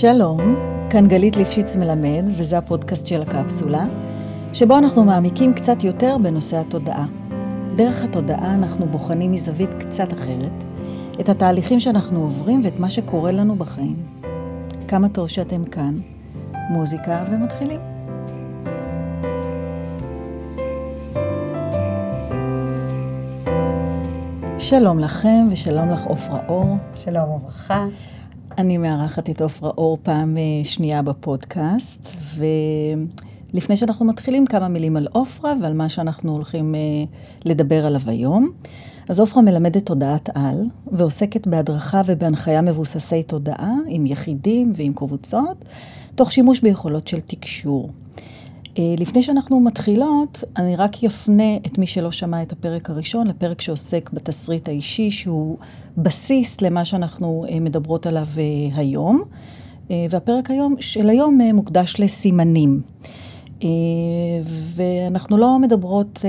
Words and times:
שלום, 0.00 0.56
כאן 0.90 1.08
גלית 1.08 1.36
ליפשיץ 1.36 1.76
מלמד, 1.76 2.24
וזה 2.38 2.58
הפודקאסט 2.58 3.06
של 3.06 3.22
הקפסולה, 3.22 3.84
שבו 4.52 4.78
אנחנו 4.78 5.04
מעמיקים 5.04 5.54
קצת 5.54 5.84
יותר 5.84 6.16
בנושא 6.22 6.56
התודעה. 6.56 7.06
דרך 7.76 8.04
התודעה 8.04 8.54
אנחנו 8.54 8.86
בוחנים 8.86 9.32
מזווית 9.32 9.70
קצת 9.78 10.12
אחרת 10.12 10.52
את 11.20 11.28
התהליכים 11.28 11.80
שאנחנו 11.80 12.20
עוברים 12.20 12.64
ואת 12.64 12.80
מה 12.80 12.90
שקורה 12.90 13.32
לנו 13.32 13.54
בחיים. 13.56 13.96
כמה 14.88 15.08
טוב 15.08 15.28
שאתם 15.28 15.64
כאן. 15.64 15.94
מוזיקה 16.70 17.24
ומתחילים. 17.30 17.80
שלום 24.58 24.98
לכם 24.98 25.48
ושלום 25.50 25.90
לך 25.90 26.04
עופרה 26.04 26.38
אור. 26.48 26.76
שלום 26.94 27.30
וברכה. 27.30 27.86
אני 28.60 28.78
מארחת 28.78 29.30
את 29.30 29.40
עופרה 29.40 29.70
אור 29.78 29.98
פעם 30.02 30.36
אה, 30.36 30.64
שנייה 30.64 31.02
בפודקאסט, 31.02 32.16
ולפני 32.36 33.76
שאנחנו 33.76 34.04
מתחילים, 34.04 34.46
כמה 34.46 34.68
מילים 34.68 34.96
על 34.96 35.06
עופרה 35.12 35.52
ועל 35.62 35.72
מה 35.72 35.88
שאנחנו 35.88 36.32
הולכים 36.32 36.74
אה, 36.74 36.80
לדבר 37.44 37.86
עליו 37.86 38.00
היום. 38.06 38.50
אז 39.08 39.20
עופרה 39.20 39.42
מלמדת 39.42 39.86
תודעת 39.86 40.28
על, 40.34 40.64
ועוסקת 40.92 41.46
בהדרכה 41.46 42.02
ובהנחיה 42.06 42.62
מבוססי 42.62 43.22
תודעה 43.22 43.74
עם 43.88 44.06
יחידים 44.06 44.72
ועם 44.76 44.92
קבוצות, 44.92 45.64
תוך 46.14 46.32
שימוש 46.32 46.60
ביכולות 46.60 47.08
של 47.08 47.20
תקשור. 47.20 47.90
אה, 48.78 48.94
לפני 48.98 49.22
שאנחנו 49.22 49.60
מתחילות, 49.60 50.44
אני 50.56 50.76
רק 50.76 51.04
אפנה 51.06 51.56
את 51.56 51.78
מי 51.78 51.86
שלא 51.86 52.12
שמע 52.12 52.42
את 52.42 52.52
הפרק 52.52 52.90
הראשון, 52.90 53.26
לפרק 53.26 53.60
שעוסק 53.60 54.10
בתסריט 54.12 54.68
האישי, 54.68 55.10
שהוא 55.10 55.58
בסיס 55.96 56.60
למה 56.60 56.84
שאנחנו 56.84 57.44
אה, 57.48 57.60
מדברות 57.60 58.06
עליו 58.06 58.26
אה, 58.38 58.76
היום. 58.76 59.22
והפרק 60.10 60.50
היום, 60.50 60.74
של 60.80 61.08
היום 61.08 61.38
מוקדש 61.54 61.96
לסימנים. 61.98 62.80
ואנחנו 64.74 65.38
לא 65.38 65.58
מדברות 65.58 66.24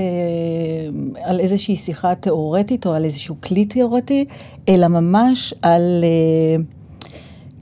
על 1.22 1.40
איזושהי 1.40 1.76
שיחה 1.76 2.14
תיאורטית 2.14 2.86
או 2.86 2.94
על 2.94 3.04
איזשהו 3.04 3.34
כלי 3.40 3.64
תיאורטי, 3.64 4.24
אלא 4.68 4.88
ממש 4.88 5.54
על 5.62 6.04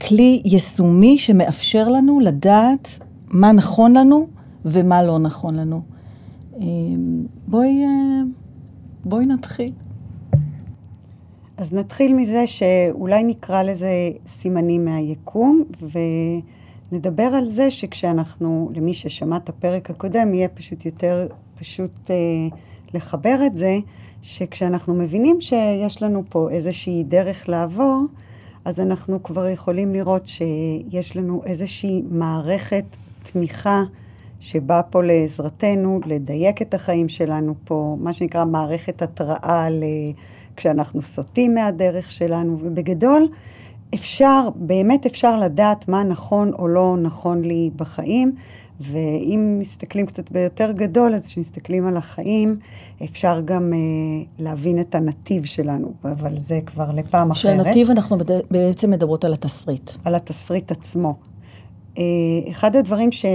כלי 0.07 0.41
יישומי 0.45 1.17
שמאפשר 1.17 1.89
לנו 1.89 2.19
לדעת 2.19 2.99
מה 3.27 3.51
נכון 3.51 3.97
לנו 3.97 4.27
ומה 4.65 5.03
לא 5.03 5.19
נכון 5.19 5.55
לנו. 5.55 5.81
בואי, 7.47 7.83
אה, 7.83 8.21
בואי 9.05 9.25
נתחיל. 9.25 9.71
אז 11.61 11.73
נתחיל 11.73 12.13
מזה 12.13 12.47
שאולי 12.47 13.23
נקרא 13.23 13.63
לזה 13.63 13.89
סימנים 14.27 14.85
מהיקום, 14.85 15.61
ונדבר 16.91 17.23
על 17.23 17.45
זה 17.45 17.71
שכשאנחנו, 17.71 18.69
למי 18.75 18.93
ששמע 18.93 19.37
את 19.37 19.49
הפרק 19.49 19.89
הקודם, 19.89 20.33
יהיה 20.33 20.47
פשוט 20.47 20.85
יותר 20.85 21.27
פשוט 21.59 22.11
אה, 22.11 22.15
לחבר 22.93 23.39
את 23.45 23.57
זה, 23.57 23.77
שכשאנחנו 24.21 24.95
מבינים 24.95 25.41
שיש 25.41 26.01
לנו 26.01 26.23
פה 26.29 26.49
איזושהי 26.51 27.03
דרך 27.03 27.49
לעבור, 27.49 28.05
אז 28.65 28.79
אנחנו 28.79 29.23
כבר 29.23 29.47
יכולים 29.47 29.93
לראות 29.93 30.27
שיש 30.27 31.17
לנו 31.17 31.41
איזושהי 31.45 32.01
מערכת 32.09 32.85
תמיכה 33.23 33.83
שבא 34.39 34.81
פה 34.89 35.03
לעזרתנו 35.03 35.99
לדייק 36.05 36.61
את 36.61 36.73
החיים 36.73 37.09
שלנו 37.09 37.55
פה, 37.63 37.97
מה 37.99 38.13
שנקרא 38.13 38.45
מערכת 38.45 39.01
התראה 39.01 39.69
ל... 39.69 39.83
כשאנחנו 40.55 41.01
סוטים 41.01 41.55
מהדרך 41.55 42.11
שלנו, 42.11 42.57
ובגדול 42.61 43.27
אפשר, 43.95 44.49
באמת 44.55 45.05
אפשר 45.05 45.37
לדעת 45.37 45.87
מה 45.87 46.03
נכון 46.03 46.53
או 46.53 46.67
לא 46.67 46.95
נכון 47.01 47.41
לי 47.41 47.69
בחיים, 47.75 48.35
ואם 48.79 49.57
מסתכלים 49.59 50.05
קצת 50.05 50.31
ביותר 50.31 50.71
גדול, 50.71 51.13
אז 51.13 51.25
כשמסתכלים 51.25 51.85
על 51.85 51.97
החיים, 51.97 52.59
אפשר 53.03 53.41
גם 53.45 53.73
uh, 53.73 54.41
להבין 54.43 54.79
את 54.79 54.95
הנתיב 54.95 55.45
שלנו, 55.45 55.93
אבל 56.03 56.37
זה 56.37 56.59
כבר 56.65 56.91
לפעם 56.91 57.31
אחרת. 57.31 57.41
שהנתיב, 57.63 57.89
אנחנו 57.89 58.17
בעצם 58.51 58.91
מדברות 58.91 59.25
על 59.25 59.33
התסריט. 59.33 59.91
על 60.05 60.15
התסריט 60.15 60.71
עצמו. 60.71 61.15
Uh, 61.95 61.99
אחד 62.49 62.75
הדברים 62.75 63.11
ש... 63.11 63.25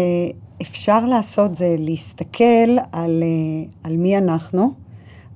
אפשר 0.63 1.07
לעשות 1.07 1.55
זה 1.55 1.77
להסתכל 1.79 2.79
על, 2.93 3.23
אה, 3.23 3.71
על 3.85 3.97
מי 3.97 4.19
אנחנו, 4.19 4.73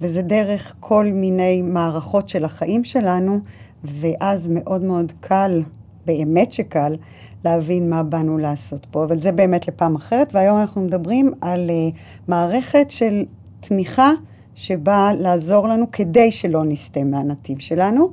וזה 0.01 0.23
דרך 0.23 0.75
כל 0.81 1.07
מיני 1.13 1.63
מערכות 1.63 2.29
של 2.29 2.45
החיים 2.45 2.85
שלנו, 2.85 3.39
ואז 3.85 4.49
מאוד 4.49 4.83
מאוד 4.83 5.13
קל, 5.21 5.63
באמת 6.07 6.53
שקל, 6.53 6.97
להבין 7.45 7.91
מה 7.91 8.03
באנו 8.03 8.39
לעשות 8.39 8.87
פה, 8.91 9.05
אבל 9.05 9.21
זה 9.21 9.33
באמת 9.33 9.69
לפעם 9.69 9.97
אחרת, 9.97 10.35
והיום 10.35 10.61
אנחנו 10.61 10.81
מדברים 10.81 11.33
על 11.41 11.71
uh, 11.71 11.97
מערכת 12.29 12.91
של 12.91 13.25
תמיכה 13.61 14.13
שבאה 14.55 15.13
לעזור 15.13 15.69
לנו 15.69 15.91
כדי 15.91 16.31
שלא 16.31 16.65
נסטה 16.65 17.05
מהנתיב 17.05 17.59
שלנו, 17.59 18.11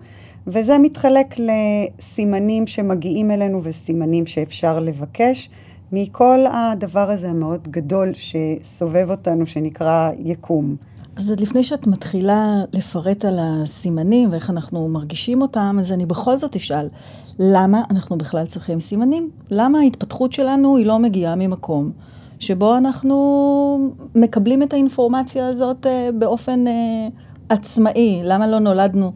וזה 0.48 0.78
מתחלק 0.78 1.36
לסימנים 1.40 2.68
שמגיעים 2.68 3.32
אלינו 3.32 3.64
וסימנים 3.64 4.26
שאפשר 4.26 4.80
לבקש. 4.80 5.50
מכל 5.92 6.46
הדבר 6.52 7.12
הזה 7.12 7.30
המאוד 7.30 7.68
גדול 7.68 8.12
שסובב 8.14 9.10
אותנו, 9.10 9.46
שנקרא 9.46 10.12
יקום. 10.20 10.76
אז 11.18 11.34
לפני 11.40 11.64
שאת 11.64 11.88
מתחילה 11.88 12.56
לפרט 12.74 13.26
על 13.26 13.40
הסימנים 13.42 14.32
ואיך 14.32 14.50
אנחנו 14.50 14.88
מרגישים 14.88 15.42
אותם, 15.42 15.78
אז 15.80 15.92
אני 15.92 16.06
בכל 16.06 16.38
זאת 16.38 16.56
אשאל, 16.56 16.90
למה 17.40 17.84
אנחנו 17.92 18.18
בכלל 18.18 18.46
צריכים 18.46 18.80
סימנים? 18.80 19.30
למה 19.52 19.80
ההתפתחות 19.80 20.34
שלנו 20.34 20.78
היא 20.78 20.86
לא 20.86 21.00
מגיעה 21.00 21.36
ממקום 21.36 21.92
שבו 22.40 22.78
אנחנו 22.78 23.94
מקבלים 24.16 24.64
את 24.64 24.74
האינפורמציה 24.74 25.48
הזאת 25.48 25.88
אה, 25.88 26.10
באופן 26.20 26.68
אה, 26.68 27.08
עצמאי? 27.50 28.22
למה 28.24 28.48
לא 28.48 28.60
נולדנו 28.60 29.12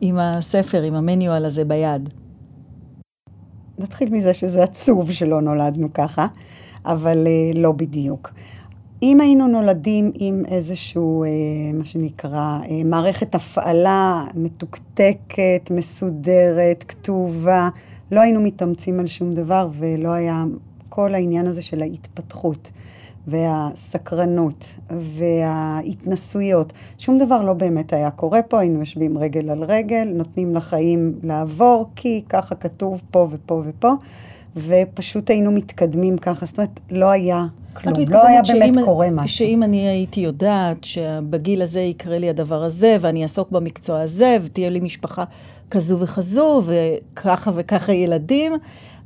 עם 0.00 0.18
הספר, 0.18 0.82
עם 0.82 0.94
המניואל 0.94 1.44
הזה 1.44 1.64
ביד? 1.64 2.08
נתחיל 3.78 4.08
מזה 4.10 4.34
שזה 4.34 4.62
עצוב 4.62 5.10
שלא 5.12 5.40
נולדנו 5.40 5.92
ככה, 5.94 6.26
אבל 6.84 7.26
uh, 7.26 7.58
לא 7.58 7.72
בדיוק. 7.72 8.30
אם 9.02 9.20
היינו 9.20 9.46
נולדים 9.46 10.12
עם 10.14 10.42
איזשהו, 10.48 11.24
uh, 11.24 11.76
מה 11.76 11.84
שנקרא, 11.84 12.58
uh, 12.62 12.68
מערכת 12.84 13.34
הפעלה 13.34 14.24
מתוקתקת, 14.34 15.70
מסודרת, 15.70 16.84
כתובה, 16.88 17.68
לא 18.10 18.20
היינו 18.20 18.40
מתאמצים 18.40 19.00
על 19.00 19.06
שום 19.06 19.34
דבר 19.34 19.68
ולא 19.78 20.08
היה 20.08 20.44
כל 20.88 21.14
העניין 21.14 21.46
הזה 21.46 21.62
של 21.62 21.82
ההתפתחות. 21.82 22.70
והסקרנות 23.30 24.76
וההתנסויות. 24.90 26.72
שום 26.98 27.18
דבר 27.18 27.42
לא 27.42 27.52
באמת 27.52 27.92
היה 27.92 28.10
קורה 28.10 28.42
פה, 28.42 28.60
היינו 28.60 28.78
יושבים 28.78 29.18
רגל 29.18 29.50
על 29.50 29.64
רגל, 29.64 30.12
נותנים 30.14 30.54
לחיים 30.54 31.18
לעבור, 31.22 31.90
כי 31.96 32.22
ככה 32.28 32.54
כתוב 32.54 33.02
פה 33.10 33.28
ופה 33.30 33.62
ופה, 33.66 33.92
ופשוט 34.56 35.30
היינו 35.30 35.52
מתקדמים 35.52 36.18
ככה, 36.18 36.46
זאת 36.46 36.58
אומרת, 36.58 36.80
לא 36.90 37.10
היה 37.10 37.46
כלום, 37.72 37.94
לא 38.08 38.26
היה 38.26 38.42
באמת 38.42 38.74
שאם, 38.74 38.84
קורה 38.84 39.10
משהו. 39.10 39.36
שאם 39.36 39.62
אני 39.62 39.88
הייתי 39.88 40.20
יודעת 40.20 40.84
שבגיל 40.84 41.62
הזה 41.62 41.80
יקרה 41.80 42.18
לי 42.18 42.30
הדבר 42.30 42.62
הזה, 42.62 42.96
ואני 43.00 43.22
אעסוק 43.22 43.50
במקצוע 43.50 44.00
הזה, 44.00 44.36
ותהיה 44.44 44.70
לי 44.70 44.80
משפחה 44.80 45.24
כזו 45.70 45.98
וכזו, 45.98 46.62
וככה 46.64 47.50
וככה 47.54 47.92
ילדים, 47.92 48.52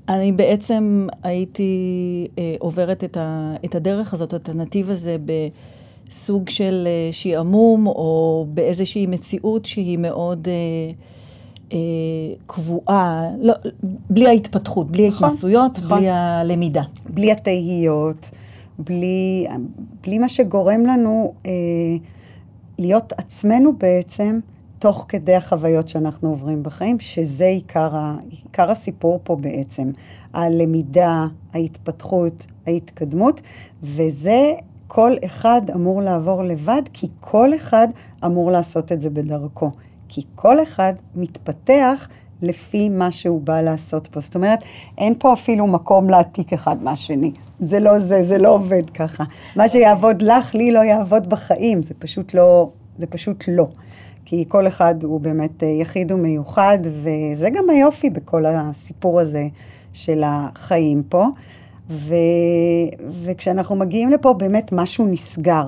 אני 0.09 0.33
בעצם 0.33 1.07
הייתי 1.23 2.27
אה, 2.39 2.55
עוברת 2.59 3.05
את, 3.05 3.17
ה, 3.17 3.55
את 3.65 3.75
הדרך 3.75 4.13
הזאת, 4.13 4.35
את 4.35 4.49
הנתיב 4.49 4.91
הזה, 4.91 5.17
בסוג 6.09 6.49
של 6.49 6.85
אה, 6.87 7.13
שעמום, 7.13 7.87
או 7.87 8.47
באיזושהי 8.49 9.07
מציאות 9.07 9.65
שהיא 9.65 9.99
מאוד 9.99 10.49
אה, 10.49 10.93
אה, 11.73 11.79
קבועה, 12.47 13.27
לא, 13.41 13.55
בלי 14.11 14.27
ההתפתחות, 14.27 14.91
בלי 14.91 15.09
נכון, 15.09 15.25
ההתנסויות, 15.25 15.79
נכון. 15.79 15.99
בלי 15.99 16.11
הלמידה. 16.11 16.83
בלי 17.09 17.33
התהיות, 17.33 18.31
בלי, 18.79 19.47
בלי 20.03 20.19
מה 20.19 20.29
שגורם 20.29 20.81
לנו 20.81 21.35
אה, 21.47 21.51
להיות 22.79 23.13
עצמנו 23.17 23.73
בעצם. 23.79 24.41
תוך 24.79 25.07
כדי 25.09 25.35
החוויות 25.35 25.89
שאנחנו 25.89 26.29
עוברים 26.29 26.63
בחיים, 26.63 27.01
שזה 27.01 27.45
עיקר, 27.45 27.97
ה, 27.97 28.17
עיקר 28.31 28.71
הסיפור 28.71 29.21
פה 29.25 29.37
בעצם. 29.37 29.91
הלמידה, 30.33 31.27
ההתפתחות, 31.53 32.47
ההתקדמות, 32.67 33.41
וזה 33.83 34.53
כל 34.87 35.13
אחד 35.25 35.63
אמור 35.75 36.03
לעבור 36.03 36.43
לבד, 36.43 36.83
כי 36.93 37.07
כל 37.21 37.55
אחד 37.55 37.89
אמור 38.25 38.51
לעשות 38.51 38.93
את 38.93 39.03
זה 39.03 39.11
בדרכו. 39.11 39.71
כי 40.15 40.23
כל 40.35 40.63
אחד 40.63 40.93
מתפתח 41.15 42.09
לפי 42.43 42.89
מה 42.89 43.11
שהוא 43.11 43.41
בא 43.41 43.61
לעשות 43.61 44.07
פה. 44.07 44.21
זאת 44.21 44.35
אומרת, 44.35 44.59
אין 44.99 45.15
פה 45.19 45.33
אפילו 45.33 45.67
מקום 45.67 46.11
להעתיק 46.11 46.53
אחד 46.53 46.83
מהשני. 46.83 47.33
זה 47.61 47.81
לא 47.81 47.99
זה, 47.99 48.25
זה 48.25 48.39
לא 48.39 48.49
עובד 48.49 48.91
ככה. 48.91 49.25
מה 49.57 49.69
שיעבוד 49.69 50.23
לך, 50.23 50.55
לי 50.55 50.73
לא 50.73 50.79
יעבוד 50.79 51.29
בחיים. 51.29 51.83
זה 51.83 51.95
פשוט 51.99 52.35
לא, 52.35 52.71
זה 52.99 53.07
פשוט 53.07 53.45
לא. 53.49 53.67
כי 54.25 54.45
כל 54.49 54.67
אחד 54.67 55.03
הוא 55.03 55.21
באמת 55.21 55.63
אה, 55.63 55.69
יחיד 55.69 56.13
ומיוחד, 56.13 56.79
וזה 56.85 57.51
גם 57.51 57.71
היופי 57.71 58.11
בכל 58.11 58.47
הסיפור 58.47 59.21
הזה, 59.21 59.47
של 59.93 60.23
החיים 60.27 61.03
פה. 61.09 61.27
ו... 61.91 62.15
וכשאנחנו 63.25 63.77
מגיעים 63.77 64.11
לפה, 64.11 64.33
באמת 64.33 64.73
משהו 64.73 65.07
נסגר. 65.07 65.65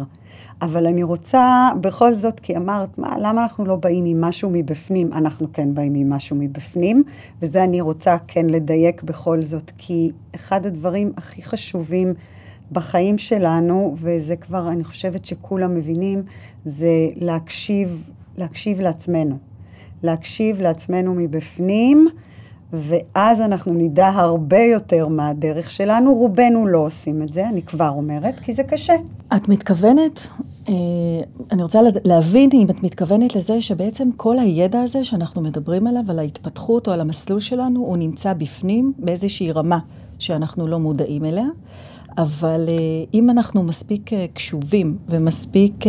אבל 0.62 0.87
אני 0.87 1.03
רוצה 1.03 1.69
בכל 1.81 2.15
זאת, 2.15 2.41
כי 2.41 2.56
אמרת, 2.56 2.99
מה, 2.99 3.17
למה 3.19 3.43
אנחנו 3.43 3.65
לא 3.65 3.77
באים 3.77 4.05
עם 4.05 4.21
משהו 4.21 4.51
מבפנים? 4.53 5.12
אנחנו 5.12 5.53
כן 5.53 5.75
באים 5.75 5.95
עם 5.95 6.12
משהו 6.12 6.37
מבפנים, 6.37 7.03
וזה 7.43 7.65
אני 7.65 7.81
רוצה 7.81 8.17
כן 8.27 8.47
לדייק 8.47 9.03
בכל 9.03 9.43
זאת, 9.43 9.73
כי 9.79 10.11
אחד 10.35 10.67
הדברים 10.67 11.12
הכי 11.17 11.43
חשובים 11.43 12.15
בחיים 12.73 13.19
שלנו, 13.19 13.95
וזה 13.99 14.37
כבר, 14.37 14.69
אני 14.69 14.85
חושבת 14.85 15.25
שכולם 15.25 15.75
מבינים, 15.75 16.23
זה 16.65 17.09
להקשיב, 17.17 18.11
להקשיב 18.37 18.81
לעצמנו. 18.81 19.39
להקשיב 20.03 20.61
לעצמנו 20.61 21.15
מבפנים, 21.15 22.09
ואז 22.79 23.41
אנחנו 23.41 23.73
נדע 23.73 24.09
הרבה 24.09 24.59
יותר 24.59 25.09
מה 25.09 25.29
הדרך 25.29 25.71
שלנו. 25.71 26.15
רובנו 26.15 26.67
לא 26.67 26.79
עושים 26.79 27.23
את 27.23 27.32
זה, 27.32 27.49
אני 27.49 27.62
כבר 27.62 27.88
אומרת, 27.88 28.41
כי 28.41 28.53
זה 28.53 28.62
קשה. 28.62 28.94
את 29.37 29.49
מתכוונת, 29.49 30.29
אה, 30.69 30.75
אני 31.53 31.62
רוצה 31.62 31.81
להבין 32.05 32.50
אם 32.53 32.67
את 32.71 32.82
מתכוונת 32.82 33.37
לזה 33.37 33.61
שבעצם 33.61 34.09
כל 34.17 34.38
הידע 34.38 34.81
הזה 34.81 35.05
שאנחנו 35.05 35.43
מדברים 35.43 35.87
עליו, 35.87 36.03
על 36.09 36.19
ההתפתחות 36.19 36.88
או 36.88 36.93
על 36.93 37.00
המסלול 37.00 37.41
שלנו, 37.41 37.81
הוא 37.81 37.97
נמצא 37.97 38.32
בפנים 38.32 38.93
באיזושהי 38.99 39.53
רמה 39.53 39.79
שאנחנו 40.19 40.67
לא 40.67 40.79
מודעים 40.79 41.25
אליה. 41.25 41.47
אבל 42.19 42.65
אה, 42.69 42.75
אם 43.15 43.31
אנחנו 43.31 43.62
מספיק 43.62 44.12
אה, 44.12 44.26
קשובים 44.35 44.97
ומספיק 45.09 45.85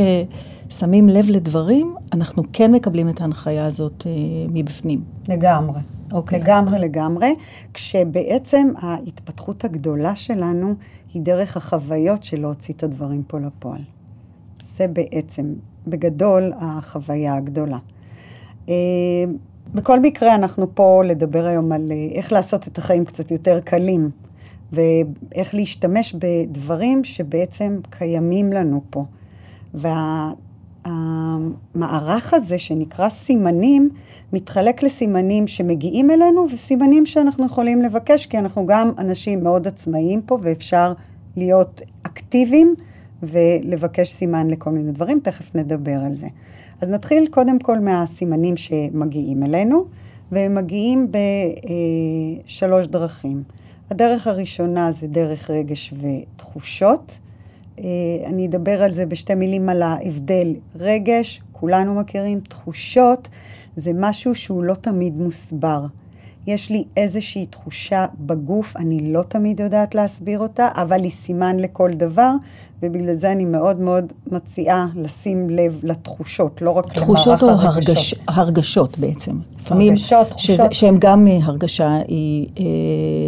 שמים 0.80 1.10
לב 1.10 1.30
לדברים, 1.30 1.96
אנחנו 2.14 2.44
כן 2.54 2.72
מקבלים 2.72 3.10
את 3.10 3.22
ההנחיה 3.22 3.66
הזאת 3.66 4.08
מבפנים. 4.52 5.04
לגמרי. 5.30 5.80
אוקיי. 6.12 6.40
לגמרי 6.40 6.80
לגמרי, 6.80 7.36
כשבעצם 7.74 8.68
ההתפתחות 8.78 9.66
הגדולה 9.66 10.16
שלנו 10.16 10.74
היא 11.14 11.22
דרך 11.22 11.58
החוויות 11.58 12.24
של 12.24 12.42
להוציא 12.42 12.74
את 12.74 12.84
הדברים 12.84 13.24
פה 13.28 13.40
לפועל. 13.40 13.82
זה 14.78 14.88
בעצם, 14.88 15.54
בגדול, 15.88 16.54
החוויה 16.58 17.36
הגדולה. 17.36 17.78
אה, 18.70 18.74
בכל 19.74 20.00
מקרה, 20.00 20.36
אנחנו 20.36 20.76
פה 20.76 21.02
לדבר 21.06 21.46
היום 21.46 21.72
על 21.72 21.92
אה, 21.92 22.08
איך 22.16 22.32
לעשות 22.32 22.68
את 22.68 22.78
החיים 22.78 23.06
קצת 23.06 23.32
יותר 23.32 23.60
קלים, 23.60 24.10
ואיך 24.72 25.56
להשתמש 25.56 26.16
בדברים 26.20 27.04
שבעצם 27.04 27.80
קיימים 27.90 28.54
לנו 28.54 28.82
פה. 28.90 29.06
וה... 29.74 30.32
המערך 30.86 32.34
הזה 32.34 32.58
שנקרא 32.58 33.10
סימנים, 33.10 33.90
מתחלק 34.34 34.84
לסימנים 34.84 35.48
שמגיעים 35.48 36.12
אלינו 36.12 36.48
וסימנים 36.54 37.06
שאנחנו 37.06 37.46
יכולים 37.46 37.82
לבקש, 37.82 38.26
כי 38.26 38.38
אנחנו 38.38 38.66
גם 38.66 38.92
אנשים 38.98 39.44
מאוד 39.44 39.68
עצמאיים 39.68 40.22
פה 40.22 40.38
ואפשר 40.42 40.94
להיות 41.38 41.82
אקטיביים 42.04 42.76
ולבקש 43.24 44.12
סימן 44.12 44.48
לכל 44.50 44.72
מיני 44.72 44.92
דברים, 44.92 45.20
תכף 45.20 45.56
נדבר 45.56 46.00
על 46.06 46.14
זה. 46.14 46.28
אז 46.82 46.90
נתחיל 46.90 47.28
קודם 47.28 47.60
כל 47.60 47.80
מהסימנים 47.80 48.58
שמגיעים 48.58 49.44
אלינו, 49.44 49.86
והם 50.32 50.56
מגיעים 50.56 51.08
בשלוש 52.46 52.88
דרכים. 52.88 53.44
הדרך 53.90 54.28
הראשונה 54.28 54.92
זה 54.92 55.08
דרך 55.08 55.50
רגש 55.50 55.94
ותחושות. 56.02 57.20
אה, 57.80 57.86
אני 58.26 58.48
אדבר 58.48 58.84
על 58.84 58.92
זה 58.92 59.06
בשתי 59.06 59.36
מילים 59.36 59.70
על 59.70 59.82
ההבדל. 59.82 60.54
רגש, 60.76 61.42
כולנו 61.52 61.96
מכירים, 61.96 62.40
תחושות, 62.40 63.30
זה 63.76 63.92
משהו 63.96 64.36
שהוא 64.36 64.64
לא 64.64 64.74
תמיד 64.74 65.18
מוסבר. 65.18 65.86
יש 66.48 66.70
לי 66.70 66.84
איזושהי 66.98 67.46
תחושה 67.46 68.06
בגוף, 68.20 68.78
אני 68.78 69.14
לא 69.14 69.24
תמיד 69.24 69.60
יודעת 69.60 69.96
להסביר 69.96 70.40
אותה, 70.40 70.70
אבל 70.76 71.04
היא 71.04 71.12
סימן 71.12 71.58
לכל 71.58 71.92
דבר, 71.92 72.32
ובגלל 72.86 73.14
זה 73.14 73.32
אני 73.32 73.46
מאוד 73.46 73.80
מאוד 73.80 74.14
מציעה 74.32 74.88
לשים 74.96 75.50
לב 75.50 75.80
לתחושות, 75.84 76.62
לא 76.62 76.72
רק 76.72 76.94
תחושות 76.94 77.44
או 77.44 77.50
הרגש, 77.50 78.16
הרגשות 78.28 79.00
בעצם. 79.00 79.40
לפעמים 79.60 79.90
הרגשות, 79.90 80.28
תחושות. 80.30 80.74
שהן 80.74 80.96
גם 81.00 81.28
אה, 81.28 81.38
הרגשה 81.44 81.98
היא 82.08 82.48
אה, 82.60 82.64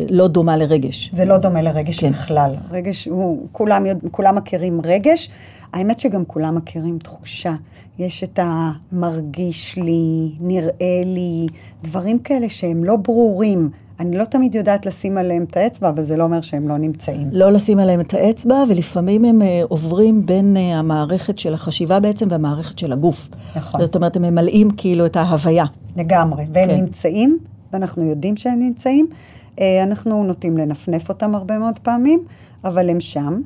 לא 0.09 0.27
דומה 0.27 0.57
לרגש. 0.57 1.09
זה 1.13 1.25
לא 1.25 1.37
דומה 1.37 1.61
לרגש 1.61 1.99
כן. 1.99 2.09
בכלל. 2.11 2.55
רגש 2.71 3.05
הוא, 3.07 3.47
כולם, 3.51 3.85
כולם 4.11 4.35
מכירים 4.35 4.81
רגש. 4.83 5.29
האמת 5.73 5.99
שגם 5.99 6.25
כולם 6.25 6.55
מכירים 6.55 6.99
תחושה. 6.99 7.53
יש 7.99 8.23
את 8.23 8.39
המרגיש 8.41 9.77
לי, 9.77 10.31
נראה 10.39 11.01
לי, 11.05 11.47
דברים 11.83 12.19
כאלה 12.19 12.49
שהם 12.49 12.83
לא 12.83 12.95
ברורים. 12.95 13.69
אני 13.99 14.17
לא 14.17 14.23
תמיד 14.23 14.55
יודעת 14.55 14.85
לשים 14.85 15.17
עליהם 15.17 15.43
את 15.43 15.57
האצבע, 15.57 15.89
אבל 15.89 16.03
זה 16.03 16.17
לא 16.17 16.23
אומר 16.23 16.41
שהם 16.41 16.67
לא 16.67 16.77
נמצאים. 16.77 17.29
לא 17.31 17.51
לשים 17.51 17.79
עליהם 17.79 17.99
את 17.99 18.13
האצבע, 18.13 18.63
ולפעמים 18.69 19.25
הם 19.25 19.41
uh, 19.41 19.45
עוברים 19.67 20.25
בין 20.25 20.57
uh, 20.57 20.59
המערכת 20.75 21.39
של 21.39 21.53
החשיבה 21.53 21.99
בעצם 21.99 22.27
והמערכת 22.29 22.79
של 22.79 22.93
הגוף. 22.93 23.29
נכון. 23.55 23.81
זאת 23.81 23.95
אומרת, 23.95 24.15
הם 24.15 24.21
ממלאים 24.21 24.71
כאילו 24.77 25.05
את 25.05 25.15
ההוויה. 25.15 25.65
לגמרי, 25.97 26.45
והם 26.53 26.69
כן. 26.69 26.75
נמצאים, 26.75 27.37
ואנחנו 27.73 28.03
יודעים 28.03 28.37
שהם 28.37 28.59
נמצאים. 28.59 29.07
Uh, 29.55 29.61
אנחנו 29.83 30.23
נוטים 30.23 30.57
לנפנף 30.57 31.09
אותם 31.09 31.35
הרבה 31.35 31.57
מאוד 31.57 31.79
פעמים, 31.79 32.23
אבל 32.63 32.89
הם 32.89 32.99
שם. 32.99 33.41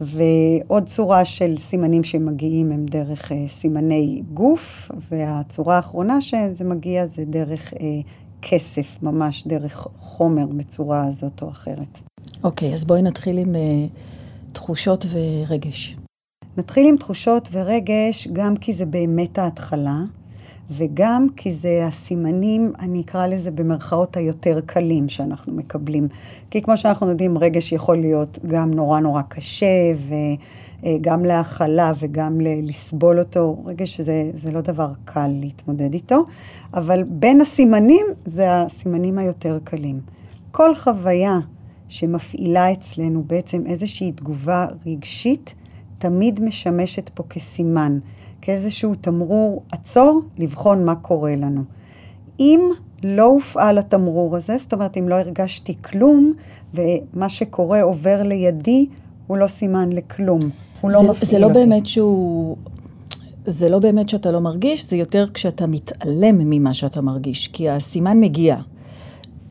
ועוד 0.00 0.86
צורה 0.86 1.24
של 1.24 1.56
סימנים 1.56 2.04
שמגיעים 2.04 2.72
הם 2.72 2.86
דרך 2.86 3.32
אה, 3.32 3.48
סימני 3.48 4.22
גוף, 4.34 4.90
והצורה 5.10 5.76
האחרונה 5.76 6.20
שזה 6.20 6.64
מגיע 6.64 7.06
זה 7.06 7.24
דרך 7.24 7.74
אה, 7.74 7.78
כסף, 8.48 9.02
ממש 9.02 9.46
דרך 9.46 9.86
חומר 9.98 10.46
בצורה 10.46 11.06
הזאת 11.06 11.42
או 11.42 11.48
אחרת. 11.48 12.00
אוקיי, 12.44 12.70
okay, 12.70 12.74
אז 12.74 12.84
בואי 12.84 13.02
נתחיל 13.02 13.38
עם 13.38 13.54
אה, 13.54 13.86
תחושות 14.52 15.06
ורגש. 15.12 15.96
נתחיל 16.56 16.88
עם 16.88 16.96
תחושות 16.96 17.48
ורגש, 17.52 18.28
גם 18.32 18.56
כי 18.56 18.72
זה 18.72 18.86
באמת 18.86 19.38
ההתחלה. 19.38 19.98
וגם 20.70 21.26
כי 21.36 21.52
זה 21.52 21.86
הסימנים, 21.86 22.72
אני 22.78 23.00
אקרא 23.00 23.26
לזה 23.26 23.50
במרכאות 23.50 24.16
היותר 24.16 24.60
קלים 24.66 25.08
שאנחנו 25.08 25.52
מקבלים. 25.52 26.08
כי 26.50 26.62
כמו 26.62 26.76
שאנחנו 26.76 27.08
יודעים, 27.08 27.38
רגש 27.38 27.72
יכול 27.72 27.96
להיות 27.96 28.38
גם 28.46 28.74
נורא 28.74 29.00
נורא 29.00 29.22
קשה, 29.22 29.92
וגם 30.82 31.24
להכלה 31.24 31.92
וגם 31.98 32.40
לסבול 32.40 33.18
אותו. 33.18 33.62
רגש 33.64 34.00
זה 34.34 34.50
לא 34.52 34.60
דבר 34.60 34.92
קל 35.04 35.30
להתמודד 35.40 35.94
איתו, 35.94 36.24
אבל 36.74 37.02
בין 37.02 37.40
הסימנים 37.40 38.06
זה 38.24 38.62
הסימנים 38.62 39.18
היותר 39.18 39.58
קלים. 39.64 40.00
כל 40.50 40.74
חוויה 40.74 41.38
שמפעילה 41.88 42.72
אצלנו 42.72 43.22
בעצם 43.26 43.66
איזושהי 43.66 44.12
תגובה 44.12 44.66
רגשית, 44.86 45.54
תמיד 45.98 46.44
משמשת 46.44 47.08
פה 47.08 47.22
כסימן. 47.30 47.98
כאיזשהו 48.40 48.94
תמרור 48.94 49.62
עצור, 49.72 50.22
לבחון 50.38 50.84
מה 50.84 50.94
קורה 50.94 51.36
לנו. 51.36 51.62
אם 52.40 52.60
לא 53.02 53.24
הופעל 53.24 53.78
התמרור 53.78 54.36
הזה, 54.36 54.58
זאת 54.58 54.72
אומרת, 54.72 54.96
אם 54.96 55.08
לא 55.08 55.14
הרגשתי 55.14 55.74
כלום, 55.82 56.32
ומה 56.74 57.28
שקורה 57.28 57.82
עובר 57.82 58.22
לידי, 58.22 58.86
הוא 59.26 59.36
לא 59.36 59.46
סימן 59.46 59.92
לכלום. 59.92 60.40
הוא 60.80 60.90
לא 60.90 61.02
מפעיל 61.02 61.30
זה 61.30 61.38
לא 61.38 61.46
אותי. 61.46 61.58
באמת 61.58 61.86
שהוא... 61.86 62.56
זה 63.46 63.68
לא 63.68 63.78
באמת 63.78 64.08
שאתה 64.08 64.30
לא 64.30 64.40
מרגיש, 64.40 64.90
זה 64.90 64.96
יותר 64.96 65.26
כשאתה 65.34 65.66
מתעלם 65.66 66.38
ממה 66.38 66.74
שאתה 66.74 67.02
מרגיש, 67.02 67.48
כי 67.48 67.70
הסימן 67.70 68.20
מגיע. 68.20 68.56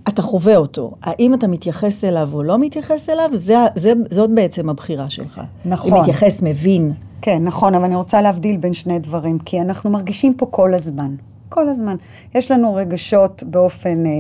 אתה 0.08 0.22
חווה 0.22 0.56
אותו. 0.56 0.92
האם 1.02 1.34
אתה 1.34 1.48
מתייחס 1.48 2.04
אליו 2.04 2.30
או 2.34 2.44
לא 2.44 2.60
מתייחס 2.60 3.10
אליו, 3.10 3.30
זה, 3.34 3.56
זה, 3.76 3.94
זאת 4.10 4.30
בעצם 4.30 4.70
הבחירה 4.70 5.10
שלך. 5.10 5.42
נכון. 5.66 5.94
אם 5.94 6.02
מתייחס, 6.02 6.42
מבין. 6.42 6.94
כן, 7.22 7.44
נכון, 7.44 7.76
אבל 7.76 7.84
אני 7.84 7.96
רוצה 7.96 8.22
להבדיל 8.22 8.58
בין 8.58 8.74
שני 8.74 9.00
דברים, 9.00 9.40
כי 9.40 9.62
אנחנו 9.62 9.90
מרגישים 9.90 10.34
פה 10.34 10.46
כל 10.46 10.74
הזמן. 10.74 11.16
כל 11.50 11.70
הזמן. 11.70 11.96
יש 12.36 12.52
לנו 12.52 12.76
רגשות 12.76 13.44
באופן 13.44 14.06
אה, 14.06 14.12
אה, 14.12 14.18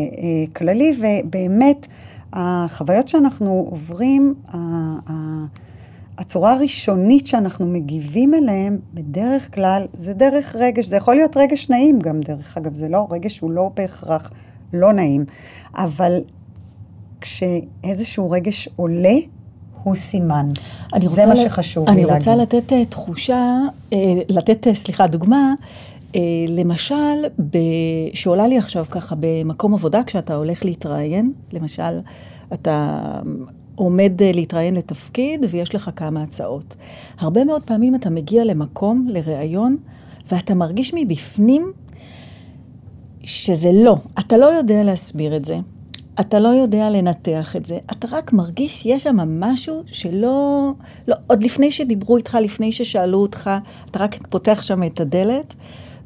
כללי, 0.53 0.97
ובאמת, 0.99 1.87
החוויות 2.33 3.07
שאנחנו 3.07 3.67
עוברים, 3.69 4.33
ה, 4.47 4.57
ה, 5.09 5.13
הצורה 6.17 6.53
הראשונית 6.53 7.27
שאנחנו 7.27 7.67
מגיבים 7.67 8.33
אליהם, 8.33 8.79
בדרך 8.93 9.55
כלל, 9.55 9.87
זה 9.93 10.13
דרך 10.13 10.55
רגש. 10.55 10.85
זה 10.85 10.95
יכול 10.95 11.15
להיות 11.15 11.37
רגש 11.37 11.69
נעים 11.69 11.99
גם, 11.99 12.21
דרך 12.21 12.57
אגב, 12.57 12.75
זה 12.75 12.89
לא, 12.89 13.07
רגש 13.09 13.39
הוא 13.39 13.51
לא 13.51 13.71
בהכרח 13.75 14.31
לא 14.73 14.93
נעים, 14.93 15.25
אבל 15.75 16.21
כשאיזשהו 17.21 18.31
רגש 18.31 18.69
עולה, 18.75 19.15
הוא 19.83 19.95
סימן. 19.95 20.47
זה 21.09 21.25
מה 21.25 21.35
שחשוב 21.35 21.89
לי 21.89 21.95
להגיד. 21.95 22.09
אני 22.09 22.17
רוצה 22.17 22.35
לתת 22.35 22.71
uh, 22.71 22.75
תחושה, 22.89 23.59
uh, 23.91 23.95
לתת, 24.29 24.67
uh, 24.67 24.75
סליחה, 24.75 25.07
דוגמה. 25.07 25.53
למשל, 26.47 27.25
ב... 27.49 27.57
שעולה 28.13 28.47
לי 28.47 28.57
עכשיו 28.57 28.85
ככה 28.91 29.15
במקום 29.19 29.73
עבודה, 29.73 30.03
כשאתה 30.03 30.35
הולך 30.35 30.65
להתראיין, 30.65 31.33
למשל, 31.53 31.99
אתה 32.53 32.99
עומד 33.75 34.11
להתראיין 34.23 34.75
לתפקיד 34.75 35.45
ויש 35.49 35.75
לך 35.75 35.89
כמה 35.95 36.23
הצעות. 36.23 36.75
הרבה 37.19 37.45
מאוד 37.45 37.61
פעמים 37.63 37.95
אתה 37.95 38.09
מגיע 38.09 38.45
למקום, 38.45 39.07
לראיון, 39.09 39.77
ואתה 40.31 40.55
מרגיש 40.55 40.93
מבפנים 40.93 41.71
שזה 43.23 43.69
לא. 43.73 43.97
אתה 44.19 44.37
לא 44.37 44.45
יודע 44.45 44.83
להסביר 44.83 45.35
את 45.35 45.45
זה. 45.45 45.57
אתה 46.19 46.39
לא 46.39 46.49
יודע 46.49 46.89
לנתח 46.89 47.55
את 47.55 47.65
זה, 47.65 47.77
אתה 47.91 48.07
רק 48.11 48.33
מרגיש 48.33 48.81
שיש 48.81 49.03
שם 49.03 49.39
משהו 49.39 49.83
שלא, 49.85 50.71
לא, 51.07 51.15
עוד 51.27 51.43
לפני 51.43 51.71
שדיברו 51.71 52.17
איתך, 52.17 52.37
לפני 52.41 52.71
ששאלו 52.71 53.17
אותך, 53.17 53.49
אתה 53.91 53.99
רק 53.99 54.27
פותח 54.29 54.61
שם 54.61 54.83
את 54.83 54.99
הדלת, 54.99 55.53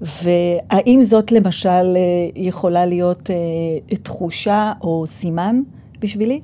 והאם 0.02 1.02
זאת 1.02 1.32
למשל 1.32 1.70
אה, 1.70 2.30
יכולה 2.36 2.86
להיות 2.86 3.30
אה, 3.32 3.96
תחושה 3.96 4.74
או 4.82 5.04
סימן 5.08 5.62
בשבילי? 6.00 6.42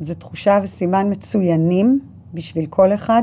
זו 0.00 0.14
תחושה 0.14 0.58
וסימן 0.62 1.10
מצוינים 1.10 2.00
בשביל 2.34 2.66
כל 2.66 2.92
אחד. 2.92 3.22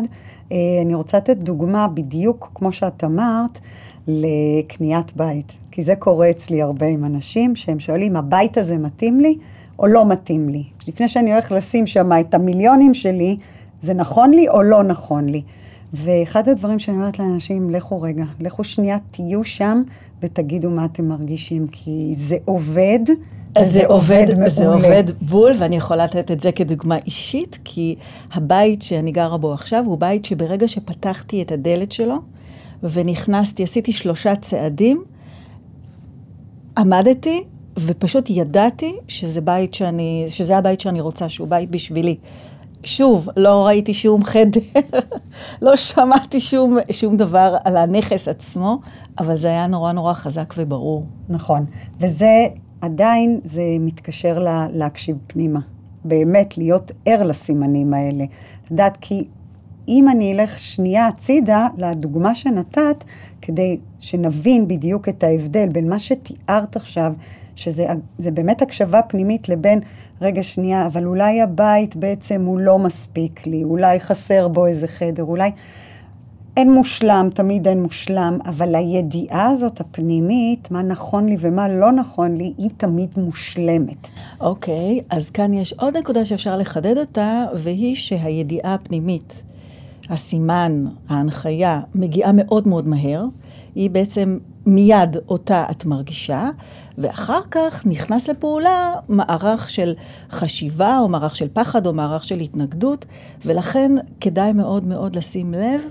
אה, 0.52 0.58
אני 0.86 0.94
רוצה 0.94 1.18
לתת 1.18 1.38
דוגמה 1.38 1.88
בדיוק 1.88 2.52
כמו 2.56 2.72
שאת 2.72 3.04
אמרת, 3.04 3.60
לקניית 4.08 5.16
בית. 5.16 5.54
כי 5.72 5.84
זה 5.84 5.96
קורה 5.96 6.30
אצלי 6.30 6.62
הרבה 6.62 6.86
עם 6.86 7.06
אנשים 7.06 7.56
שהם 7.56 7.80
שואלים, 7.80 8.16
הבית 8.16 8.58
הזה 8.58 8.78
מתאים 8.78 9.20
לי 9.20 9.38
או 9.80 9.88
לא 9.88 10.06
מתאים 10.06 10.50
לי? 10.50 10.64
לפני 10.88 11.08
שאני 11.08 11.32
הולך 11.34 11.52
לשים 11.52 11.88
שם 11.88 12.10
את 12.20 12.34
המיליונים 12.34 12.94
שלי, 12.94 13.38
זה 13.80 13.94
נכון 13.94 14.32
לי 14.32 14.50
או 14.50 14.64
לא 14.64 14.84
נכון 14.84 15.30
לי? 15.30 15.42
ואחד 15.94 16.50
הדברים 16.50 16.80
שאני 16.80 16.98
אומרת 16.98 17.20
לאנשים, 17.20 17.70
לכו 17.70 18.02
רגע, 18.02 18.24
לכו 18.40 18.64
שנייה, 18.64 18.98
תהיו 19.12 19.44
שם 19.44 19.84
ותגידו 20.22 20.70
מה 20.70 20.86
אתם 20.86 21.08
מרגישים, 21.08 21.68
כי 21.68 22.14
זה 22.18 22.38
עובד. 22.46 23.00
זה 23.62 23.86
עובד, 23.86 24.26
מעולה. 24.30 24.50
זה 24.50 24.68
עובד 24.68 25.04
בול, 25.22 25.52
ואני 25.60 25.76
יכולה 25.76 26.06
לתת 26.06 26.32
את 26.32 26.40
זה 26.40 26.52
כדוגמה 26.52 26.98
אישית, 27.06 27.60
כי 27.64 27.96
הבית 28.34 28.82
שאני 28.82 29.12
גרה 29.12 29.38
בו 29.38 29.54
עכשיו 29.54 29.84
הוא 29.86 29.98
בית 29.98 30.26
שברגע 30.26 30.68
שפתחתי 30.68 31.42
את 31.42 31.52
הדלת 31.52 31.92
שלו, 31.92 32.16
ונכנסתי, 32.84 33.64
עשיתי 33.64 33.94
שלושה 33.94 34.36
צעדים, 34.36 35.04
עמדתי 36.78 37.44
ופשוט 37.78 38.30
ידעתי 38.30 38.96
שזה 39.08 39.42
בית 39.42 39.74
שאני, 39.74 40.26
שזה 40.28 40.58
הבית 40.58 40.80
שאני 40.80 41.02
רוצה, 41.02 41.30
שהוא 41.30 41.48
בית 41.48 41.72
בשבילי. 41.72 42.16
שוב, 42.84 43.30
לא 43.38 43.66
ראיתי 43.66 43.94
שום 43.94 44.24
חדר, 44.24 44.60
לא 45.62 45.76
שמעתי 45.76 46.42
שום, 46.42 46.78
שום 46.92 47.18
דבר 47.18 47.52
על 47.64 47.78
הנכס 47.78 48.28
עצמו, 48.28 48.80
אבל 49.20 49.38
זה 49.38 49.48
היה 49.48 49.68
נורא 49.68 49.92
נורא 49.92 50.14
חזק 50.14 50.54
וברור. 50.58 51.06
נכון, 51.30 51.66
וזה 52.00 52.48
עדיין, 52.84 53.40
זה 53.44 53.62
מתקשר 53.80 54.40
לה, 54.40 54.68
להקשיב 54.72 55.18
פנימה. 55.28 55.60
באמת, 56.06 56.58
להיות 56.58 56.92
ער 57.06 57.24
לסימנים 57.24 57.94
האלה. 57.94 58.26
יודעת, 58.72 58.98
כי 59.02 59.28
אם 59.88 60.10
אני 60.10 60.34
אלך 60.34 60.60
שנייה 60.60 61.08
הצידה 61.08 61.68
לדוגמה 61.78 62.36
שנתת, 62.36 63.04
כדי 63.42 63.78
שנבין 64.00 64.68
בדיוק 64.68 65.10
את 65.10 65.24
ההבדל 65.24 65.70
בין 65.70 65.90
מה 65.90 66.00
שתיארת 66.00 66.76
עכשיו, 66.76 67.14
שזה 67.56 67.86
באמת 68.18 68.62
הקשבה 68.62 69.02
פנימית 69.02 69.50
לבין, 69.50 69.80
רגע 70.22 70.44
שנייה, 70.44 70.86
אבל 70.86 71.06
אולי 71.06 71.42
הבית 71.42 71.96
בעצם 71.96 72.46
הוא 72.46 72.60
לא 72.60 72.80
מספיק 72.80 73.48
לי, 73.48 73.64
אולי 73.64 74.00
חסר 74.00 74.48
בו 74.48 74.66
איזה 74.66 74.88
חדר, 74.88 75.24
אולי 75.24 75.52
אין 76.58 76.74
מושלם, 76.74 77.30
תמיד 77.34 77.68
אין 77.68 77.84
מושלם, 77.84 78.40
אבל 78.46 78.76
הידיעה 78.76 79.50
הזאת 79.50 79.80
הפנימית, 79.80 80.72
מה 80.72 80.82
נכון 80.82 81.26
לי 81.26 81.38
ומה 81.40 81.70
לא 81.70 81.92
נכון 81.92 82.36
לי, 82.36 82.54
היא 82.58 82.70
תמיד 82.78 83.10
מושלמת. 83.18 84.08
אוקיי, 84.40 85.00
okay, 85.00 85.16
אז 85.16 85.30
כאן 85.30 85.54
יש 85.54 85.74
עוד 85.74 85.98
נקודה 85.98 86.26
שאפשר 86.26 86.58
לחדד 86.58 86.98
אותה, 86.98 87.46
והיא 87.54 87.96
שהידיעה 87.96 88.74
הפנימית, 88.74 89.44
הסימן, 90.10 90.86
ההנחיה, 91.10 91.82
מגיעה 91.96 92.32
מאוד 92.34 92.68
מאוד 92.68 92.88
מהר. 92.88 93.26
היא 93.76 93.90
בעצם 93.90 94.38
מיד 94.66 95.18
אותה 95.30 95.66
את 95.72 95.86
מרגישה, 95.86 96.50
ואחר 96.98 97.42
כך 97.52 97.86
נכנס 97.86 98.28
לפעולה 98.28 98.94
מערך 99.10 99.70
של 99.70 99.94
חשיבה, 100.30 101.00
או 101.00 101.08
מערך 101.08 101.36
של 101.36 101.48
פחד, 101.54 101.86
או 101.88 101.94
מערך 101.94 102.24
של 102.24 102.40
התנגדות, 102.40 103.06
ולכן 103.46 103.92
כדאי 104.22 104.52
מאוד 104.52 104.88
מאוד 104.88 105.16
לשים 105.16 105.54
לב 105.54 105.82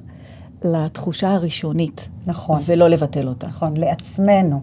לתחושה 0.64 1.34
הראשונית. 1.34 2.08
נכון. 2.26 2.60
ולא 2.66 2.88
לבטל 2.88 3.28
אותה. 3.28 3.46
נכון, 3.46 3.76
לעצמנו. 3.76 4.60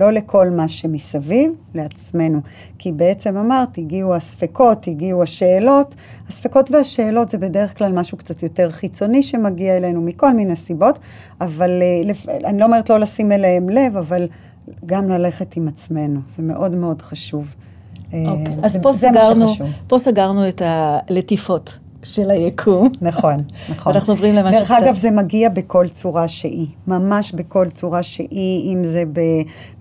לא 0.00 0.12
לכל 0.12 0.50
מה 0.50 0.68
שמסביב, 0.68 1.52
לעצמנו. 1.74 2.40
כי 2.78 2.92
בעצם 2.92 3.36
אמרת, 3.36 3.78
הגיעו 3.78 4.14
הספקות, 4.14 4.88
הגיעו 4.88 5.22
השאלות. 5.22 5.94
הספקות 6.28 6.70
והשאלות 6.70 7.30
זה 7.30 7.38
בדרך 7.38 7.78
כלל 7.78 7.92
משהו 7.92 8.18
קצת 8.18 8.42
יותר 8.42 8.70
חיצוני 8.70 9.22
שמגיע 9.22 9.76
אלינו 9.76 10.00
מכל 10.00 10.32
מיני 10.32 10.56
סיבות, 10.56 10.98
אבל 11.40 11.82
אה, 11.82 12.12
אני 12.44 12.58
לא 12.58 12.64
אומרת 12.64 12.90
לא 12.90 13.00
לשים 13.00 13.32
אליהם 13.32 13.68
לב, 13.68 13.96
אבל 13.96 14.28
גם 14.86 15.08
ללכת 15.08 15.56
עם 15.56 15.68
עצמנו, 15.68 16.20
זה 16.26 16.42
מאוד 16.42 16.74
מאוד 16.74 17.02
חשוב. 17.02 17.54
אוקיי, 18.06 18.24
אה, 18.24 18.54
אז 18.62 18.72
זה, 18.72 18.82
פה, 18.82 18.92
סגרנו, 18.92 19.46
פה 19.86 19.98
סגרנו 19.98 20.48
את 20.48 20.62
הלטיפות. 20.64 21.78
של 22.02 22.30
היקום. 22.30 22.88
נכון, 23.00 23.36
נכון. 23.68 23.94
אנחנו 23.94 24.12
עוברים 24.12 24.34
למשהו 24.34 24.64
קצת... 24.64 24.74
דרך 24.74 24.82
אגב, 24.82 24.96
זה 24.96 25.10
מגיע 25.10 25.48
בכל 25.48 25.88
צורה 25.88 26.28
שהיא, 26.28 26.66
ממש 26.86 27.32
בכל 27.32 27.70
צורה 27.70 28.02
שהיא, 28.02 28.74
אם 28.74 28.84
זה 28.84 29.02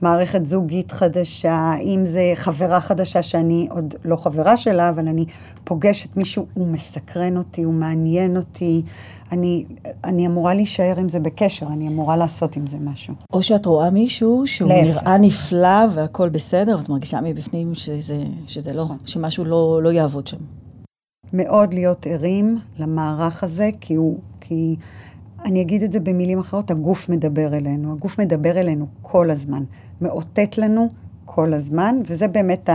במערכת 0.01 0.45
זוגית 0.45 0.91
חדשה, 0.91 1.73
אם 1.81 2.05
זה 2.05 2.31
חברה 2.35 2.81
חדשה 2.81 3.21
שאני 3.21 3.67
עוד 3.71 3.95
לא 4.05 4.15
חברה 4.15 4.57
שלה, 4.57 4.89
אבל 4.89 5.07
אני 5.07 5.25
פוגשת 5.63 6.17
מישהו, 6.17 6.45
הוא 6.53 6.67
מסקרן 6.67 7.37
אותי, 7.37 7.63
הוא 7.63 7.73
מעניין 7.73 8.37
אותי. 8.37 8.81
אני, 9.31 9.65
אני 10.03 10.27
אמורה 10.27 10.53
להישאר 10.53 10.93
עם 10.97 11.09
זה 11.09 11.19
בקשר, 11.19 11.65
אני 11.67 11.87
אמורה 11.87 12.17
לעשות 12.17 12.55
עם 12.55 12.67
זה 12.67 12.77
משהו. 12.79 13.13
או 13.33 13.43
שאת 13.43 13.65
רואה 13.65 13.89
מישהו 13.89 14.43
שהוא 14.45 14.69
להפך. 14.69 15.03
נראה 15.03 15.17
נפלא 15.17 15.85
והכול 15.93 16.29
בסדר, 16.29 16.77
ואת 16.79 16.89
מרגישה 16.89 17.21
מבפנים 17.21 17.75
שזה, 17.75 18.23
שזה 18.47 18.73
לא, 18.73 18.83
נכון. 18.83 18.97
שמשהו 19.05 19.45
לא, 19.45 19.79
לא 19.83 19.91
יעבוד 19.91 20.27
שם. 20.27 20.37
מאוד 21.33 21.73
להיות 21.73 22.07
ערים 22.07 22.57
למערך 22.79 23.43
הזה, 23.43 23.69
כי 23.81 23.95
הוא, 23.95 24.19
כי 24.39 24.75
אני 25.45 25.61
אגיד 25.61 25.83
את 25.83 25.91
זה 25.91 25.99
במילים 25.99 26.39
אחרות, 26.39 26.71
הגוף 26.71 27.09
מדבר 27.09 27.53
אלינו. 27.53 27.91
הגוף 27.91 28.19
מדבר 28.19 28.59
אלינו 28.59 28.85
כל 29.01 29.31
הזמן, 29.31 29.63
מאותת 30.01 30.57
לנו 30.57 30.89
כל 31.25 31.53
הזמן, 31.53 31.95
וזה 32.05 32.27
באמת 32.27 32.69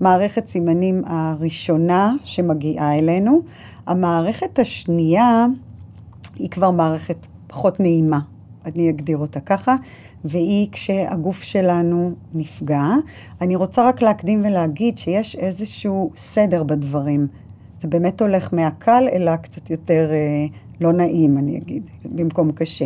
המערכת 0.00 0.46
סימנים 0.46 1.02
הראשונה 1.06 2.14
שמגיעה 2.22 2.98
אלינו. 2.98 3.42
המערכת 3.86 4.58
השנייה 4.58 5.46
היא 6.36 6.50
כבר 6.50 6.70
מערכת 6.70 7.16
פחות 7.46 7.80
נעימה, 7.80 8.20
אני 8.66 8.90
אגדיר 8.90 9.18
אותה 9.18 9.40
ככה, 9.40 9.76
והיא 10.24 10.68
כשהגוף 10.72 11.42
שלנו 11.42 12.12
נפגע. 12.34 12.84
אני 13.40 13.56
רוצה 13.56 13.88
רק 13.88 14.02
להקדים 14.02 14.42
ולהגיד 14.44 14.98
שיש 14.98 15.36
איזשהו 15.36 16.10
סדר 16.16 16.62
בדברים. 16.62 17.26
זה 17.80 17.88
באמת 17.88 18.22
הולך 18.22 18.48
מהקל 18.52 19.04
אלא 19.12 19.36
קצת 19.36 19.70
יותר 19.70 20.10
אה, 20.12 20.46
לא 20.80 20.92
נעים, 20.92 21.38
אני 21.38 21.56
אגיד, 21.58 21.90
במקום 22.04 22.52
קשה. 22.52 22.84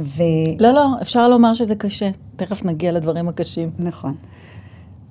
ו... 0.00 0.22
לא, 0.60 0.70
לא, 0.70 0.86
אפשר 1.02 1.28
לומר 1.28 1.54
שזה 1.54 1.74
קשה. 1.74 2.10
תכף 2.36 2.64
נגיע 2.64 2.92
לדברים 2.92 3.28
הקשים. 3.28 3.70
נכון. 3.78 4.14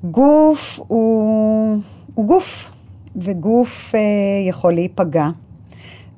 גוף 0.04 0.80
הוא, 0.88 1.82
הוא 2.16 2.26
גוף, 2.26 2.72
וגוף 3.16 3.96
אה, 3.96 4.00
יכול 4.50 4.74
להיפגע. 4.74 5.30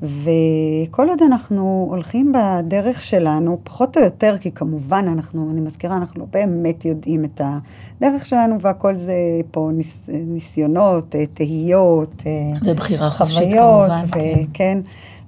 וכל 0.02 1.10
עוד 1.10 1.22
אנחנו 1.22 1.88
הולכים 1.90 2.34
בדרך 2.34 3.02
שלנו, 3.02 3.60
פחות 3.64 3.98
או 3.98 4.04
יותר, 4.04 4.38
כי 4.38 4.52
כמובן 4.52 5.06
אנחנו, 5.08 5.52
אני 5.52 5.62
מזכירה, 5.62 5.98
אנחנו 5.98 6.20
לא 6.20 6.28
באמת 6.32 6.86
יודעים 6.86 7.26
את 7.26 7.42
הדרך 7.44 8.26
שלנו, 8.26 8.62
והכל 8.62 8.96
זה 8.96 9.16
פה 9.52 9.70
ניס, 9.74 10.10
ניסיונות, 10.28 11.16
אה, 11.16 11.26
תהיות, 11.26 12.24
אה, 12.26 12.32
ובחירה 12.66 13.10
חופשית 13.10 13.54
כמובן. 13.54 13.96
וכן, 14.08 14.80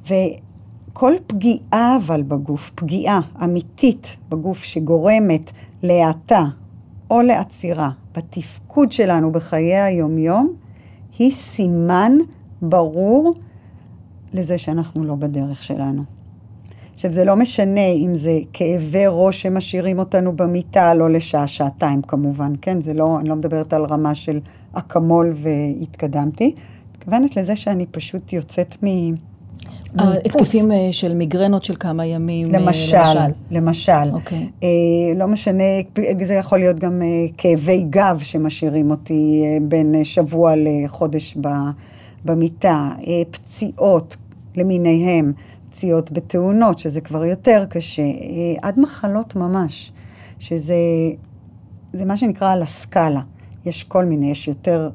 וכל 0.07 1.13
פגיעה 1.27 1.97
אבל 2.05 2.23
בגוף, 2.23 2.71
פגיעה 2.75 3.21
אמיתית 3.43 4.17
בגוף 4.29 4.63
שגורמת 4.63 5.51
להאטה 5.83 6.43
או 7.11 7.21
לעצירה 7.21 7.89
בתפקוד 8.17 8.91
שלנו 8.91 9.31
בחיי 9.31 9.77
היומיום, 9.77 10.53
היא 11.19 11.31
סימן 11.31 12.13
ברור 12.61 13.33
לזה 14.33 14.57
שאנחנו 14.57 15.03
לא 15.03 15.15
בדרך 15.15 15.63
שלנו. 15.63 16.03
עכשיו, 16.93 17.11
זה 17.11 17.25
לא 17.25 17.35
משנה 17.35 17.87
אם 17.87 18.15
זה 18.15 18.39
כאבי 18.53 19.03
ראש 19.07 19.41
שמשאירים 19.41 19.99
אותנו 19.99 20.35
במיטה, 20.35 20.93
לא 20.93 21.09
לשעה, 21.09 21.47
שעתיים 21.47 22.01
כמובן, 22.01 22.53
כן? 22.61 22.81
זה 22.81 22.93
לא, 22.93 23.19
אני 23.19 23.29
לא 23.29 23.35
מדברת 23.35 23.73
על 23.73 23.85
רמה 23.85 24.15
של 24.15 24.39
אקמול 24.73 25.33
והתקדמתי. 25.35 26.55
מתכוונת 26.95 27.37
לזה 27.37 27.55
שאני 27.55 27.85
פשוט 27.85 28.33
יוצאת 28.33 28.83
מ... 28.83 28.87
התקפים 29.99 30.71
אה, 30.71 30.87
של 30.91 31.13
מיגרנות 31.13 31.63
של 31.63 31.75
כמה 31.79 32.05
ימים, 32.05 32.55
אה, 32.55 32.59
למשל. 32.59 32.97
למשל. 32.97 33.31
למשל. 33.51 34.13
אוקיי. 34.13 34.49
אה, 34.63 34.69
לא 35.15 35.27
משנה, 35.27 35.63
זה 36.21 36.33
יכול 36.33 36.59
להיות 36.59 36.79
גם 36.79 37.01
אה, 37.01 37.07
כאבי 37.37 37.83
גב 37.89 38.19
שמשאירים 38.23 38.91
אותי 38.91 39.43
אה, 39.45 39.57
בין 39.61 40.03
שבוע 40.03 40.53
לחודש 40.57 41.37
ב... 41.41 41.47
במיטה, 42.27 42.89
אה, 43.07 43.21
פציעות 43.31 44.17
למיניהם, 44.55 45.33
פציעות 45.69 46.11
בתאונות, 46.11 46.79
שזה 46.79 47.01
כבר 47.01 47.25
יותר 47.25 47.65
קשה, 47.69 48.01
אה, 48.01 48.55
עד 48.61 48.79
מחלות 48.79 49.35
ממש, 49.35 49.91
שזה 50.39 50.75
זה 51.93 52.05
מה 52.05 52.17
שנקרא 52.17 52.51
על 52.51 52.61
הסקאלה. 52.61 53.21
יש 53.65 53.83
כל 53.83 54.05
מיני, 54.05 54.31
יש 54.31 54.47
יותר 54.47 54.89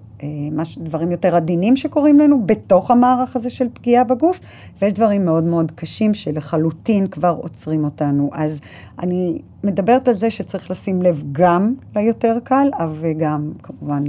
מש, 0.53 0.79
דברים 0.79 1.11
יותר 1.11 1.37
עדינים 1.37 1.77
שקורים 1.77 2.19
לנו 2.19 2.47
בתוך 2.47 2.91
המערך 2.91 3.37
הזה 3.37 3.51
של 3.51 3.67
פגיעה 3.73 4.05
בגוף, 4.05 4.41
ויש 4.83 4.93
דברים 4.93 5.25
מאוד 5.25 5.45
מאוד 5.45 5.73
קשים 5.75 6.15
שלחלוטין 6.15 7.07
כבר 7.07 7.37
עוצרים 7.41 7.85
אותנו. 7.85 8.31
אז 8.33 8.61
אני 8.99 9.39
מדברת 9.65 10.09
על 10.09 10.15
זה 10.15 10.31
שצריך 10.31 10.71
לשים 10.71 11.03
לב 11.03 11.23
גם 11.33 11.75
ליותר 11.97 12.39
קל, 12.45 12.69
וגם 13.01 13.53
כמובן 13.63 14.05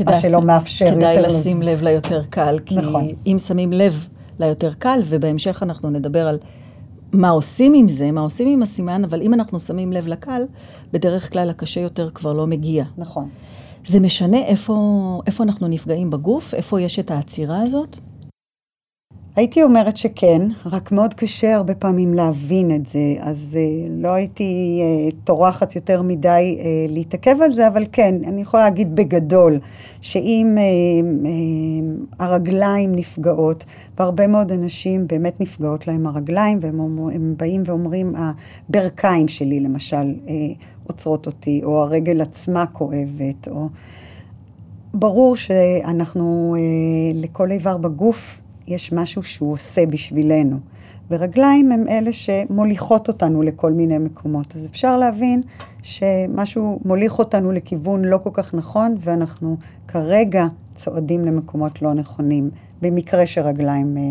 למה 0.00 0.20
שלא 0.20 0.42
מאפשר 0.42 0.84
יותר... 0.84 0.96
כדאי 0.96 1.22
לשים 1.22 1.62
לב 1.62 1.82
ליותר 1.82 2.22
קל, 2.30 2.58
כי 2.66 2.76
נכון. 2.76 3.08
אם 3.26 3.36
שמים 3.46 3.72
לב 3.72 4.08
ליותר 4.38 4.72
קל, 4.74 5.00
ובהמשך 5.04 5.62
אנחנו 5.62 5.90
נדבר 5.90 6.26
על 6.26 6.38
מה 7.12 7.28
עושים 7.28 7.72
עם 7.74 7.88
זה, 7.88 8.10
מה 8.10 8.20
עושים 8.20 8.48
עם 8.48 8.62
הסימן, 8.62 9.04
אבל 9.04 9.22
אם 9.22 9.34
אנחנו 9.34 9.60
שמים 9.60 9.92
לב 9.92 10.08
לקל, 10.08 10.42
בדרך 10.92 11.32
כלל 11.32 11.50
הקשה 11.50 11.80
יותר 11.80 12.10
כבר 12.10 12.32
לא 12.32 12.46
מגיע. 12.46 12.84
נכון. 12.98 13.28
זה 13.88 14.00
משנה 14.00 14.38
איפה, 14.38 15.20
איפה 15.26 15.44
אנחנו 15.44 15.68
נפגעים 15.68 16.10
בגוף, 16.10 16.54
איפה 16.54 16.80
יש 16.80 16.98
את 16.98 17.10
העצירה 17.10 17.62
הזאת? 17.62 17.98
הייתי 19.38 19.62
אומרת 19.62 19.96
שכן, 19.96 20.42
רק 20.66 20.92
מאוד 20.92 21.14
קשה 21.14 21.56
הרבה 21.56 21.74
פעמים 21.74 22.14
להבין 22.14 22.74
את 22.74 22.86
זה, 22.86 23.14
אז 23.20 23.58
uh, 23.58 23.90
לא 23.90 24.08
הייתי 24.08 24.80
uh, 25.10 25.14
טורחת 25.24 25.76
יותר 25.76 26.02
מדי 26.02 26.58
uh, 26.58 26.92
להתעכב 26.92 27.36
על 27.42 27.52
זה, 27.52 27.68
אבל 27.68 27.84
כן, 27.92 28.14
אני 28.24 28.40
יכולה 28.40 28.62
להגיד 28.62 28.96
בגדול, 28.96 29.58
שאם 30.00 30.56
uh, 30.56 31.26
uh, 31.26 32.16
הרגליים 32.18 32.94
נפגעות, 32.94 33.64
והרבה 33.98 34.26
מאוד 34.26 34.52
אנשים 34.52 35.06
באמת 35.06 35.40
נפגעות 35.40 35.86
להם 35.86 36.06
הרגליים, 36.06 36.58
והם 36.62 36.80
אומר, 36.80 37.12
באים 37.36 37.62
ואומרים, 37.66 38.14
הברכיים 38.16 39.28
שלי 39.28 39.60
למשל 39.60 40.14
uh, 40.26 40.30
עוצרות 40.86 41.26
אותי, 41.26 41.60
או 41.64 41.82
הרגל 41.82 42.20
עצמה 42.20 42.66
כואבת, 42.66 43.48
או... 43.50 43.68
ברור 44.94 45.36
שאנחנו, 45.36 46.56
uh, 46.56 47.16
לכל 47.24 47.50
איבר 47.50 47.76
בגוף, 47.76 48.40
יש 48.68 48.92
משהו 48.92 49.22
שהוא 49.22 49.52
עושה 49.52 49.86
בשבילנו. 49.86 50.58
ורגליים 51.10 51.72
הם 51.72 51.84
אלה 51.88 52.12
שמוליכות 52.12 53.08
אותנו 53.08 53.42
לכל 53.42 53.72
מיני 53.72 53.98
מקומות. 53.98 54.56
אז 54.56 54.66
אפשר 54.66 54.98
להבין 54.98 55.40
שמשהו 55.82 56.80
מוליך 56.84 57.18
אותנו 57.18 57.52
לכיוון 57.52 58.04
לא 58.04 58.18
כל 58.18 58.30
כך 58.32 58.54
נכון, 58.54 58.96
ואנחנו 59.00 59.56
כרגע 59.88 60.46
צועדים 60.74 61.24
למקומות 61.24 61.82
לא 61.82 61.94
נכונים, 61.94 62.50
במקרה 62.82 63.26
שרגליים 63.26 63.96
אה, 63.96 64.02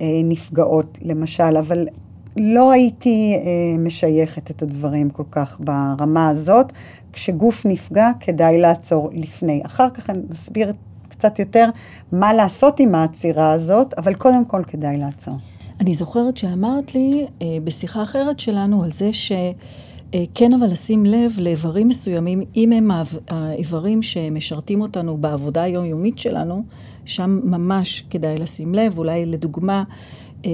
אה, 0.00 0.20
נפגעות 0.24 0.98
למשל, 1.02 1.56
אבל 1.58 1.88
לא 2.36 2.72
הייתי 2.72 3.34
אה, 3.34 3.78
משייכת 3.78 4.50
את 4.50 4.62
הדברים 4.62 5.10
כל 5.10 5.24
כך 5.30 5.60
ברמה 5.60 6.28
הזאת. 6.28 6.72
כשגוף 7.12 7.66
נפגע, 7.66 8.10
כדאי 8.20 8.60
לעצור 8.60 9.10
לפני. 9.12 9.62
אחר 9.66 9.90
כך 9.90 10.10
אני 10.10 10.22
אסביר 10.30 10.72
קצת 11.08 11.38
יותר 11.38 11.68
מה 12.12 12.32
לעשות 12.32 12.80
עם 12.80 12.94
העצירה 12.94 13.52
הזאת, 13.52 13.94
אבל 13.94 14.14
קודם 14.14 14.44
כל 14.44 14.62
כדאי 14.66 14.98
לעצור. 14.98 15.34
אני 15.80 15.94
זוכרת 15.94 16.36
שאמרת 16.36 16.94
לי 16.94 17.26
אה, 17.42 17.46
בשיחה 17.64 18.02
אחרת 18.02 18.40
שלנו 18.40 18.84
על 18.84 18.90
זה 18.90 19.10
שכן, 19.12 20.52
אבל 20.52 20.66
לשים 20.66 21.06
לב 21.06 21.32
לאיברים 21.38 21.88
מסוימים, 21.88 22.42
אם 22.56 22.72
הם 22.72 22.90
האיברים 23.28 24.02
שמשרתים 24.02 24.80
אותנו 24.80 25.16
בעבודה 25.16 25.62
היומיומית 25.62 26.18
שלנו, 26.18 26.62
שם 27.04 27.40
ממש 27.44 28.04
כדאי 28.10 28.38
לשים 28.38 28.74
לב. 28.74 28.98
אולי 28.98 29.26
לדוגמה, 29.26 29.82
אה, 30.44 30.50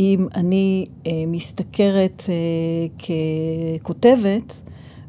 אם 0.00 0.26
אני 0.34 0.86
אה, 1.06 1.12
משתכרת 1.26 2.22
ככותבת, 3.82 4.62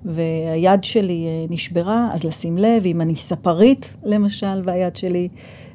והיד 0.05 0.83
שלי 0.83 1.25
אה, 1.27 1.45
נשברה, 1.49 2.09
אז 2.13 2.23
לשים 2.23 2.57
לב, 2.57 2.85
אם 2.85 3.01
אני 3.01 3.15
ספרית 3.15 3.93
למשל, 4.03 4.61
והיד 4.63 4.95
שלי 4.95 5.27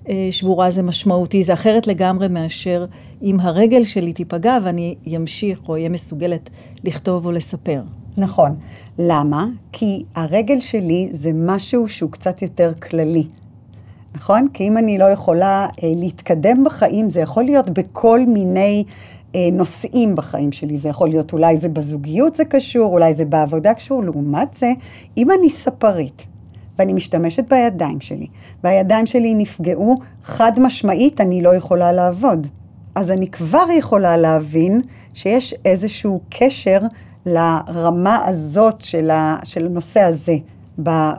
אה, 0.08 0.28
שבורה 0.30 0.70
זה 0.70 0.82
משמעותי, 0.82 1.42
זה 1.42 1.52
אחרת 1.52 1.86
לגמרי 1.86 2.28
מאשר 2.28 2.86
אם 3.22 3.40
הרגל 3.40 3.84
שלי 3.84 4.12
תיפגע 4.12 4.58
ואני 4.64 4.94
אמשיך 5.16 5.68
או 5.68 5.74
אהיה 5.74 5.88
מסוגלת 5.88 6.50
לכתוב 6.84 7.26
או 7.26 7.32
לספר. 7.32 7.82
נכון. 8.18 8.56
למה? 8.98 9.46
כי 9.72 10.02
הרגל 10.14 10.60
שלי 10.60 11.08
זה 11.12 11.30
משהו 11.34 11.88
שהוא 11.88 12.10
קצת 12.10 12.42
יותר 12.42 12.72
כללי. 12.74 13.24
נכון? 14.14 14.48
כי 14.54 14.68
אם 14.68 14.78
אני 14.78 14.98
לא 14.98 15.04
יכולה 15.04 15.66
אה, 15.82 15.88
להתקדם 15.96 16.64
בחיים, 16.64 17.10
זה 17.10 17.20
יכול 17.20 17.44
להיות 17.44 17.70
בכל 17.70 18.20
מיני 18.26 18.84
נושאים 19.52 20.14
בחיים 20.14 20.52
שלי. 20.52 20.78
זה 20.78 20.88
יכול 20.88 21.08
להיות, 21.08 21.32
אולי 21.32 21.56
זה 21.56 21.68
בזוגיות 21.68 22.34
זה 22.34 22.44
קשור, 22.44 22.92
אולי 22.92 23.14
זה 23.14 23.24
בעבודה 23.24 23.74
קשור. 23.74 24.02
לעומת 24.02 24.54
זה, 24.58 24.72
אם 25.16 25.30
אני 25.30 25.50
ספרית, 25.50 26.26
ואני 26.78 26.92
משתמשת 26.92 27.44
בידיים 27.48 28.00
שלי, 28.00 28.26
והידיים 28.64 29.06
שלי 29.06 29.34
נפגעו, 29.34 29.96
חד 30.22 30.52
משמעית 30.58 31.20
אני 31.20 31.42
לא 31.42 31.54
יכולה 31.54 31.92
לעבוד. 31.92 32.46
אז 32.94 33.10
אני 33.10 33.28
כבר 33.28 33.64
יכולה 33.78 34.16
להבין 34.16 34.80
שיש 35.14 35.54
איזשהו 35.64 36.20
קשר 36.30 36.78
לרמה 37.26 38.24
הזאת 38.26 38.80
של, 38.80 39.10
ה, 39.10 39.36
של 39.44 39.66
הנושא 39.66 40.00
הזה 40.00 40.36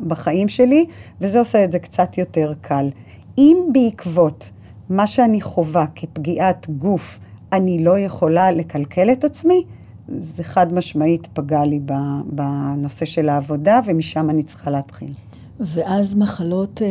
בחיים 0.08 0.50
שלי, 0.50 0.86
וזה 1.22 1.40
עושה 1.40 1.64
את 1.64 1.72
זה 1.72 1.80
קצת 1.80 2.18
יותר 2.18 2.54
קל. 2.62 2.90
אם 3.38 3.58
בעקבות 3.74 4.52
מה 4.90 5.08
שאני 5.08 5.42
חווה 5.42 5.86
כפגיעת 5.96 6.68
גוף, 6.70 7.20
אני 7.54 7.84
לא 7.84 8.00
יכולה 8.00 8.52
לקלקל 8.52 9.12
את 9.12 9.24
עצמי, 9.24 9.64
זה 10.08 10.44
חד 10.44 10.74
משמעית 10.74 11.28
פגע 11.34 11.66
לי 11.66 11.80
בנושא 12.26 13.06
של 13.06 13.30
העבודה, 13.30 13.80
ומשם 13.86 14.30
אני 14.30 14.44
צריכה 14.44 14.72
להתחיל. 14.72 15.14
ואז 15.60 16.16
מחלות 16.16 16.82
אה, 16.82 16.88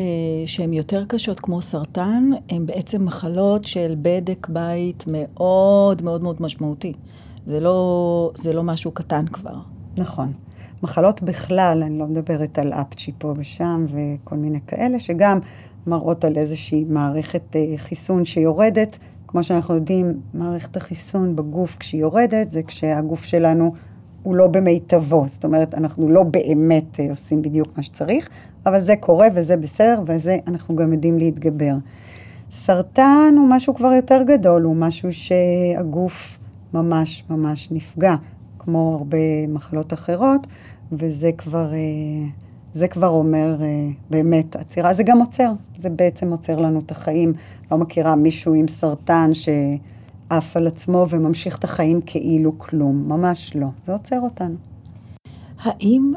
שהן 0.47 0.73
יותר 0.73 1.05
קשות, 1.09 1.41
כמו 1.41 1.63
סרטן, 1.63 2.31
הן 2.49 2.67
בעצם 2.67 3.05
מחלות 3.05 3.65
של 3.65 3.95
בדק 4.03 4.49
בית 4.49 5.05
מאוד 5.07 6.03
מאוד 6.03 6.23
מאוד 6.23 6.37
משמעותי. 6.41 6.93
זה 7.47 7.61
לא, 7.61 8.31
זה 8.35 8.53
לא 8.53 8.63
משהו 8.63 8.91
קטן 8.91 9.27
כבר. 9.27 9.57
נכון. 9.97 10.29
מחלות 10.83 11.23
בכלל, 11.23 11.83
אני 11.87 11.99
לא 11.99 12.07
מדברת 12.07 12.59
על 12.59 12.73
אפצ'י 12.73 13.13
פה 13.19 13.35
ושם 13.37 13.87
וכל 13.89 14.37
מיני 14.37 14.61
כאלה, 14.67 14.99
שגם 14.99 15.39
מראות 15.87 16.25
על 16.25 16.37
איזושהי 16.37 16.85
מערכת 16.89 17.57
אה, 17.57 17.75
חיסון 17.77 18.25
שיורדת, 18.25 18.99
כמו 19.29 19.43
שאנחנו 19.43 19.75
יודעים, 19.75 20.21
מערכת 20.35 20.77
החיסון 20.77 21.37
בגוף 21.37 21.77
כשהיא 21.77 22.01
יורדת, 22.01 22.51
זה 22.51 22.63
כשהגוף 22.63 23.25
שלנו 23.25 23.73
הוא 24.23 24.37
לא 24.37 24.47
במיטבו. 24.47 25.25
זאת 25.27 25.45
אומרת, 25.45 25.75
אנחנו 25.75 26.09
לא 26.09 26.23
באמת 26.23 27.01
אה, 27.01 27.11
עושים 27.11 27.43
בדיוק 27.43 27.69
מה 27.77 27.83
שצריך, 27.83 28.29
אבל 28.67 28.81
זה 28.81 28.95
קורה 29.01 29.27
וזה 29.35 29.57
בסדר, 29.57 30.03
וזה 30.07 30.37
אנחנו 30.47 30.77
גם 30.77 30.93
יודעים 30.93 31.19
להתגבר. 31.19 31.75
סרטן 32.51 33.35
הוא 33.37 33.47
משהו 33.49 33.75
כבר 33.75 33.93
יותר 33.93 34.23
גדול, 34.23 34.63
הוא 34.63 34.77
משהו 34.77 35.09
שהגוף 35.13 36.39
ממש 36.75 37.25
ממש 37.31 37.69
נפגע, 37.73 38.15
כמו 38.59 38.97
הרבה 38.99 39.47
מחלות 39.49 39.93
אחרות, 39.93 40.47
וזה 40.93 41.31
כבר... 41.33 41.73
אה, 41.73 42.48
זה 42.79 42.89
כבר 42.89 43.09
אומר 43.09 43.57
אה, 43.61 43.89
באמת 44.11 44.57
עצירה, 44.57 44.95
זה 44.95 45.03
גם 45.03 45.19
עוצר, 45.19 45.53
זה 45.77 45.91
בעצם 45.91 46.31
עוצר 46.31 46.61
לנו 46.61 46.79
את 46.79 46.91
החיים. 46.91 47.33
לא 47.71 47.79
מכירה 47.79 48.17
מישהו 48.17 48.55
עם 48.55 48.69
סרטן 48.69 49.31
שעף 49.33 50.57
על 50.57 50.67
עצמו 50.67 51.07
וממשיך 51.11 51.59
את 51.59 51.65
החיים 51.65 52.01
כאילו 52.07 52.59
כלום, 52.59 53.09
ממש 53.09 53.57
לא, 53.57 53.67
זה 53.87 53.93
עוצר 53.93 54.21
אותנו. 54.21 54.55
האם 55.59 56.13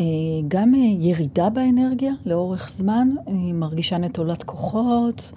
אה, 0.00 0.04
גם 0.48 0.74
אה, 0.74 0.80
ירידה 0.80 1.50
באנרגיה 1.50 2.12
לאורך 2.26 2.70
זמן, 2.70 3.08
אני 3.26 3.52
מרגישה 3.52 3.98
נטולת 3.98 4.42
כוחות, 4.42 5.32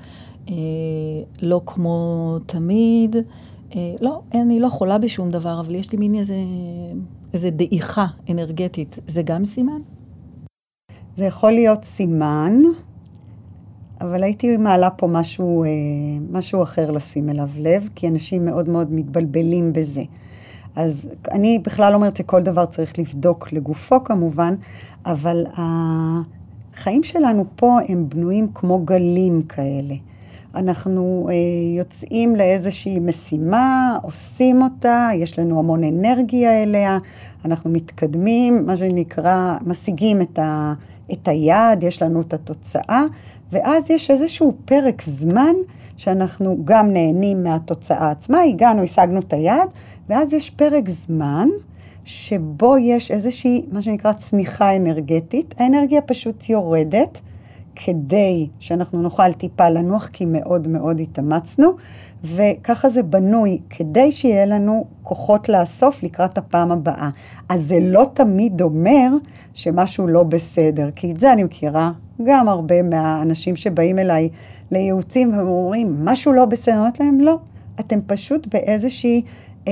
לא 1.41 1.61
כמו 1.65 2.37
תמיד, 2.45 3.15
לא, 4.01 4.21
אני 4.33 4.59
לא 4.59 4.69
חולה 4.69 4.97
בשום 4.97 5.31
דבר, 5.31 5.59
אבל 5.59 5.75
יש 5.75 5.91
לי 5.91 5.97
מין 5.97 6.15
איזה, 6.15 6.35
איזה 7.33 7.49
דעיכה 7.49 8.05
אנרגטית, 8.29 8.99
זה 9.07 9.21
גם 9.21 9.43
סימן? 9.43 9.81
זה 11.17 11.25
יכול 11.25 11.51
להיות 11.51 11.83
סימן, 11.83 12.61
אבל 14.01 14.23
הייתי 14.23 14.57
מעלה 14.57 14.89
פה 14.89 15.07
משהו, 15.07 15.63
אה, 15.63 15.69
משהו 16.31 16.63
אחר 16.63 16.91
לשים 16.91 17.29
אליו 17.29 17.49
לב, 17.57 17.89
כי 17.95 18.07
אנשים 18.07 18.45
מאוד 18.45 18.69
מאוד 18.69 18.93
מתבלבלים 18.93 19.73
בזה. 19.73 20.03
אז 20.75 21.07
אני 21.31 21.59
בכלל 21.65 21.93
אומרת 21.93 22.17
שכל 22.17 22.41
דבר 22.41 22.65
צריך 22.65 22.99
לבדוק 22.99 23.53
לגופו 23.53 24.03
כמובן, 24.03 24.55
אבל 25.05 25.43
החיים 25.53 27.03
שלנו 27.03 27.45
פה 27.55 27.77
הם 27.87 28.09
בנויים 28.09 28.47
כמו 28.53 28.79
גלים 28.85 29.41
כאלה. 29.41 29.95
אנחנו 30.55 31.27
אה, 31.29 31.33
יוצאים 31.77 32.35
לאיזושהי 32.35 32.99
משימה, 32.99 33.97
עושים 34.01 34.61
אותה, 34.61 35.09
יש 35.15 35.39
לנו 35.39 35.59
המון 35.59 35.83
אנרגיה 35.83 36.63
אליה, 36.63 36.97
אנחנו 37.45 37.69
מתקדמים, 37.69 38.65
מה 38.65 38.77
שנקרא, 38.77 39.57
משיגים 39.65 40.21
את, 40.21 40.39
ה, 40.39 40.73
את 41.13 41.27
היעד, 41.27 41.83
יש 41.83 42.01
לנו 42.01 42.21
את 42.21 42.33
התוצאה, 42.33 43.03
ואז 43.51 43.91
יש 43.91 44.11
איזשהו 44.11 44.53
פרק 44.65 45.01
זמן 45.05 45.53
שאנחנו 45.97 46.57
גם 46.63 46.93
נהנים 46.93 47.43
מהתוצאה 47.43 48.11
עצמה, 48.11 48.41
הגענו, 48.41 48.83
השגנו 48.83 49.19
את 49.19 49.33
היעד, 49.33 49.69
ואז 50.09 50.33
יש 50.33 50.49
פרק 50.49 50.89
זמן 50.89 51.47
שבו 52.05 52.77
יש 52.77 53.11
איזושהי, 53.11 53.65
מה 53.71 53.81
שנקרא, 53.81 54.13
צניחה 54.13 54.75
אנרגטית, 54.75 55.55
האנרגיה 55.57 56.01
פשוט 56.01 56.49
יורדת, 56.49 57.21
כדי 57.85 58.47
שאנחנו 58.59 59.01
נוכל 59.01 59.33
טיפה 59.33 59.69
לנוח, 59.69 60.07
כי 60.07 60.25
מאוד 60.25 60.67
מאוד 60.67 60.99
התאמצנו, 60.99 61.71
וככה 62.23 62.89
זה 62.89 63.03
בנוי, 63.03 63.59
כדי 63.69 64.11
שיהיה 64.11 64.45
לנו 64.45 64.85
כוחות 65.03 65.49
לאסוף 65.49 66.03
לקראת 66.03 66.37
הפעם 66.37 66.71
הבאה. 66.71 67.09
אז 67.49 67.61
זה 67.61 67.79
לא 67.81 68.05
תמיד 68.13 68.61
אומר 68.61 69.09
שמשהו 69.53 70.07
לא 70.07 70.23
בסדר, 70.23 70.89
כי 70.95 71.11
את 71.11 71.19
זה 71.19 71.33
אני 71.33 71.43
מכירה 71.43 71.91
גם 72.23 72.49
הרבה 72.49 72.83
מהאנשים 72.83 73.55
שבאים 73.55 73.99
אליי 73.99 74.29
לייעוצים 74.71 75.37
ואומרים, 75.37 76.05
משהו 76.05 76.33
לא 76.33 76.45
בסדר, 76.45 76.73
אני 76.73 76.79
אומרת 76.79 76.99
להם, 76.99 77.21
לא, 77.21 77.37
אתם 77.79 77.99
פשוט 78.07 78.47
באיזושהי 78.53 79.21
אה, 79.67 79.71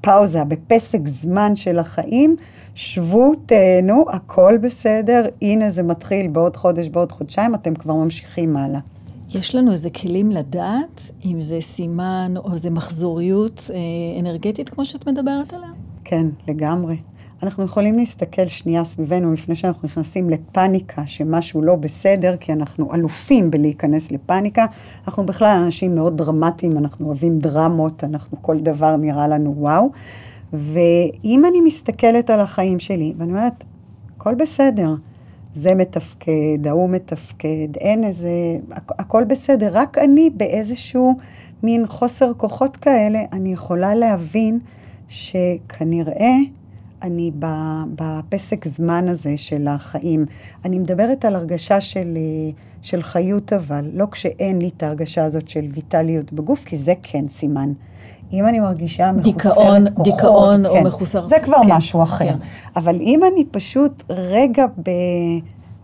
פאוזה, 0.00 0.44
בפסק 0.44 1.00
זמן 1.04 1.56
של 1.56 1.78
החיים, 1.78 2.36
שבו, 2.74 3.32
תהנו, 3.46 4.04
הכל 4.08 4.58
בסדר, 4.62 5.26
הנה 5.42 5.70
זה 5.70 5.82
מתחיל 5.82 6.28
בעוד 6.28 6.56
חודש, 6.56 6.88
בעוד 6.88 7.12
חודשיים, 7.12 7.54
אתם 7.54 7.74
כבר 7.74 7.94
ממשיכים 7.94 8.56
הלאה. 8.56 8.80
יש 9.34 9.54
לנו 9.54 9.72
איזה 9.72 9.90
כלים 9.90 10.30
לדעת 10.30 11.10
אם 11.24 11.40
זה 11.40 11.60
סימן 11.60 12.34
או 12.36 12.52
איזה 12.52 12.70
מחזוריות 12.70 13.70
אה, 13.74 14.20
אנרגטית 14.20 14.68
כמו 14.68 14.84
שאת 14.84 15.08
מדברת 15.08 15.52
עליה? 15.52 15.70
כן, 16.04 16.26
לגמרי. 16.48 16.96
אנחנו 17.42 17.64
יכולים 17.64 17.98
להסתכל 17.98 18.48
שנייה 18.48 18.84
סביבנו 18.84 19.32
לפני 19.32 19.54
שאנחנו 19.54 19.86
נכנסים 19.86 20.30
לפאניקה, 20.30 21.06
שמשהו 21.06 21.62
לא 21.62 21.76
בסדר, 21.76 22.36
כי 22.36 22.52
אנחנו 22.52 22.94
אלופים 22.94 23.50
בלהיכנס 23.50 24.12
לפאניקה. 24.12 24.66
אנחנו 25.06 25.26
בכלל 25.26 25.60
אנשים 25.64 25.94
מאוד 25.94 26.16
דרמטיים, 26.16 26.72
אנחנו 26.78 27.06
אוהבים 27.06 27.38
דרמות, 27.38 28.04
אנחנו 28.04 28.42
כל 28.42 28.58
דבר 28.58 28.96
נראה 28.96 29.28
לנו 29.28 29.54
וואו. 29.56 29.90
ואם 30.52 31.42
אני 31.48 31.60
מסתכלת 31.60 32.30
על 32.30 32.40
החיים 32.40 32.78
שלי, 32.80 33.14
ואני 33.18 33.32
אומרת, 33.32 33.64
הכל 34.16 34.34
בסדר, 34.34 34.94
זה 35.54 35.74
מתפקד, 35.74 36.66
ההוא 36.66 36.90
מתפקד, 36.90 37.76
אין 37.80 38.04
איזה, 38.04 38.30
הכל 38.70 39.24
בסדר, 39.24 39.70
רק 39.72 39.98
אני 39.98 40.30
באיזשהו 40.30 41.14
מין 41.62 41.86
חוסר 41.86 42.32
כוחות 42.36 42.76
כאלה, 42.76 43.22
אני 43.32 43.52
יכולה 43.52 43.94
להבין 43.94 44.58
שכנראה 45.08 46.36
אני 47.04 47.30
בפסק 47.94 48.68
זמן 48.68 49.08
הזה 49.08 49.36
של 49.36 49.68
החיים. 49.68 50.26
אני 50.64 50.78
מדברת 50.78 51.24
על 51.24 51.36
הרגשה 51.36 51.80
של, 51.80 52.18
של 52.82 53.02
חיות 53.02 53.52
אבל, 53.52 53.90
לא 53.92 54.06
כשאין 54.10 54.58
לי 54.58 54.70
את 54.76 54.82
ההרגשה 54.82 55.24
הזאת 55.24 55.48
של 55.48 55.64
ויטליות 55.70 56.32
בגוף, 56.32 56.64
כי 56.64 56.76
זה 56.76 56.92
כן 57.02 57.28
סימן. 57.28 57.72
אם 58.32 58.46
אני 58.46 58.60
מרגישה 58.60 59.12
מחוסרת 59.12 59.34
דיכאון, 59.34 59.90
כוחות, 59.94 60.04
דיכאון 60.04 60.62
כן, 60.62 60.68
או 60.68 60.84
מחוסר... 60.84 61.26
זה 61.26 61.36
כבר 61.44 61.62
כן, 61.62 61.72
משהו 61.72 62.02
אחר. 62.02 62.28
כן. 62.28 62.36
אבל 62.76 62.96
אם 63.00 63.20
אני 63.32 63.44
פשוט 63.44 64.04
רגע 64.10 64.66
ב... 64.66 64.90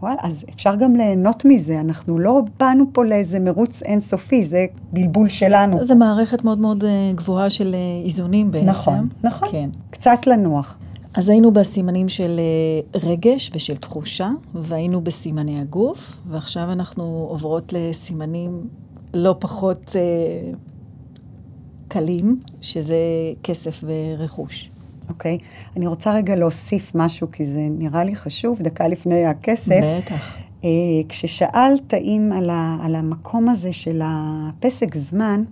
וואלה, 0.02 0.16
אז 0.22 0.44
אפשר 0.54 0.74
גם 0.74 0.96
ליהנות 0.96 1.44
מזה. 1.44 1.80
אנחנו 1.80 2.18
לא 2.18 2.40
באנו 2.61 2.85
פה 2.92 3.04
לאיזה 3.04 3.40
מרוץ 3.40 3.83
אינסופי, 3.83 4.44
זה 4.44 4.66
בלבול 4.92 5.28
שלנו. 5.28 5.85
זו 5.85 5.96
מערכת 5.96 6.44
מאוד 6.44 6.59
מאוד 6.59 6.85
אה, 6.85 7.12
גבוהה 7.14 7.50
של 7.50 7.74
אה, 7.74 8.04
איזונים 8.04 8.50
בעצם. 8.50 8.66
נכון, 8.66 9.09
נכון. 9.22 9.48
כן. 9.52 9.68
קצת 9.90 10.26
לנוח. 10.26 10.76
אז 11.14 11.29
היינו 11.29 11.53
בסימנים 11.53 12.09
של 12.09 12.40
אה, 12.40 13.01
רגש 13.01 13.51
ושל 13.55 13.77
תחושה, 13.77 14.29
והיינו 14.55 15.01
בסימני 15.01 15.61
הגוף, 15.61 16.20
ועכשיו 16.27 16.73
אנחנו 16.73 17.27
עוברות 17.31 17.73
לסימנים 17.73 18.68
לא 19.14 19.35
פחות 19.38 19.96
אה, 19.96 20.53
קלים, 21.88 22.40
שזה 22.61 22.96
כסף 23.42 23.85
ורכוש. 23.87 24.70
אוקיי? 25.09 25.38
אני 25.77 25.87
רוצה 25.87 26.14
רגע 26.14 26.37
להוסיף 26.37 26.92
משהו, 26.94 27.31
כי 27.33 27.44
זה 27.44 27.61
נראה 27.70 28.05
לי 28.05 28.16
חשוב, 28.16 28.62
דקה 28.62 28.88
לפני 28.88 29.25
הכסף. 29.25 29.81
בטח. 29.83 30.37
אה, 30.64 30.70
כששאלת 31.09 31.94
אם 31.94 32.31
על, 32.37 32.51
ה, 32.51 32.77
על 32.83 32.94
המקום 32.94 33.49
הזה 33.49 33.73
של 33.73 34.01
הפסק 34.05 34.96
זמן, 34.96 35.42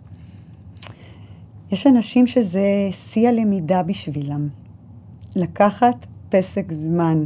יש 1.73 1.87
אנשים 1.87 2.27
שזה 2.27 2.88
שיא 2.90 3.29
הלמידה 3.29 3.83
בשבילם. 3.83 4.49
לקחת 5.38 6.07
פסק 6.29 6.72
זמן. 6.72 7.24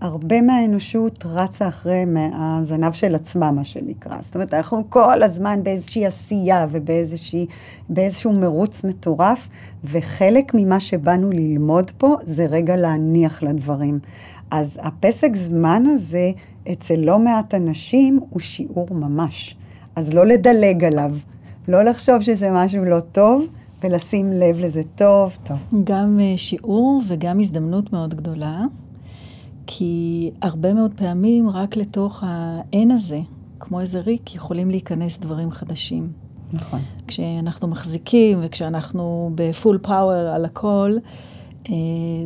הרבה 0.00 0.42
מהאנושות 0.42 1.24
רצה 1.26 1.68
אחרי 1.68 2.04
הזנב 2.34 2.92
של 2.92 3.14
עצמה, 3.14 3.50
מה 3.52 3.64
שנקרא. 3.64 4.16
זאת 4.20 4.34
אומרת, 4.34 4.54
אנחנו 4.54 4.84
כל 4.88 5.22
הזמן 5.22 5.60
באיזושהי 5.62 6.06
עשייה 6.06 6.66
ובאיזשהו 6.70 8.32
מרוץ 8.32 8.84
מטורף, 8.84 9.48
וחלק 9.84 10.52
ממה 10.54 10.80
שבאנו 10.80 11.30
ללמוד 11.30 11.90
פה 11.90 12.16
זה 12.22 12.46
רגע 12.46 12.76
להניח 12.76 13.42
לדברים. 13.42 13.98
אז 14.50 14.78
הפסק 14.82 15.36
זמן 15.36 15.86
הזה, 15.86 16.30
אצל 16.72 16.96
לא 16.96 17.18
מעט 17.18 17.54
אנשים, 17.54 18.20
הוא 18.30 18.40
שיעור 18.40 18.88
ממש. 18.90 19.56
אז 19.96 20.14
לא 20.14 20.26
לדלג 20.26 20.84
עליו, 20.84 21.12
לא 21.68 21.82
לחשוב 21.82 22.22
שזה 22.22 22.50
משהו 22.50 22.84
לא 22.84 23.00
טוב, 23.00 23.46
ולשים 23.84 24.32
לב 24.32 24.58
לזה 24.58 24.82
טוב, 24.94 25.38
טוב. 25.44 25.58
גם 25.84 26.20
אה, 26.20 26.34
שיעור 26.36 27.02
וגם 27.08 27.40
הזדמנות 27.40 27.92
מאוד 27.92 28.14
גדולה, 28.14 28.60
כי 29.66 30.30
הרבה 30.42 30.74
מאוד 30.74 30.92
פעמים 30.96 31.50
רק 31.50 31.76
לתוך 31.76 32.24
האין 32.26 32.90
הזה, 32.90 33.20
כמו 33.60 33.80
איזה 33.80 34.00
ריק, 34.00 34.34
יכולים 34.34 34.70
להיכנס 34.70 35.18
דברים 35.18 35.50
חדשים. 35.50 36.08
נכון. 36.52 36.80
כשאנחנו 37.06 37.68
מחזיקים 37.68 38.38
וכשאנחנו 38.42 39.30
בפול 39.34 39.78
פאוור 39.82 40.28
על 40.34 40.44
הכל, 40.44 40.96
אה, 41.68 41.74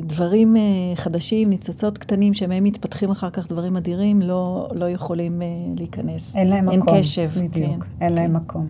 דברים 0.02 0.56
אה, 0.56 0.62
חדשים, 0.94 1.50
ניצוצות 1.50 1.98
קטנים 1.98 2.34
שמהם 2.34 2.64
מתפתחים 2.64 3.10
אחר 3.10 3.30
כך 3.30 3.48
דברים 3.48 3.76
אדירים, 3.76 4.22
לא, 4.22 4.68
לא 4.74 4.88
יכולים 4.88 5.42
להיכנס. 5.76 6.36
אין 6.36 6.48
להם 6.48 6.70
אין 6.70 6.80
מקום. 6.80 6.98
קשב. 6.98 7.30
בדיוק, 7.36 7.50
כן, 7.84 7.90
אין 8.00 8.10
כן. 8.10 8.12
להם 8.12 8.36
מקום. 8.36 8.66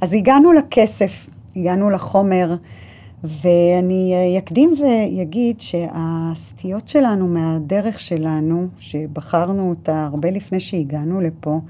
אז 0.00 0.12
הגענו 0.12 0.52
לכסף, 0.52 1.26
הגענו 1.56 1.90
לחומר, 1.90 2.56
ואני 3.24 4.34
אקדים 4.38 4.72
ואגיד 4.80 5.60
שהסטיות 5.60 6.88
שלנו 6.88 7.28
מהדרך 7.28 8.00
שלנו, 8.00 8.68
שבחרנו 8.78 9.70
אותה 9.70 10.04
הרבה 10.04 10.30
לפני 10.30 10.60
שהגענו 10.60 11.20
לפה, 11.20 11.60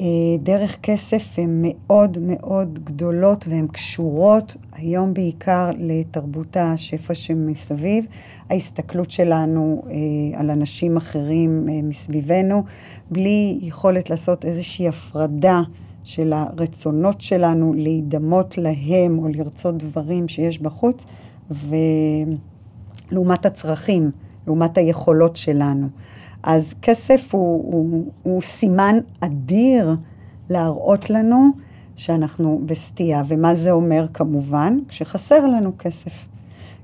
אה, 0.00 0.06
דרך 0.38 0.78
כסף 0.82 1.38
הן 1.38 1.62
מאוד 1.62 2.18
מאוד 2.20 2.78
גדולות 2.84 3.48
והן 3.48 3.66
קשורות 3.66 4.56
היום 4.72 5.14
בעיקר 5.14 5.70
לתרבות 5.78 6.56
השפע 6.56 7.14
שמסביב, 7.14 8.04
ההסתכלות 8.50 9.10
שלנו 9.10 9.82
אה, 9.86 10.40
על 10.40 10.50
אנשים 10.50 10.96
אחרים 10.96 11.66
אה, 11.68 11.82
מסביבנו, 11.82 12.64
בלי 13.10 13.58
יכולת 13.62 14.10
לעשות 14.10 14.44
איזושהי 14.44 14.88
הפרדה 14.88 15.62
של 16.08 16.32
הרצונות 16.32 17.20
שלנו 17.20 17.74
להידמות 17.76 18.58
להם 18.58 19.18
או 19.18 19.28
לרצות 19.28 19.76
דברים 19.76 20.28
שיש 20.28 20.58
בחוץ, 20.58 21.04
ולעומת 23.10 23.46
הצרכים, 23.46 24.10
לעומת 24.46 24.78
היכולות 24.78 25.36
שלנו. 25.36 25.88
אז 26.42 26.74
כסף 26.82 27.34
הוא, 27.34 27.72
הוא, 27.72 28.04
הוא 28.22 28.42
סימן 28.42 28.98
אדיר 29.20 29.94
להראות 30.50 31.10
לנו 31.10 31.48
שאנחנו 31.96 32.62
בסטייה. 32.66 33.22
ומה 33.28 33.54
זה 33.54 33.70
אומר 33.70 34.06
כמובן? 34.14 34.78
כשחסר 34.88 35.46
לנו 35.46 35.72
כסף. 35.78 36.28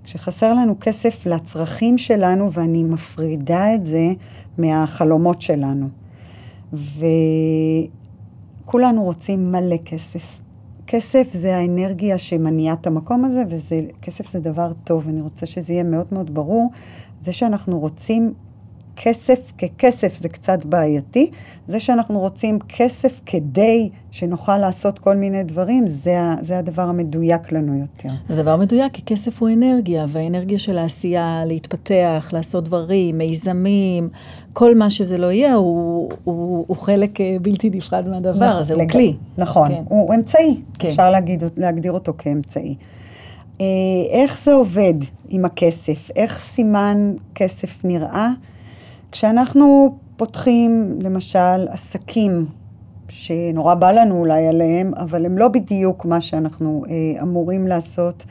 כשחסר 0.05 0.55
לנו 0.55 0.75
כסף 0.81 1.27
לצרכים 1.27 1.99
שלנו, 1.99 2.53
ואני 2.53 2.85
מפרידה 2.85 3.75
את 3.75 3.85
זה 3.85 4.13
מהחלומות 4.59 5.43
שלנו. 5.43 5.89
וכולנו 8.65 9.03
רוצים 9.03 9.53
מלא 9.53 9.77
כסף. 9.85 10.41
כסף 10.87 11.29
זה 11.33 11.57
האנרגיה 11.57 12.19
שמניעה 12.19 12.75
את 12.75 12.87
המקום 12.87 13.25
הזה, 13.25 13.43
וכסף 13.49 14.29
זה 14.29 14.41
דבר 14.41 14.73
טוב. 14.85 15.09
אני 15.09 15.21
רוצה 15.21 15.47
שזה 15.47 15.73
יהיה 15.73 15.85
מאוד 15.85 16.07
מאוד 16.13 16.35
ברור. 16.35 16.71
זה 17.21 17.33
שאנחנו 17.33 17.79
רוצים 17.79 18.35
כסף 18.97 19.53
ככסף 19.59 20.15
זה 20.21 20.29
קצת 20.29 20.65
בעייתי. 20.65 21.31
זה 21.69 21.81
שאנחנו 21.81 22.19
רוצים 22.21 22.59
כסף 22.69 23.21
כדי 23.27 23.89
שנוכל 24.11 24.59
לעשות 24.59 24.99
כל 24.99 25.17
מיני 25.17 25.43
דברים, 25.45 25.87
זה, 25.87 26.17
זה 26.41 26.59
הדבר 26.59 26.83
המדויק 26.83 27.53
לנו 27.53 27.79
יותר. 27.79 28.09
זה 28.29 28.37
דבר 28.43 28.57
מדויק, 28.57 28.93
כי 28.93 29.03
כסף 29.07 29.43
הוא 29.43 29.49
אנרגיה, 29.49 30.07
והאנרגיה 30.09 30.59
של 30.59 30.79
העשייה, 30.79 31.43
להתפתח, 31.47 32.31
לעשות 32.33 32.65
דברים, 32.65 33.19
מיזמים, 33.19 34.09
כל 34.53 34.75
מה 34.75 34.91
שזה 34.91 35.19
לא 35.19 35.33
יהיה, 35.33 35.55
הוא, 35.55 36.09
הוא, 36.25 36.65
הוא 36.69 36.77
חלק 36.77 37.21
אה, 37.21 37.37
בלתי 37.43 37.71
נפרד 37.71 38.09
מהדבר 38.09 38.45
הזה, 38.45 38.75
הוא 38.75 38.83
לג- 38.83 38.93
כלי. 38.93 39.17
נכון, 39.39 39.69
כן. 39.69 39.83
הוא 39.89 40.15
אמצעי, 40.15 40.61
כן. 40.79 40.89
אפשר 40.89 41.11
להגיד, 41.11 41.43
להגדיר 41.57 41.93
אותו 41.93 42.13
כאמצעי. 42.19 42.75
אה, 43.61 43.67
איך 44.11 44.41
זה 44.45 44.53
עובד 44.55 44.95
עם 45.29 45.45
הכסף? 45.45 46.11
איך 46.17 46.39
סימן 46.39 47.13
כסף 47.35 47.85
נראה? 47.85 48.29
כשאנחנו 49.15 49.97
פותחים, 50.17 50.99
למשל, 51.03 51.69
עסקים, 51.69 52.47
שנורא 53.09 53.75
בא 53.75 53.93
לנו 53.93 54.19
אולי 54.19 54.47
עליהם, 54.47 54.95
אבל 54.97 55.27
הם 55.27 55.39
לא 55.39 55.49
בדיוק 55.49 56.05
מה 56.05 56.21
שאנחנו 56.21 56.85
אה, 56.89 57.23
אמורים 57.23 57.67
לעשות, 57.67 58.25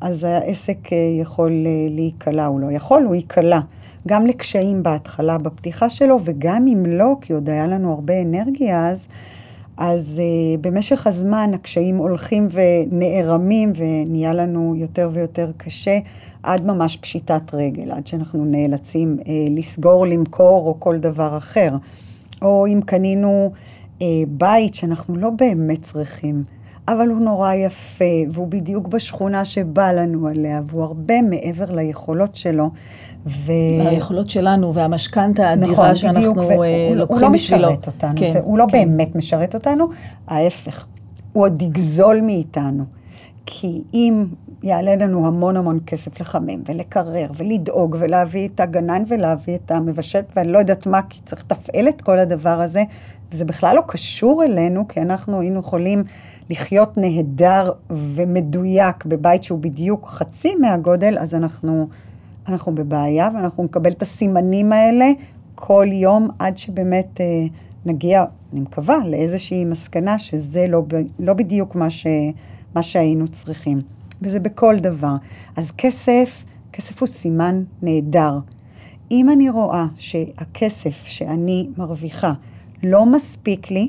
אז 0.00 0.24
העסק 0.24 0.92
אה, 0.92 0.98
יכול 1.20 1.50
אה, 1.66 1.70
להיקלע, 1.90 2.46
הוא 2.46 2.60
לא 2.60 2.72
יכול, 2.72 3.02
הוא 3.02 3.14
ייקלע. 3.14 3.60
גם 4.08 4.26
לקשיים 4.26 4.82
בהתחלה, 4.82 5.38
בפתיחה 5.38 5.90
שלו, 5.90 6.18
וגם 6.24 6.66
אם 6.66 6.82
לא, 6.86 7.16
כי 7.20 7.32
עוד 7.32 7.48
היה 7.48 7.66
לנו 7.66 7.92
הרבה 7.92 8.22
אנרגיה 8.22 8.88
אז, 8.88 9.08
אז 9.80 10.20
uh, 10.20 10.58
במשך 10.60 11.06
הזמן 11.06 11.50
הקשיים 11.54 11.96
הולכים 11.96 12.48
ונערמים 12.50 13.72
ונהיה 13.76 14.34
לנו 14.34 14.74
יותר 14.76 15.10
ויותר 15.12 15.50
קשה 15.56 15.98
עד 16.42 16.66
ממש 16.66 16.96
פשיטת 16.96 17.54
רגל, 17.54 17.92
עד 17.92 18.06
שאנחנו 18.06 18.44
נאלצים 18.44 19.16
uh, 19.20 19.24
לסגור, 19.50 20.06
למכור 20.06 20.68
או 20.68 20.80
כל 20.80 20.98
דבר 20.98 21.36
אחר. 21.36 21.76
או 22.42 22.66
אם 22.66 22.80
קנינו 22.86 23.52
uh, 23.98 24.02
בית 24.28 24.74
שאנחנו 24.74 25.16
לא 25.16 25.30
באמת 25.30 25.82
צריכים, 25.82 26.44
אבל 26.88 27.08
הוא 27.08 27.20
נורא 27.20 27.54
יפה, 27.54 28.04
והוא 28.32 28.48
בדיוק 28.48 28.88
בשכונה 28.88 29.44
שבא 29.44 29.92
לנו 29.92 30.28
עליה, 30.28 30.60
והוא 30.68 30.82
הרבה 30.82 31.22
מעבר 31.22 31.74
ליכולות 31.74 32.36
שלו. 32.36 32.70
ו... 33.26 33.52
היכולות 33.86 34.30
שלנו 34.30 34.74
והמשכנתה 34.74 35.48
האדירה 35.48 35.72
נכון, 35.72 35.94
שאנחנו 35.94 36.34
בדיוק, 36.34 36.38
uh, 36.38 36.96
לוקחים 36.96 37.32
בשבילו. 37.32 37.68
הוא 37.68 37.68
לא 37.68 37.74
משרת 37.74 37.86
אותנו, 37.86 38.14
כן, 38.16 38.32
זה, 38.32 38.40
הוא 38.42 38.58
לא 38.58 38.66
כן. 38.70 38.72
באמת 38.72 39.14
משרת 39.16 39.54
אותנו, 39.54 39.88
ההפך, 40.28 40.86
הוא 41.32 41.44
עוד 41.44 41.62
יגזול 41.62 42.20
מאיתנו. 42.20 42.84
כי 43.46 43.82
אם 43.94 44.24
יעלה 44.62 44.96
לנו 44.96 45.26
המון 45.26 45.56
המון 45.56 45.78
כסף 45.86 46.20
לחמם 46.20 46.62
ולקרר 46.66 47.26
ולדאוג 47.36 47.96
ולהביא 47.98 48.48
את 48.48 48.60
הגנן 48.60 49.02
ולהביא 49.08 49.54
את 49.54 49.70
המבשל 49.70 50.20
ואני 50.36 50.52
לא 50.52 50.58
יודעת 50.58 50.86
מה, 50.86 51.00
כי 51.08 51.20
צריך 51.24 51.42
לתפעל 51.42 51.88
את 51.88 52.02
כל 52.02 52.18
הדבר 52.18 52.60
הזה, 52.60 52.82
וזה 53.32 53.44
בכלל 53.44 53.76
לא 53.76 53.82
קשור 53.86 54.44
אלינו, 54.44 54.88
כי 54.88 55.00
אנחנו 55.00 55.40
היינו 55.40 55.60
יכולים 55.60 56.04
לחיות 56.50 56.98
נהדר 56.98 57.72
ומדויק 57.90 59.04
בבית 59.04 59.44
שהוא 59.44 59.58
בדיוק 59.58 60.06
חצי 60.06 60.54
מהגודל, 60.54 61.18
אז 61.18 61.34
אנחנו, 61.34 61.88
אנחנו 62.48 62.74
בבעיה 62.74 63.28
ואנחנו 63.34 63.64
נקבל 63.64 63.90
את 63.90 64.02
הסימנים 64.02 64.72
האלה 64.72 65.10
כל 65.54 65.86
יום 65.92 66.28
עד 66.38 66.58
שבאמת 66.58 67.20
אה, 67.20 67.44
נגיע, 67.86 68.24
אני 68.52 68.60
מקווה, 68.60 68.98
לאיזושהי 69.06 69.64
מסקנה 69.64 70.18
שזה 70.18 70.66
לא, 70.68 70.82
לא 71.18 71.34
בדיוק 71.34 71.74
מה, 71.74 71.90
ש, 71.90 72.06
מה 72.74 72.82
שהיינו 72.82 73.28
צריכים. 73.28 73.80
וזה 74.22 74.40
בכל 74.40 74.76
דבר. 74.76 75.16
אז 75.56 75.72
כסף, 75.78 76.44
כסף 76.72 77.00
הוא 77.00 77.08
סימן 77.08 77.62
נהדר. 77.82 78.38
אם 79.10 79.30
אני 79.30 79.50
רואה 79.50 79.86
שהכסף 79.96 81.04
שאני 81.04 81.68
מרוויחה 81.76 82.32
לא 82.82 83.06
מספיק 83.06 83.70
לי, 83.70 83.88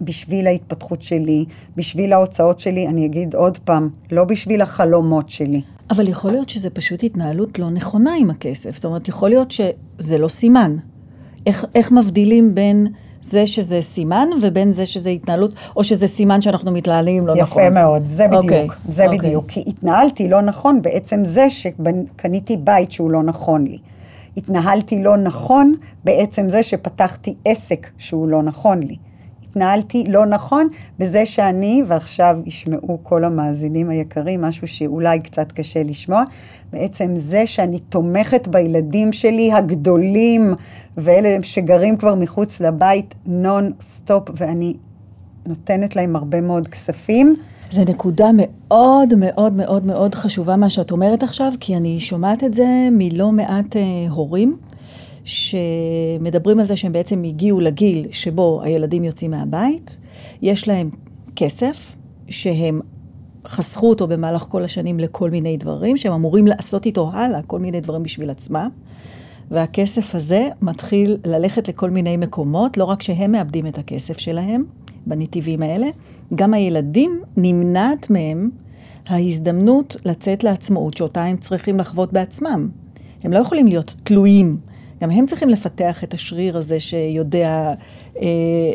בשביל 0.00 0.46
ההתפתחות 0.46 1.02
שלי, 1.02 1.44
בשביל 1.76 2.12
ההוצאות 2.12 2.58
שלי, 2.58 2.88
אני 2.88 3.06
אגיד 3.06 3.34
עוד 3.34 3.58
פעם, 3.58 3.88
לא 4.12 4.24
בשביל 4.24 4.62
החלומות 4.62 5.30
שלי. 5.30 5.62
אבל 5.90 6.08
יכול 6.08 6.30
להיות 6.30 6.48
שזה 6.48 6.70
פשוט 6.70 7.04
התנהלות 7.04 7.58
לא 7.58 7.70
נכונה 7.70 8.12
עם 8.18 8.30
הכסף. 8.30 8.74
זאת 8.74 8.84
אומרת, 8.84 9.08
יכול 9.08 9.28
להיות 9.28 9.50
שזה 9.50 10.18
לא 10.18 10.28
סימן. 10.28 10.76
איך, 11.46 11.64
איך 11.74 11.92
מבדילים 11.92 12.54
בין 12.54 12.86
זה 13.22 13.46
שזה 13.46 13.82
סימן 13.82 14.28
ובין 14.42 14.72
זה 14.72 14.86
שזה 14.86 15.10
התנהלות, 15.10 15.52
או 15.76 15.84
שזה 15.84 16.06
סימן 16.06 16.40
שאנחנו 16.40 16.72
מתנהלים 16.72 17.26
לא 17.26 17.32
יפה 17.32 17.42
נכון? 17.42 17.62
יפה 17.62 17.74
מאוד, 17.74 18.04
זה 18.04 18.26
בדיוק, 18.26 18.42
okay. 18.42 18.46
אוקיי, 18.46 18.68
זה 18.88 19.04
okay. 19.04 19.06
אוקיי. 19.06 19.18
בדיוק. 19.18 19.44
כי 19.48 19.64
התנהלתי 19.66 20.28
לא 20.28 20.40
נכון 20.40 20.82
בעצם 20.82 21.24
זה 21.24 21.50
שקניתי 21.50 22.56
בית 22.56 22.92
שהוא 22.92 23.10
לא 23.10 23.22
נכון 23.22 23.64
לי. 23.64 23.78
התנהלתי 24.36 25.02
לא 25.02 25.16
נכון 25.16 25.74
בעצם 26.04 26.48
זה 26.48 26.62
שפתחתי 26.62 27.34
עסק 27.44 27.86
שהוא 27.98 28.28
לא 28.28 28.42
נכון 28.42 28.82
לי. 28.82 28.96
התנהלתי 29.52 30.04
לא 30.08 30.26
נכון 30.26 30.68
בזה 30.98 31.26
שאני, 31.26 31.82
ועכשיו 31.86 32.36
ישמעו 32.46 32.98
כל 33.02 33.24
המאזינים 33.24 33.90
היקרים, 33.90 34.40
משהו 34.40 34.68
שאולי 34.68 35.20
קצת 35.20 35.52
קשה 35.52 35.82
לשמוע, 35.82 36.22
בעצם 36.72 37.12
זה 37.16 37.46
שאני 37.46 37.78
תומכת 37.78 38.48
בילדים 38.48 39.12
שלי 39.12 39.52
הגדולים, 39.52 40.54
ואלה 40.96 41.36
שגרים 41.42 41.96
כבר 41.96 42.14
מחוץ 42.14 42.60
לבית 42.60 43.14
נון 43.26 43.72
סטופ, 43.80 44.28
ואני 44.36 44.74
נותנת 45.46 45.96
להם 45.96 46.16
הרבה 46.16 46.40
מאוד 46.40 46.68
כספים. 46.68 47.36
זו 47.70 47.80
נקודה 47.88 48.30
מאוד 48.36 49.14
מאוד 49.14 49.52
מאוד 49.52 49.86
מאוד 49.86 50.14
חשובה 50.14 50.56
מה 50.56 50.70
שאת 50.70 50.90
אומרת 50.90 51.22
עכשיו, 51.22 51.52
כי 51.60 51.76
אני 51.76 52.00
שומעת 52.00 52.44
את 52.44 52.54
זה 52.54 52.88
מלא 52.92 53.32
מעט 53.32 53.76
אה, 53.76 53.82
הורים. 54.10 54.56
שמדברים 55.24 56.60
על 56.60 56.66
זה 56.66 56.76
שהם 56.76 56.92
בעצם 56.92 57.22
הגיעו 57.22 57.60
לגיל 57.60 58.06
שבו 58.10 58.62
הילדים 58.62 59.04
יוצאים 59.04 59.30
מהבית, 59.30 59.96
יש 60.42 60.68
להם 60.68 60.90
כסף 61.36 61.96
שהם 62.28 62.80
חסכו 63.46 63.88
אותו 63.90 64.08
במהלך 64.08 64.42
כל 64.42 64.64
השנים 64.64 65.00
לכל 65.00 65.30
מיני 65.30 65.56
דברים, 65.56 65.96
שהם 65.96 66.12
אמורים 66.12 66.46
לעשות 66.46 66.86
איתו 66.86 67.10
הלאה 67.12 67.42
כל 67.42 67.58
מיני 67.58 67.80
דברים 67.80 68.02
בשביל 68.02 68.30
עצמם. 68.30 68.68
והכסף 69.50 70.14
הזה 70.14 70.48
מתחיל 70.62 71.16
ללכת 71.26 71.68
לכל 71.68 71.90
מיני 71.90 72.16
מקומות, 72.16 72.76
לא 72.76 72.84
רק 72.84 73.02
שהם 73.02 73.32
מאבדים 73.32 73.66
את 73.66 73.78
הכסף 73.78 74.18
שלהם 74.18 74.64
בנתיבים 75.06 75.62
האלה, 75.62 75.86
גם 76.34 76.54
הילדים 76.54 77.20
נמנעת 77.36 78.10
מהם 78.10 78.50
ההזדמנות 79.06 79.96
לצאת 80.04 80.44
לעצמאות 80.44 80.96
שאותה 80.96 81.24
הם 81.24 81.36
צריכים 81.36 81.78
לחוות 81.78 82.12
בעצמם. 82.12 82.68
הם 83.22 83.32
לא 83.32 83.38
יכולים 83.38 83.66
להיות 83.66 83.94
תלויים 84.02 84.56
גם 85.02 85.10
הם 85.10 85.26
צריכים 85.26 85.48
לפתח 85.48 86.04
את 86.04 86.14
השריר 86.14 86.58
הזה 86.58 86.80
שיודע 86.80 87.72
אה, 88.16 88.22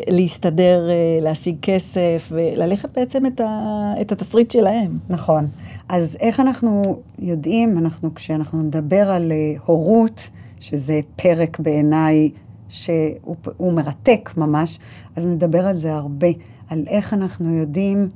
להסתדר, 0.08 0.90
אה, 0.90 1.18
להשיג 1.22 1.56
כסף, 1.62 2.28
וללכת 2.30 2.98
בעצם 2.98 3.26
את, 3.26 3.40
ה, 3.40 3.92
את 4.00 4.12
התסריט 4.12 4.50
שלהם. 4.50 4.94
נכון. 5.08 5.46
אז 5.88 6.16
איך 6.20 6.40
אנחנו 6.40 7.00
יודעים, 7.18 7.78
אנחנו, 7.78 8.14
כשאנחנו 8.14 8.62
נדבר 8.62 9.10
על 9.10 9.32
אה, 9.32 9.36
הורות, 9.66 10.28
שזה 10.60 11.00
פרק 11.16 11.60
בעיניי 11.60 12.30
שהוא 12.68 13.72
מרתק 13.72 14.30
ממש, 14.36 14.78
אז 15.16 15.26
נדבר 15.26 15.66
על 15.66 15.76
זה 15.76 15.94
הרבה, 15.94 16.28
על 16.68 16.84
איך 16.86 17.14
אנחנו 17.14 17.54
יודעים 17.54 18.08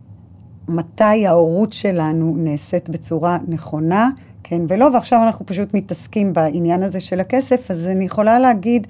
מתי 0.68 1.26
ההורות 1.26 1.72
שלנו 1.72 2.34
נעשית 2.38 2.88
בצורה 2.88 3.38
נכונה, 3.48 4.10
כן 4.52 4.62
ולא, 4.68 4.88
ועכשיו 4.94 5.22
אנחנו 5.26 5.46
פשוט 5.46 5.74
מתעסקים 5.74 6.32
בעניין 6.32 6.82
הזה 6.82 7.00
של 7.00 7.20
הכסף, 7.20 7.70
אז 7.70 7.86
אני 7.86 8.04
יכולה 8.04 8.38
להגיד 8.38 8.86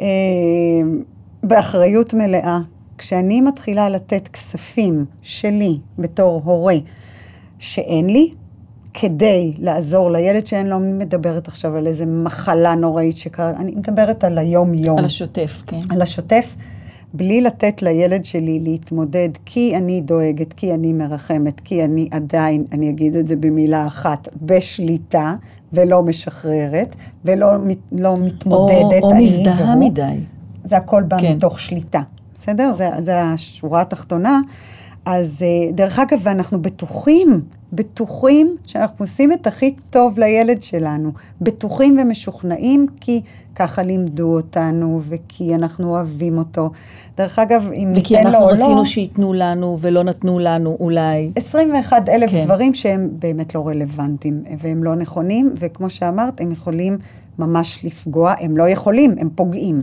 אה, 0.00 0.06
באחריות 1.42 2.14
מלאה, 2.14 2.58
כשאני 2.98 3.40
מתחילה 3.40 3.88
לתת 3.88 4.28
כספים 4.28 5.04
שלי 5.22 5.78
בתור 5.98 6.42
הורה 6.44 6.74
שאין 7.58 8.10
לי, 8.10 8.30
כדי 8.94 9.54
לעזור 9.58 10.10
לילד 10.10 10.46
שאין 10.46 10.66
לו, 10.66 10.76
אני 10.76 10.92
מדברת 10.92 11.48
עכשיו 11.48 11.76
על 11.76 11.86
איזה 11.86 12.06
מחלה 12.06 12.74
נוראית 12.74 13.18
שקרה, 13.18 13.50
אני 13.50 13.70
מדברת 13.70 14.24
על 14.24 14.38
היום-יום. 14.38 14.98
על 14.98 15.04
השוטף, 15.04 15.62
כן. 15.66 15.80
על 15.90 16.02
השוטף. 16.02 16.56
בלי 17.14 17.40
לתת 17.40 17.82
לילד 17.82 18.24
שלי 18.24 18.60
להתמודד, 18.60 19.28
כי 19.44 19.76
אני 19.76 20.00
דואגת, 20.00 20.52
כי 20.52 20.74
אני 20.74 20.92
מרחמת, 20.92 21.60
כי 21.60 21.84
אני 21.84 22.08
עדיין, 22.10 22.64
אני 22.72 22.90
אגיד 22.90 23.16
את 23.16 23.26
זה 23.26 23.36
במילה 23.36 23.86
אחת, 23.86 24.28
בשליטה, 24.42 25.34
ולא 25.72 26.02
משחררת, 26.02 26.96
ולא 27.24 27.46
לא 27.92 28.14
מתמודדת. 28.16 29.02
או, 29.02 29.10
או 29.10 29.14
מזדהה 29.14 29.76
מדי. 29.76 30.16
זה 30.64 30.76
הכל 30.76 31.02
בא 31.02 31.18
כן. 31.20 31.36
מתוך 31.36 31.60
שליטה, 31.60 32.00
בסדר? 32.34 32.72
זה, 32.72 32.88
זה 33.00 33.22
השורה 33.22 33.80
התחתונה. 33.80 34.40
אז 35.04 35.42
אה, 35.42 35.72
דרך 35.72 35.98
אגב, 35.98 36.28
אנחנו 36.28 36.62
בטוחים, 36.62 37.40
בטוחים 37.72 38.56
שאנחנו 38.66 39.02
עושים 39.02 39.32
את 39.32 39.46
הכי 39.46 39.74
טוב 39.90 40.18
לילד 40.18 40.62
שלנו. 40.62 41.12
בטוחים 41.40 41.98
ומשוכנעים 42.02 42.86
כי 43.00 43.20
ככה 43.54 43.82
לימדו 43.82 44.36
אותנו 44.36 45.00
וכי 45.08 45.54
אנחנו 45.54 45.90
אוהבים 45.90 46.38
אותו. 46.38 46.70
דרך 47.16 47.38
אגב, 47.38 47.70
אם 47.74 47.92
ניתן 47.92 48.24
לו 48.24 48.28
או 48.28 48.32
לא... 48.32 48.38
וכי 48.38 48.44
אנחנו 48.44 48.46
רצינו 48.46 48.86
שייתנו 48.86 49.32
לנו 49.32 49.78
ולא 49.80 50.02
נתנו 50.02 50.38
לנו 50.38 50.76
אולי. 50.80 51.32
21 51.36 52.08
אלף 52.08 52.30
כן. 52.30 52.44
דברים 52.44 52.74
שהם 52.74 53.08
באמת 53.12 53.54
לא 53.54 53.68
רלוונטיים 53.68 54.44
והם 54.58 54.84
לא 54.84 54.94
נכונים, 54.94 55.54
וכמו 55.56 55.90
שאמרת, 55.90 56.40
הם 56.40 56.52
יכולים 56.52 56.98
ממש 57.38 57.84
לפגוע, 57.84 58.34
הם 58.40 58.56
לא 58.56 58.68
יכולים, 58.68 59.14
הם 59.18 59.28
פוגעים. 59.34 59.82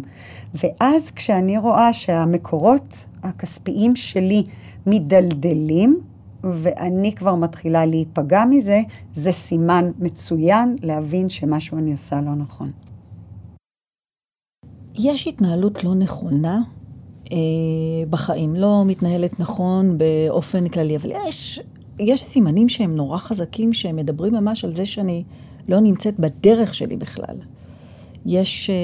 ואז 0.53 1.11
כשאני 1.11 1.57
רואה 1.57 1.93
שהמקורות 1.93 3.05
הכספיים 3.23 3.95
שלי 3.95 4.43
מדלדלים, 4.87 5.99
ואני 6.43 7.13
כבר 7.15 7.35
מתחילה 7.35 7.85
להיפגע 7.85 8.43
מזה, 8.49 8.81
זה 9.15 9.31
סימן 9.31 9.91
מצוין 9.99 10.75
להבין 10.83 11.29
שמשהו 11.29 11.77
אני 11.77 11.91
עושה 11.91 12.21
לא 12.21 12.35
נכון. 12.35 12.71
יש 14.95 15.27
התנהלות 15.27 15.83
לא 15.83 15.95
נכונה 15.95 16.61
אה, 17.31 17.37
בחיים, 18.09 18.55
לא 18.55 18.83
מתנהלת 18.85 19.39
נכון 19.39 19.97
באופן 19.97 20.67
כללי, 20.67 20.97
אבל 20.97 21.11
יש, 21.27 21.59
יש 21.99 22.23
סימנים 22.23 22.69
שהם 22.69 22.95
נורא 22.95 23.17
חזקים, 23.17 23.73
שהם 23.73 23.95
מדברים 23.95 24.33
ממש 24.33 24.65
על 24.65 24.71
זה 24.71 24.85
שאני 24.85 25.23
לא 25.67 25.79
נמצאת 25.79 26.19
בדרך 26.19 26.73
שלי 26.73 26.97
בכלל. 26.97 27.37
יש, 28.25 28.69
אה, 28.69 28.75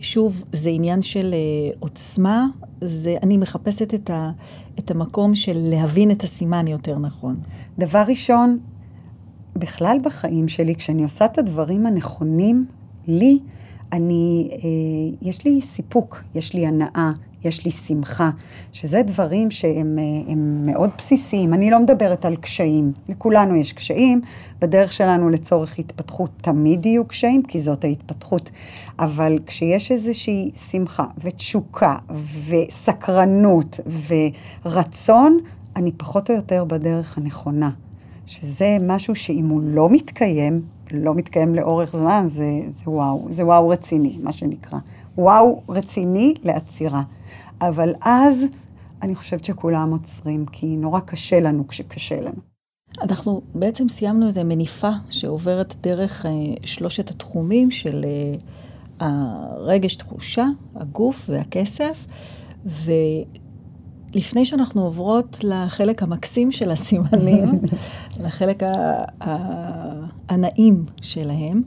שוב, 0.00 0.44
זה 0.52 0.70
עניין 0.70 1.02
של 1.02 1.34
אה, 1.34 1.74
עוצמה, 1.78 2.46
זה, 2.84 3.16
אני 3.22 3.36
מחפשת 3.36 3.94
את, 3.94 4.10
ה, 4.10 4.30
את 4.78 4.90
המקום 4.90 5.34
של 5.34 5.56
להבין 5.56 6.10
את 6.10 6.24
הסימן 6.24 6.68
יותר 6.68 6.98
נכון. 6.98 7.36
דבר 7.78 8.02
ראשון, 8.08 8.58
בכלל 9.56 9.98
בחיים 10.02 10.48
שלי, 10.48 10.74
כשאני 10.74 11.02
עושה 11.02 11.24
את 11.24 11.38
הדברים 11.38 11.86
הנכונים 11.86 12.66
לי, 13.06 13.38
אני, 13.92 14.48
אה, 14.52 14.58
יש 15.28 15.44
לי 15.44 15.60
סיפוק, 15.62 16.22
יש 16.34 16.54
לי 16.54 16.66
הנאה, 16.66 17.12
יש 17.44 17.64
לי 17.64 17.70
שמחה, 17.70 18.30
שזה 18.72 19.02
דברים 19.02 19.50
שהם 19.50 19.98
אה, 19.98 20.34
מאוד 20.36 20.90
בסיסיים. 20.98 21.54
אני 21.54 21.70
לא 21.70 21.78
מדברת 21.78 22.24
על 22.24 22.36
קשיים, 22.36 22.92
לכולנו 23.08 23.56
יש 23.56 23.72
קשיים, 23.72 24.20
בדרך 24.60 24.92
שלנו 24.92 25.30
לצורך 25.30 25.78
התפתחות 25.78 26.30
תמיד 26.40 26.86
יהיו 26.86 27.04
קשיים, 27.04 27.42
כי 27.42 27.60
זאת 27.60 27.84
ההתפתחות. 27.84 28.50
אבל 28.98 29.38
כשיש 29.46 29.92
איזושהי 29.92 30.50
שמחה 30.70 31.04
ותשוקה 31.18 31.96
וסקרנות 32.48 33.80
ורצון, 34.64 35.38
אני 35.76 35.92
פחות 35.92 36.30
או 36.30 36.34
יותר 36.34 36.64
בדרך 36.64 37.18
הנכונה. 37.18 37.70
שזה 38.26 38.76
משהו 38.82 39.14
שאם 39.14 39.48
הוא 39.48 39.60
לא 39.64 39.90
מתקיים, 39.90 40.62
לא 40.90 41.14
מתקיים 41.14 41.54
לאורך 41.54 41.96
זמן, 41.96 42.24
זה, 42.26 42.60
זה 42.68 42.90
וואו, 42.90 43.26
זה 43.30 43.46
וואו 43.46 43.68
רציני, 43.68 44.18
מה 44.22 44.32
שנקרא. 44.32 44.78
וואו 45.18 45.62
רציני 45.68 46.34
לעצירה. 46.42 47.02
אבל 47.60 47.94
אז 48.00 48.44
אני 49.02 49.14
חושבת 49.14 49.44
שכולם 49.44 49.90
עוצרים, 49.90 50.46
כי 50.46 50.76
נורא 50.76 51.00
קשה 51.00 51.40
לנו 51.40 51.68
כשקשה 51.68 52.20
לנו. 52.20 52.52
אנחנו 53.02 53.40
בעצם 53.54 53.88
סיימנו 53.88 54.26
איזו 54.26 54.44
מניפה 54.44 54.90
שעוברת 55.10 55.74
דרך 55.80 56.26
אה, 56.26 56.30
שלושת 56.64 57.10
התחומים 57.10 57.70
של 57.70 58.04
אה, 58.04 58.38
הרגש, 59.02 59.96
תחושה, 59.96 60.46
הגוף 60.76 61.30
והכסף, 61.32 62.06
ולפני 62.66 64.44
שאנחנו 64.44 64.82
עוברות 64.84 65.44
לחלק 65.44 66.02
המקסים 66.02 66.50
של 66.50 66.70
הסימנים, 66.70 67.60
לחלק 68.24 68.62
הנעים 70.28 70.84
שלהם, 71.02 71.62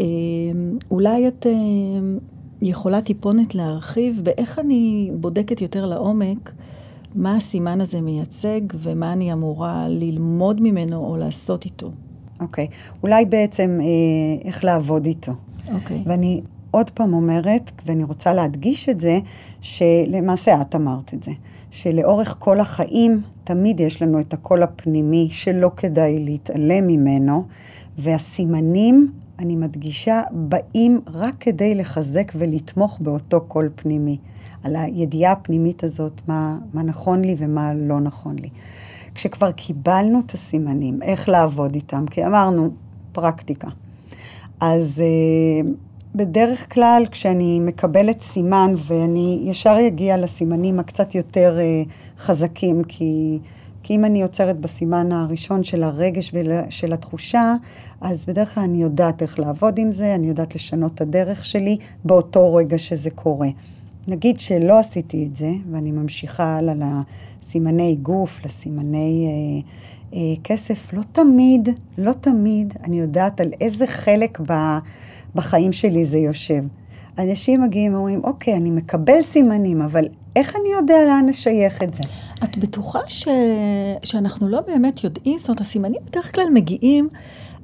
אה, 0.00 0.04
אולי 0.90 1.28
את... 1.28 1.46
אה, 1.46 1.52
יכולה 2.62 3.02
טיפונת 3.02 3.54
להרחיב 3.54 4.20
באיך 4.24 4.58
אני 4.58 5.10
בודקת 5.14 5.60
יותר 5.60 5.86
לעומק 5.86 6.52
מה 7.14 7.36
הסימן 7.36 7.80
הזה 7.80 8.00
מייצג 8.00 8.60
ומה 8.74 9.12
אני 9.12 9.32
אמורה 9.32 9.88
ללמוד 9.88 10.60
ממנו 10.60 11.06
או 11.06 11.16
לעשות 11.16 11.64
איתו. 11.64 11.90
אוקיי, 12.40 12.66
okay. 12.66 12.98
אולי 13.02 13.24
בעצם 13.24 13.78
אה, 13.80 14.48
איך 14.48 14.64
לעבוד 14.64 15.06
איתו. 15.06 15.32
אוקיי. 15.74 15.96
Okay. 15.96 16.08
ואני 16.08 16.40
עוד 16.70 16.90
פעם 16.90 17.14
אומרת, 17.14 17.72
ואני 17.86 18.04
רוצה 18.04 18.34
להדגיש 18.34 18.88
את 18.88 19.00
זה, 19.00 19.18
שלמעשה 19.60 20.60
את 20.60 20.74
אמרת 20.74 21.14
את 21.14 21.22
זה, 21.22 21.32
שלאורך 21.70 22.36
כל 22.38 22.60
החיים 22.60 23.22
תמיד 23.44 23.80
יש 23.80 24.02
לנו 24.02 24.20
את 24.20 24.32
הקול 24.32 24.62
הפנימי 24.62 25.28
שלא 25.30 25.70
כדאי 25.76 26.24
להתעלם 26.24 26.86
ממנו, 26.86 27.44
והסימנים 27.98 29.12
אני 29.38 29.56
מדגישה, 29.56 30.22
באים 30.30 31.00
רק 31.06 31.34
כדי 31.40 31.74
לחזק 31.74 32.32
ולתמוך 32.34 32.98
באותו 33.00 33.40
קול 33.40 33.70
פנימי, 33.74 34.18
על 34.64 34.76
הידיעה 34.76 35.32
הפנימית 35.32 35.84
הזאת, 35.84 36.20
מה, 36.28 36.58
מה 36.74 36.82
נכון 36.82 37.24
לי 37.24 37.34
ומה 37.38 37.74
לא 37.74 38.00
נכון 38.00 38.36
לי. 38.38 38.48
כשכבר 39.14 39.52
קיבלנו 39.52 40.20
את 40.26 40.30
הסימנים, 40.30 41.02
איך 41.02 41.28
לעבוד 41.28 41.74
איתם, 41.74 42.04
כי 42.10 42.26
אמרנו, 42.26 42.70
פרקטיקה. 43.12 43.68
אז 44.60 45.02
uh, 45.02 45.66
בדרך 46.16 46.74
כלל 46.74 47.02
כשאני 47.10 47.60
מקבלת 47.60 48.20
סימן 48.20 48.74
ואני 48.76 49.40
ישר 49.44 49.76
אגיע 49.86 50.16
לסימנים 50.16 50.78
הקצת 50.78 51.14
יותר 51.14 51.58
uh, 51.58 51.90
חזקים, 52.18 52.84
כי 52.84 53.38
כי 53.82 53.94
אם 53.94 54.04
אני 54.04 54.22
עוצרת 54.22 54.60
בסימן 54.60 55.12
הראשון 55.12 55.64
של 55.64 55.82
הרגש 55.82 56.32
ושל 56.34 56.92
התחושה, 56.92 57.54
אז 58.00 58.24
בדרך 58.24 58.54
כלל 58.54 58.64
אני 58.64 58.82
יודעת 58.82 59.22
איך 59.22 59.38
לעבוד 59.38 59.78
עם 59.78 59.92
זה, 59.92 60.14
אני 60.14 60.28
יודעת 60.28 60.54
לשנות 60.54 60.94
את 60.94 61.00
הדרך 61.00 61.44
שלי 61.44 61.76
באותו 62.04 62.54
רגע 62.54 62.78
שזה 62.78 63.10
קורה. 63.10 63.48
נגיד 64.08 64.40
שלא 64.40 64.78
עשיתי 64.78 65.26
את 65.26 65.36
זה, 65.36 65.50
ואני 65.70 65.92
ממשיכה 65.92 66.56
הלאה 66.56 67.02
לסימני 67.42 67.96
גוף, 68.02 68.44
לסימני 68.44 69.26
אה, 69.26 69.70
אה, 70.18 70.34
כסף, 70.44 70.92
לא 70.92 71.02
תמיד, 71.12 71.68
לא 71.98 72.12
תמיד 72.12 72.74
אני 72.84 73.00
יודעת 73.00 73.40
על 73.40 73.50
איזה 73.60 73.86
חלק 73.86 74.40
ב, 74.46 74.78
בחיים 75.36 75.72
שלי 75.72 76.04
זה 76.04 76.18
יושב. 76.18 76.62
אנשים 77.18 77.62
מגיעים 77.62 77.94
ואומרים, 77.94 78.20
אוקיי, 78.24 78.56
אני 78.56 78.70
מקבל 78.70 79.22
סימנים, 79.22 79.82
אבל 79.82 80.04
איך 80.36 80.56
אני 80.56 80.68
יודע 80.68 80.94
לאן 81.06 81.26
לשייך 81.28 81.82
את 81.82 81.94
זה? 81.94 82.02
את 82.44 82.58
בטוחה 82.58 83.00
ש... 83.08 83.28
שאנחנו 84.02 84.48
לא 84.48 84.60
באמת 84.60 85.04
יודעים, 85.04 85.38
זאת 85.38 85.48
אומרת, 85.48 85.60
הסימנים 85.60 86.00
בדרך 86.06 86.34
כלל 86.34 86.44
מגיעים 86.52 87.08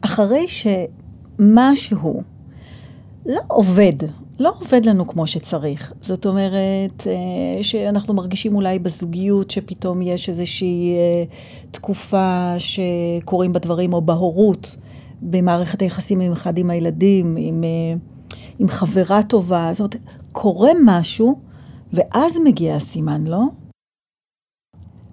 אחרי 0.00 0.46
שמשהו 0.48 2.22
לא 3.26 3.40
עובד, 3.48 3.92
לא 4.40 4.52
עובד 4.60 4.86
לנו 4.86 5.06
כמו 5.06 5.26
שצריך. 5.26 5.92
זאת 6.00 6.26
אומרת, 6.26 7.06
אה, 7.06 7.62
שאנחנו 7.62 8.14
מרגישים 8.14 8.54
אולי 8.54 8.78
בזוגיות 8.78 9.50
שפתאום 9.50 10.02
יש 10.02 10.28
איזושהי 10.28 10.94
אה, 10.96 11.24
תקופה 11.70 12.54
שקורים 12.58 13.52
בה 13.52 13.58
דברים, 13.58 13.92
או 13.92 14.02
בהורות, 14.02 14.76
במערכת 15.22 15.82
היחסים 15.82 16.20
עם 16.20 16.32
אחד 16.32 16.58
עם 16.58 16.70
הילדים, 16.70 17.36
עם, 17.38 17.64
אה, 17.64 17.94
עם 18.58 18.68
חברה 18.68 19.22
טובה. 19.22 19.68
זאת 19.72 19.80
אומרת, 19.80 19.96
קורה 20.32 20.70
משהו, 20.84 21.40
ואז 21.92 22.38
מגיע 22.44 22.76
הסימן, 22.76 23.26
לא? 23.26 23.42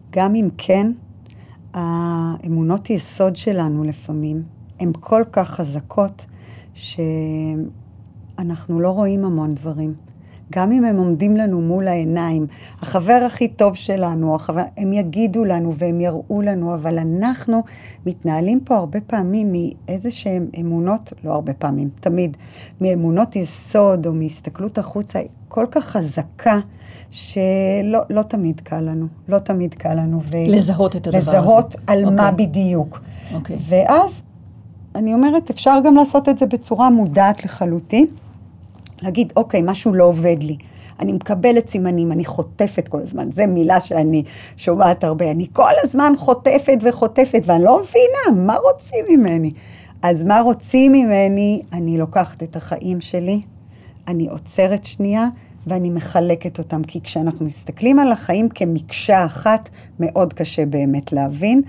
גם 0.09 0.35
אם 0.35 0.49
כן, 0.57 0.91
האמונות 1.73 2.89
יסוד 2.89 3.35
שלנו 3.35 3.83
לפעמים 3.83 4.43
הן 4.79 4.91
כל 4.99 5.23
כך 5.31 5.49
חזקות, 5.49 6.25
שאנחנו 6.73 7.59
לא 8.79 8.89
רואים 8.89 9.25
המון 9.25 9.53
דברים. 9.53 9.93
גם 10.51 10.71
אם 10.71 10.85
הם 10.85 10.97
עומדים 10.97 11.37
לנו 11.37 11.61
מול 11.61 11.87
העיניים, 11.87 12.47
החבר 12.81 13.21
הכי 13.25 13.47
טוב 13.47 13.75
שלנו, 13.75 14.35
החבר, 14.35 14.63
הם 14.77 14.93
יגידו 14.93 15.45
לנו 15.45 15.75
והם 15.75 16.01
יראו 16.01 16.41
לנו, 16.41 16.73
אבל 16.73 16.99
אנחנו 16.99 17.63
מתנהלים 18.05 18.59
פה 18.59 18.75
הרבה 18.75 19.01
פעמים 19.01 19.51
מאיזה 19.51 20.11
שהן 20.11 20.47
אמונות, 20.61 21.13
לא 21.23 21.33
הרבה 21.33 21.53
פעמים, 21.53 21.89
תמיד, 22.01 22.37
מאמונות 22.81 23.35
יסוד 23.35 24.05
או 24.05 24.13
מהסתכלות 24.13 24.77
החוצה 24.77 25.19
כל 25.47 25.65
כך 25.71 25.85
חזקה, 25.85 26.59
שלא 27.09 27.99
לא 28.09 28.21
תמיד 28.21 28.61
קל 28.61 28.81
לנו, 28.81 29.07
לא 29.27 29.39
תמיד 29.39 29.73
קל 29.73 29.93
לנו. 29.93 30.21
ו... 30.21 30.37
לזהות 30.47 30.95
את 30.95 31.07
הדבר 31.07 31.19
לזהות 31.19 31.35
הזה. 31.35 31.39
לזהות 31.39 31.75
על 31.87 32.05
okay. 32.05 32.09
מה 32.09 32.29
אוקיי. 32.29 32.47
בדיוק. 32.47 32.99
Okay. 32.99 33.35
אוקיי. 33.35 33.57
ואז, 33.67 34.23
אני 34.95 35.13
אומרת, 35.13 35.49
אפשר 35.49 35.79
גם 35.85 35.95
לעשות 35.95 36.29
את 36.29 36.37
זה 36.37 36.45
בצורה 36.45 36.89
מודעת 36.89 37.45
לחלוטין. 37.45 38.07
להגיד, 39.01 39.33
אוקיי, 39.35 39.61
משהו 39.63 39.93
לא 39.93 40.03
עובד 40.03 40.43
לי. 40.43 40.57
אני 40.99 41.13
מקבלת 41.13 41.69
סימנים, 41.69 42.11
אני 42.11 42.25
חוטפת 42.25 42.87
כל 42.87 43.01
הזמן. 43.01 43.31
זו 43.31 43.43
מילה 43.47 43.79
שאני 43.79 44.23
שומעת 44.57 45.03
הרבה. 45.03 45.31
אני 45.31 45.47
כל 45.53 45.71
הזמן 45.83 46.13
חוטפת 46.17 46.77
וחוטפת, 46.81 47.41
ואני 47.45 47.63
לא 47.63 47.81
מבינה, 47.81 48.45
מה 48.45 48.55
רוצים 48.55 49.05
ממני? 49.09 49.51
אז 50.01 50.23
מה 50.23 50.39
רוצים 50.41 50.91
ממני? 50.91 51.61
אני 51.73 51.97
לוקחת 51.97 52.43
את 52.43 52.55
החיים 52.55 53.01
שלי, 53.01 53.41
אני 54.07 54.27
עוצרת 54.29 54.83
שנייה, 54.83 55.27
ואני 55.69 55.89
מחלקת 55.89 56.57
אותם, 56.57 56.83
כי 56.83 57.01
כשאנחנו 57.01 57.45
מסתכלים 57.45 57.99
על 57.99 58.11
החיים 58.11 58.49
כמקשה 58.49 59.25
אחת, 59.25 59.69
מאוד 59.99 60.33
קשה 60.33 60.65
באמת 60.65 61.13
להבין. 61.13 61.61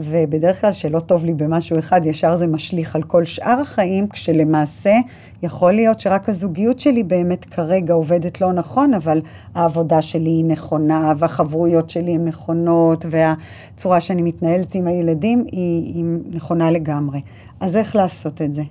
ובדרך 0.00 0.60
כלל 0.60 0.72
שלא 0.72 1.00
טוב 1.00 1.24
לי 1.24 1.34
במשהו 1.34 1.78
אחד, 1.78 2.06
ישר 2.06 2.36
זה 2.36 2.46
משליך 2.46 2.96
על 2.96 3.02
כל 3.02 3.24
שאר 3.24 3.60
החיים, 3.60 4.08
כשלמעשה 4.08 4.94
יכול 5.42 5.72
להיות 5.72 6.00
שרק 6.00 6.28
הזוגיות 6.28 6.80
שלי 6.80 7.02
באמת 7.02 7.44
כרגע 7.44 7.94
עובדת 7.94 8.40
לא 8.40 8.52
נכון, 8.52 8.94
אבל 8.94 9.20
העבודה 9.54 10.02
שלי 10.02 10.30
היא 10.30 10.44
נכונה, 10.44 11.12
והחברויות 11.18 11.90
שלי 11.90 12.14
הן 12.14 12.24
נכונות, 12.24 13.06
והצורה 13.10 14.00
שאני 14.00 14.22
מתנהלת 14.22 14.74
עם 14.74 14.86
הילדים 14.86 15.44
היא, 15.52 15.94
היא 15.94 16.04
נכונה 16.30 16.70
לגמרי. 16.70 17.20
אז 17.60 17.76
איך 17.76 17.96
לעשות 17.96 18.42
את 18.42 18.54
זה? 18.54 18.62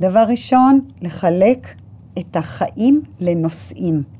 דבר 0.00 0.24
ראשון, 0.28 0.80
לחלק 1.02 1.74
את 2.18 2.36
החיים 2.36 3.02
לנושאים. 3.20 4.15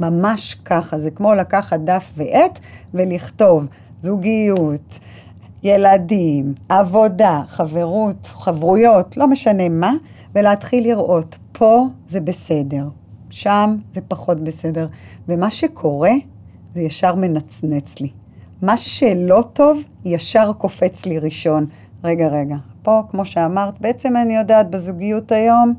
ממש 0.00 0.56
ככה, 0.64 0.98
זה 0.98 1.10
כמו 1.10 1.34
לקחת 1.34 1.80
דף 1.80 2.12
ועט 2.16 2.58
ולכתוב 2.94 3.66
זוגיות, 4.00 4.98
ילדים, 5.62 6.54
עבודה, 6.68 7.42
חברות, 7.46 8.26
חברויות, 8.26 9.16
לא 9.16 9.26
משנה 9.26 9.68
מה, 9.68 9.92
ולהתחיל 10.34 10.84
לראות, 10.84 11.38
פה 11.52 11.86
זה 12.08 12.20
בסדר, 12.20 12.88
שם 13.30 13.76
זה 13.92 14.00
פחות 14.08 14.40
בסדר. 14.40 14.86
ומה 15.28 15.50
שקורה, 15.50 16.12
זה 16.74 16.80
ישר 16.80 17.14
מנצנץ 17.14 18.00
לי. 18.00 18.10
מה 18.62 18.76
שלא 18.76 19.44
טוב, 19.52 19.82
ישר 20.04 20.52
קופץ 20.52 21.06
לי 21.06 21.18
ראשון. 21.18 21.66
רגע, 22.04 22.28
רגע, 22.28 22.56
פה, 22.82 23.02
כמו 23.10 23.24
שאמרת, 23.24 23.80
בעצם 23.80 24.16
אני 24.16 24.36
יודעת 24.36 24.70
בזוגיות 24.70 25.32
היום, 25.32 25.72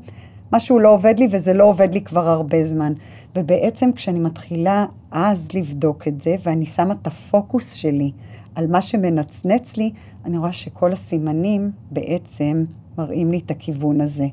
משהו 0.52 0.78
לא 0.78 0.88
עובד 0.88 1.18
לי 1.18 1.28
וזה 1.30 1.52
לא 1.52 1.64
עובד 1.64 1.94
לי 1.94 2.00
כבר 2.00 2.28
הרבה 2.28 2.64
זמן. 2.64 2.92
ובעצם 3.36 3.92
כשאני 3.92 4.18
מתחילה 4.18 4.86
אז 5.10 5.48
לבדוק 5.54 6.08
את 6.08 6.20
זה, 6.20 6.36
ואני 6.42 6.66
שמה 6.66 6.94
את 7.02 7.06
הפוקוס 7.06 7.72
שלי 7.72 8.10
על 8.54 8.66
מה 8.66 8.82
שמנצנץ 8.82 9.76
לי, 9.76 9.90
אני 10.24 10.38
רואה 10.38 10.52
שכל 10.52 10.92
הסימנים 10.92 11.70
בעצם 11.90 12.64
מראים 12.98 13.30
לי 13.30 13.38
את 13.38 13.50
הכיוון 13.50 14.00
הזה. 14.00 14.26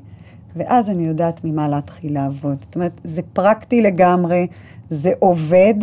ואז 0.56 0.90
אני 0.90 1.06
יודעת 1.06 1.44
ממה 1.44 1.68
להתחיל 1.68 2.14
לעבוד. 2.14 2.56
זאת 2.62 2.74
אומרת, 2.74 3.00
זה 3.04 3.22
פרקטי 3.32 3.82
לגמרי, 3.82 4.46
זה 4.90 5.12
עובד, 5.18 5.74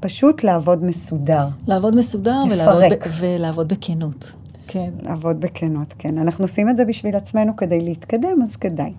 פשוט 0.00 0.44
לעבוד 0.44 0.84
מסודר. 0.84 1.48
לעבוד 1.66 1.94
מסודר 1.94 2.42
ולעבוד, 2.50 2.82
ב- 2.82 3.10
ולעבוד 3.20 3.68
בכנות. 3.68 4.32
כן. 4.66 4.90
לעבוד 5.02 5.40
בכנות, 5.40 5.94
כן. 5.98 6.18
אנחנו 6.18 6.44
עושים 6.44 6.68
את 6.68 6.76
זה 6.76 6.84
בשביל 6.84 7.16
עצמנו 7.16 7.56
כדי 7.56 7.80
להתקדם, 7.80 8.42
אז 8.42 8.56
כדאי. 8.56 8.92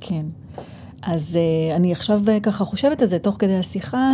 כן. 0.00 0.26
אז 1.06 1.38
uh, 1.38 1.76
אני 1.76 1.92
עכשיו 1.92 2.20
uh, 2.24 2.40
ככה 2.42 2.64
חושבת 2.64 3.02
על 3.02 3.08
זה 3.08 3.18
תוך 3.18 3.36
כדי 3.38 3.56
השיחה, 3.56 4.12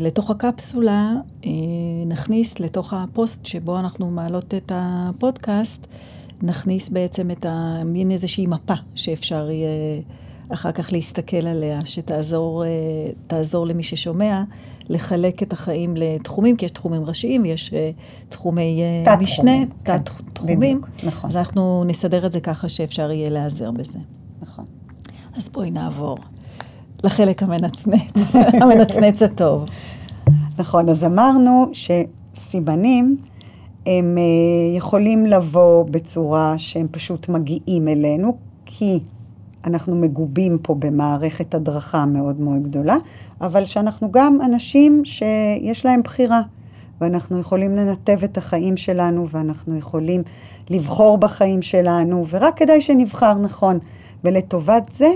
שלתוך 0.00 0.30
uh, 0.30 0.32
הקפסולה 0.32 1.12
uh, 1.42 1.46
נכניס 2.06 2.60
לתוך 2.60 2.94
הפוסט 2.94 3.46
שבו 3.46 3.78
אנחנו 3.78 4.10
מעלות 4.10 4.54
את 4.54 4.72
הפודקאסט, 4.74 5.86
נכניס 6.42 6.88
בעצם 6.88 7.30
את 7.30 7.46
המין 7.48 8.10
איזושהי 8.10 8.46
מפה 8.46 8.74
שאפשר 8.94 9.50
יהיה 9.50 10.00
אחר 10.48 10.72
כך 10.72 10.92
להסתכל 10.92 11.46
עליה, 11.46 11.80
שתעזור 11.84 12.64
uh, 12.64 13.68
למי 13.68 13.82
ששומע 13.82 14.42
לחלק 14.88 15.42
את 15.42 15.52
החיים 15.52 15.94
לתחומים, 15.96 16.56
כי 16.56 16.64
יש 16.64 16.70
תחומים 16.70 17.04
ראשיים, 17.04 17.44
יש 17.44 17.70
uh, 17.70 17.74
תחומי 18.28 18.82
uh, 19.06 19.16
משנה, 19.16 19.56
כן. 19.84 19.98
תת-תחומים. 19.98 20.80
כן, 20.96 21.06
נכון. 21.06 21.30
אז 21.30 21.36
אנחנו 21.36 21.84
נסדר 21.86 22.26
את 22.26 22.32
זה 22.32 22.40
ככה 22.40 22.68
שאפשר 22.68 23.10
יהיה 23.10 23.30
להיעזר 23.30 23.70
בזה. 23.70 23.98
אז 25.38 25.48
בואי 25.48 25.70
נעבור 25.70 26.18
לחלק 27.04 27.42
המנצנץ, 27.42 28.34
המנצנץ 28.62 29.22
הטוב. 29.22 29.68
נכון, 30.58 30.88
אז 30.88 31.04
אמרנו 31.04 31.70
שסימנים 31.72 33.16
הם 33.86 34.18
אה, 34.18 34.76
יכולים 34.76 35.26
לבוא 35.26 35.84
בצורה 35.90 36.54
שהם 36.58 36.86
פשוט 36.90 37.28
מגיעים 37.28 37.88
אלינו, 37.88 38.36
כי 38.66 39.00
אנחנו 39.64 39.96
מגובים 39.96 40.58
פה 40.62 40.74
במערכת 40.74 41.54
הדרכה 41.54 42.06
מאוד 42.06 42.40
מאוד 42.40 42.62
גדולה, 42.62 42.96
אבל 43.40 43.66
שאנחנו 43.66 44.12
גם 44.12 44.38
אנשים 44.44 45.02
שיש 45.04 45.86
להם 45.86 46.02
בחירה, 46.02 46.40
ואנחנו 47.00 47.38
יכולים 47.38 47.76
לנתב 47.76 48.24
את 48.24 48.38
החיים 48.38 48.76
שלנו, 48.76 49.28
ואנחנו 49.28 49.76
יכולים 49.76 50.22
לבחור 50.70 51.18
בחיים 51.18 51.62
שלנו, 51.62 52.24
ורק 52.28 52.58
כדאי 52.58 52.80
שנבחר 52.80 53.34
נכון. 53.34 53.78
ולטובת 54.24 54.88
זה 54.90 55.10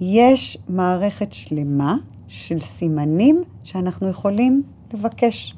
יש 0.00 0.58
מערכת 0.68 1.32
שלמה 1.32 1.96
של 2.28 2.60
סימנים 2.60 3.42
שאנחנו 3.64 4.08
יכולים 4.08 4.62
לבקש. 4.94 5.54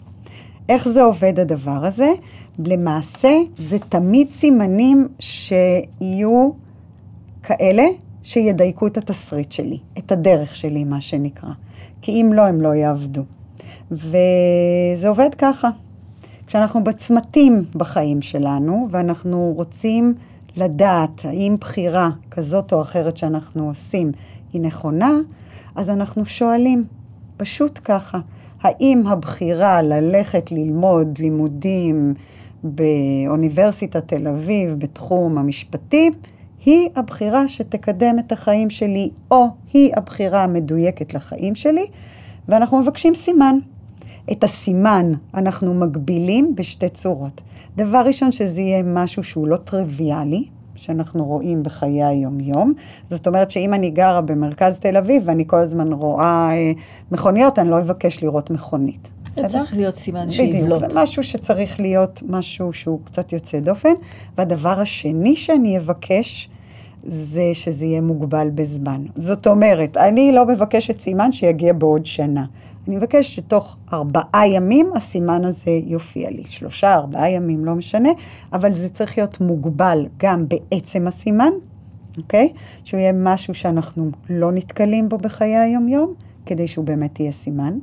איך 0.68 0.88
זה 0.88 1.02
עובד 1.02 1.38
הדבר 1.38 1.84
הזה? 1.84 2.12
למעשה 2.66 3.38
זה 3.56 3.78
תמיד 3.78 4.30
סימנים 4.30 5.08
שיהיו 5.18 6.50
כאלה 7.42 7.84
שידייקו 8.22 8.86
את 8.86 8.96
התסריט 8.96 9.52
שלי, 9.52 9.78
את 9.98 10.12
הדרך 10.12 10.56
שלי, 10.56 10.84
מה 10.84 11.00
שנקרא. 11.00 11.50
כי 12.02 12.12
אם 12.12 12.32
לא, 12.32 12.42
הם 12.42 12.60
לא 12.60 12.74
יעבדו. 12.74 13.22
וזה 13.90 15.08
עובד 15.08 15.34
ככה. 15.38 15.70
כשאנחנו 16.46 16.84
בצמתים 16.84 17.64
בחיים 17.74 18.22
שלנו, 18.22 18.88
ואנחנו 18.90 19.52
רוצים 19.56 20.14
לדעת 20.56 21.24
האם 21.24 21.56
בחירה 21.60 22.10
כזאת 22.30 22.72
או 22.72 22.82
אחרת 22.82 23.16
שאנחנו 23.16 23.66
עושים 23.66 24.12
היא 24.52 24.60
נכונה, 24.60 25.12
אז 25.76 25.90
אנחנו 25.90 26.26
שואלים, 26.26 26.84
פשוט 27.36 27.80
ככה, 27.84 28.18
האם 28.62 29.06
הבחירה 29.06 29.82
ללכת 29.82 30.52
ללמוד 30.52 31.18
לימודים 31.18 32.14
באוניברסיטת 32.62 34.08
תל 34.08 34.28
אביב 34.28 34.74
בתחום 34.78 35.38
המשפטי, 35.38 36.10
היא 36.64 36.88
הבחירה 36.96 37.48
שתקדם 37.48 38.18
את 38.18 38.32
החיים 38.32 38.70
שלי, 38.70 39.10
או 39.30 39.46
היא 39.72 39.92
הבחירה 39.96 40.44
המדויקת 40.44 41.14
לחיים 41.14 41.54
שלי, 41.54 41.86
ואנחנו 42.48 42.78
מבקשים 42.78 43.14
סימן. 43.14 43.58
את 44.32 44.44
הסימן 44.44 45.12
אנחנו 45.34 45.74
מגבילים 45.74 46.54
בשתי 46.54 46.88
צורות. 46.88 47.40
דבר 47.76 48.02
ראשון, 48.06 48.32
שזה 48.32 48.60
יהיה 48.60 48.82
משהו 48.82 49.22
שהוא 49.22 49.48
לא 49.48 49.56
טריוויאלי, 49.56 50.44
שאנחנו 50.78 51.24
רואים 51.24 51.62
בחיי 51.62 52.04
היום-יום. 52.04 52.72
זאת 53.10 53.26
אומרת 53.26 53.50
שאם 53.50 53.74
אני 53.74 53.90
גרה 53.90 54.20
במרכז 54.20 54.78
תל 54.78 54.96
אביב 54.96 55.22
ואני 55.26 55.44
כל 55.46 55.58
הזמן 55.58 55.92
רואה 55.92 56.48
אה, 56.50 56.72
מכוניות, 57.12 57.58
אני 57.58 57.70
לא 57.70 57.78
אבקש 57.78 58.22
לראות 58.22 58.50
מכונית. 58.50 59.10
זה 59.30 59.42
צריך 59.48 59.74
להיות 59.74 59.94
סימן 59.94 60.30
שיבלוט. 60.30 60.78
בדיוק, 60.78 60.92
זה 60.92 61.02
משהו 61.02 61.22
שצריך 61.22 61.80
להיות 61.80 62.22
משהו 62.28 62.72
שהוא 62.72 63.00
קצת 63.04 63.32
יוצא 63.32 63.60
דופן. 63.60 63.92
והדבר 64.38 64.80
השני 64.80 65.36
שאני 65.36 65.78
אבקש, 65.78 66.50
זה 67.02 67.50
שזה 67.52 67.86
יהיה 67.86 68.00
מוגבל 68.00 68.48
בזמן. 68.54 69.04
זאת 69.16 69.46
אומרת, 69.46 69.96
אני 69.96 70.32
לא 70.32 70.46
מבקשת 70.46 71.00
סימן 71.00 71.32
שיגיע 71.32 71.72
בעוד 71.72 72.06
שנה. 72.06 72.44
אני 72.88 72.96
מבקש 72.96 73.36
שתוך 73.36 73.76
ארבעה 73.92 74.48
ימים 74.48 74.90
הסימן 74.96 75.44
הזה 75.44 75.70
יופיע 75.70 76.30
לי. 76.30 76.44
שלושה, 76.44 76.94
ארבעה 76.94 77.30
ימים, 77.30 77.64
לא 77.64 77.74
משנה, 77.74 78.08
אבל 78.52 78.72
זה 78.72 78.88
צריך 78.88 79.18
להיות 79.18 79.40
מוגבל 79.40 80.06
גם 80.16 80.44
בעצם 80.48 81.06
הסימן, 81.06 81.52
אוקיי? 82.18 82.52
שהוא 82.84 83.00
יהיה 83.00 83.12
משהו 83.12 83.54
שאנחנו 83.54 84.10
לא 84.30 84.52
נתקלים 84.52 85.08
בו 85.08 85.18
בחיי 85.18 85.56
היום-יום, 85.56 86.14
כדי 86.46 86.66
שהוא 86.66 86.84
באמת 86.84 87.20
יהיה 87.20 87.32
סימן. 87.32 87.78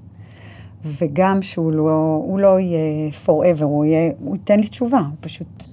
וגם 0.86 1.42
שהוא 1.42 1.72
לא, 1.72 2.26
לא 2.40 2.60
יהיה 2.60 3.12
forever, 3.26 3.64
הוא, 3.64 3.86
יהיה, 3.86 4.12
הוא 4.20 4.36
ייתן 4.36 4.60
לי 4.60 4.68
תשובה, 4.68 5.00
הוא 5.00 5.18
פשוט 5.20 5.64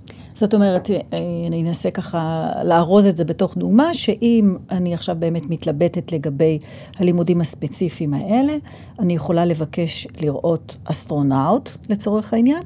זאת 0.43 0.55
אומרת, 0.55 0.90
אה, 0.90 1.18
אני 1.47 1.62
אנסה 1.62 1.90
ככה 1.90 2.53
לארוז 2.64 3.07
את 3.07 3.16
זה 3.16 3.24
בתוך 3.24 3.57
דוגמה, 3.57 3.95
שאם 3.95 4.57
אני 4.70 4.95
עכשיו 4.95 5.16
באמת 5.18 5.43
מתלבטת 5.49 6.12
לגבי 6.12 6.59
הלימודים 6.99 7.40
הספציפיים 7.40 8.14
האלה, 8.14 8.53
אני 8.99 9.14
יכולה 9.14 9.45
לבקש 9.45 10.07
לראות 10.20 10.76
אסטרונאוט 10.84 11.70
לצורך 11.88 12.32
העניין, 12.34 12.62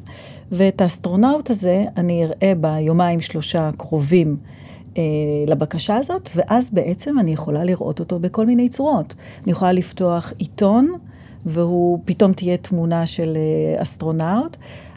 ואת 0.52 0.80
האסטרונאוט 0.80 1.50
הזה 1.50 1.84
אני 1.96 2.24
אראה 2.24 2.52
ביומיים 2.60 3.20
שלושה 3.20 3.68
הקרובים. 3.68 4.36
אה, 4.98 5.02
לבקשה 5.46 5.96
הזאת, 5.96 6.30
ואז 6.34 6.70
בעצם 6.70 7.18
אני 7.18 7.32
יכולה 7.32 7.64
לראות 7.64 8.00
אותו 8.00 8.18
בכל 8.18 8.46
מיני 8.46 8.68
צורות. 8.68 9.14
אני 9.44 9.52
יכולה 9.52 9.72
לפתוח 9.72 10.32
עיתון, 10.38 10.92
והוא, 11.46 11.98
פתאום 12.04 12.32
תהיה 12.32 12.56
תמונה 12.56 13.06
של 13.06 13.36
אה, 13.36 13.82
אסטרונאוט. 13.82 14.56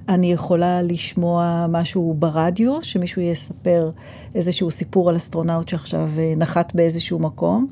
אני 0.10 0.32
יכולה 0.32 0.82
לשמוע 0.82 1.66
משהו 1.70 2.16
ברדיו, 2.20 2.84
שמישהו 2.84 3.22
יספר 3.22 3.92
איזשהו 4.36 4.72
סיפור 4.72 5.10
על 5.10 5.16
אסטרונאוט 5.16 5.68
שעכשיו 5.68 6.10
אה, 6.18 6.34
נחת 6.38 6.76
באיזשהו 6.76 7.20
מקום. 7.20 7.68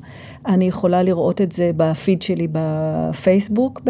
אני 0.48 0.64
יכולה 0.64 1.02
לראות 1.02 1.40
את 1.40 1.52
זה 1.52 1.70
בפיד 1.76 2.22
שלי 2.22 2.48
בפייסבוק 2.52 3.80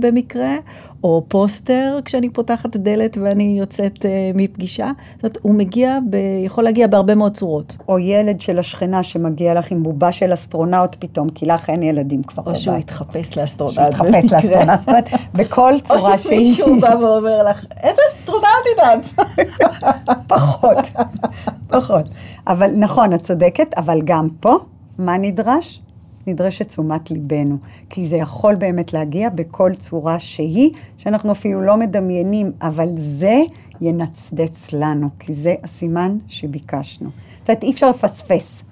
במקרה, 0.00 0.56
או 1.04 1.24
פוסטר 1.28 1.98
כשאני 2.04 2.30
פותחת 2.30 2.76
דלת 2.76 3.18
ואני 3.20 3.56
יוצאת 3.58 3.96
uh, 3.98 4.06
מפגישה. 4.34 4.90
זאת 5.14 5.22
אומרת, 5.22 5.38
הוא 5.42 5.54
מגיע, 5.54 5.98
ב, 6.10 6.16
יכול 6.44 6.64
להגיע 6.64 6.86
בהרבה 6.86 7.14
מאוד 7.14 7.36
צורות. 7.36 7.76
או 7.88 7.98
ילד 7.98 8.40
של 8.40 8.58
השכנה 8.58 9.02
שמגיע 9.02 9.54
לך 9.54 9.70
עם 9.70 9.82
בובה 9.82 10.12
של 10.12 10.34
אסטרונאוט 10.34 10.96
פתאום, 10.98 11.28
כי 11.28 11.46
לך 11.46 11.70
אין 11.70 11.82
ילדים 11.82 12.22
כבר 12.22 12.42
בבית. 12.42 12.56
או 12.56 12.60
שהוא 12.60 12.76
יתחפש 12.76 13.38
לאסטרונאוט. 13.38 13.74
שהוא 13.74 13.86
יתחפש 14.08 14.32
לאסטרונאוט, 14.32 14.78
זאת 14.78 14.88
אומרת, 14.88 15.08
בכל 15.34 15.74
צורה 15.84 16.18
שהיא. 16.18 16.50
או 16.50 16.54
שמישהו 16.54 16.80
בא 16.80 16.96
ואומר 17.00 17.42
לך, 17.42 17.64
איזה 17.82 18.02
אסטרונאוטית 18.10 18.78
את? 18.78 19.26
פחות, 20.34 20.78
פחות. 21.72 22.08
אבל 22.46 22.70
נכון, 22.76 23.12
את 23.12 23.22
צודקת, 23.22 23.74
אבל 23.76 24.00
גם 24.04 24.28
פה, 24.40 24.58
מה 25.00 25.18
נדרש? 25.18 25.80
נדרשת 26.26 26.68
תשומת 26.68 27.10
ליבנו, 27.10 27.56
כי 27.90 28.08
זה 28.08 28.16
יכול 28.16 28.54
באמת 28.54 28.92
להגיע 28.92 29.28
בכל 29.28 29.74
צורה 29.74 30.20
שהיא, 30.20 30.70
שאנחנו 30.96 31.32
אפילו 31.32 31.62
לא 31.62 31.76
מדמיינים, 31.76 32.52
אבל 32.62 32.88
זה 32.96 33.42
ינצדץ 33.80 34.72
לנו, 34.72 35.08
כי 35.18 35.34
זה 35.34 35.54
הסימן 35.64 36.18
שביקשנו. 36.28 37.10
זאת 37.38 37.48
אומרת, 37.48 37.62
אי 37.62 37.70
אפשר 37.70 37.90
לפספס. 37.90 38.62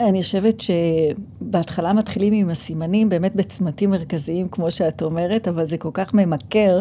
אני 0.00 0.22
חושבת 0.22 0.60
שבהתחלה 0.60 1.92
מתחילים 1.92 2.34
עם 2.34 2.50
הסימנים 2.50 3.08
באמת 3.08 3.36
בצמתים 3.36 3.90
מרכזיים, 3.90 4.48
כמו 4.48 4.70
שאת 4.70 5.02
אומרת, 5.02 5.48
אבל 5.48 5.64
זה 5.64 5.76
כל 5.78 5.90
כך 5.92 6.14
ממכר, 6.14 6.80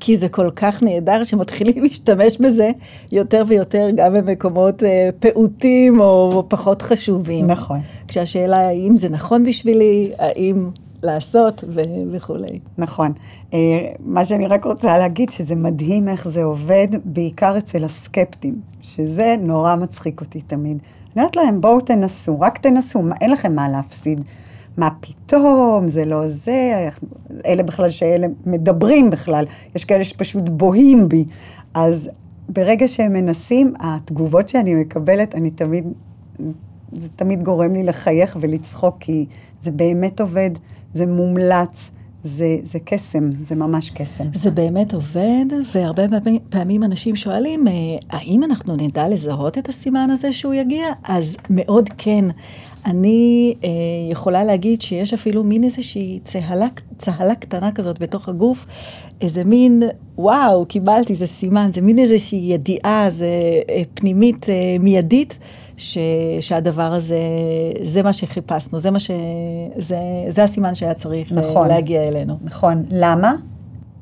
כי 0.00 0.16
זה 0.16 0.28
כל 0.28 0.50
כך 0.56 0.82
נהדר 0.82 1.24
שמתחילים 1.24 1.82
להשתמש 1.84 2.38
בזה 2.38 2.70
יותר 3.12 3.42
ויותר 3.46 3.88
גם 3.94 4.14
במקומות 4.14 4.82
אה, 4.82 5.10
פעוטים 5.18 6.00
או 6.00 6.44
פחות 6.48 6.82
חשובים. 6.82 7.46
נכון. 7.46 7.78
כשהשאלה 8.08 8.68
האם 8.68 8.96
זה 8.96 9.08
נכון 9.08 9.44
בשבילי, 9.44 10.12
האם 10.18 10.70
לעשות 11.02 11.64
ו- 11.68 11.80
וכולי. 12.12 12.58
נכון. 12.78 13.12
אה, 13.54 13.58
מה 14.04 14.24
שאני 14.24 14.46
רק 14.46 14.64
רוצה 14.64 14.98
להגיד, 14.98 15.30
שזה 15.30 15.54
מדהים 15.54 16.08
איך 16.08 16.28
זה 16.28 16.44
עובד, 16.44 16.88
בעיקר 17.04 17.58
אצל 17.58 17.84
הסקפטים, 17.84 18.60
שזה 18.82 19.34
נורא 19.38 19.76
מצחיק 19.76 20.20
אותי 20.20 20.40
תמיד. 20.40 20.78
אני 21.14 21.22
אומרת 21.22 21.36
להם, 21.36 21.60
בואו 21.60 21.80
תנסו, 21.80 22.40
רק 22.40 22.58
תנסו, 22.58 23.02
מה, 23.02 23.14
אין 23.20 23.30
לכם 23.30 23.54
מה 23.54 23.68
להפסיד. 23.68 24.20
מה 24.76 24.88
פתאום, 25.00 25.88
זה 25.88 26.04
לא 26.04 26.28
זה, 26.28 26.88
אלה 27.46 27.62
בכלל 27.62 27.90
שאלה 27.90 28.26
מדברים 28.46 29.10
בכלל, 29.10 29.44
יש 29.74 29.84
כאלה 29.84 30.04
שפשוט 30.04 30.48
בוהים 30.48 31.08
בי. 31.08 31.24
אז 31.74 32.08
ברגע 32.48 32.88
שהם 32.88 33.12
מנסים, 33.12 33.74
התגובות 33.80 34.48
שאני 34.48 34.74
מקבלת, 34.74 35.34
אני 35.34 35.50
תמיד, 35.50 35.84
זה 36.92 37.08
תמיד 37.16 37.42
גורם 37.42 37.72
לי 37.72 37.82
לחייך 37.82 38.36
ולצחוק, 38.40 38.96
כי 39.00 39.26
זה 39.62 39.70
באמת 39.70 40.20
עובד, 40.20 40.50
זה 40.94 41.06
מומלץ. 41.06 41.90
זה, 42.24 42.56
זה 42.62 42.78
קסם, 42.78 43.30
זה 43.40 43.54
ממש 43.54 43.90
קסם. 43.90 44.24
זה 44.34 44.50
באמת 44.50 44.94
עובד, 44.94 45.44
והרבה 45.74 46.02
פעמים 46.48 46.82
אנשים 46.82 47.16
שואלים, 47.16 47.68
אה, 47.68 47.72
האם 48.10 48.44
אנחנו 48.44 48.76
נדע 48.76 49.08
לזהות 49.08 49.58
את 49.58 49.68
הסימן 49.68 50.10
הזה 50.10 50.32
שהוא 50.32 50.54
יגיע? 50.54 50.86
אז 51.04 51.36
מאוד 51.50 51.88
כן. 51.98 52.24
אני 52.86 53.54
אה, 53.64 53.68
יכולה 54.10 54.44
להגיד 54.44 54.80
שיש 54.82 55.14
אפילו 55.14 55.44
מין 55.44 55.64
איזושהי 55.64 56.18
צהלה, 56.22 56.66
צהלה 56.98 57.34
קטנה 57.34 57.72
כזאת 57.72 57.98
בתוך 57.98 58.28
הגוף, 58.28 58.66
איזה 59.20 59.44
מין, 59.44 59.82
וואו, 60.18 60.66
קיבלתי, 60.66 61.14
זה 61.14 61.26
סימן, 61.26 61.70
זה 61.74 61.80
מין 61.80 61.98
איזושהי 61.98 62.38
ידיעה, 62.38 63.06
זה 63.10 63.26
אה, 63.70 63.82
פנימית 63.94 64.48
אה, 64.48 64.76
מיידית. 64.80 65.38
ש, 65.76 65.98
שהדבר 66.40 66.94
הזה, 66.94 67.18
זה 67.82 68.02
מה 68.02 68.12
שחיפשנו, 68.12 68.78
זה 68.78 68.90
מה 68.90 68.98
ש... 68.98 69.10
זה, 69.76 69.98
זה 70.28 70.44
הסימן 70.44 70.74
שהיה 70.74 70.94
צריך 70.94 71.32
אה, 71.32 71.36
נכון, 71.36 71.68
להגיע 71.68 72.08
אלינו. 72.08 72.38
נכון. 72.42 72.84
למה? 72.90 73.34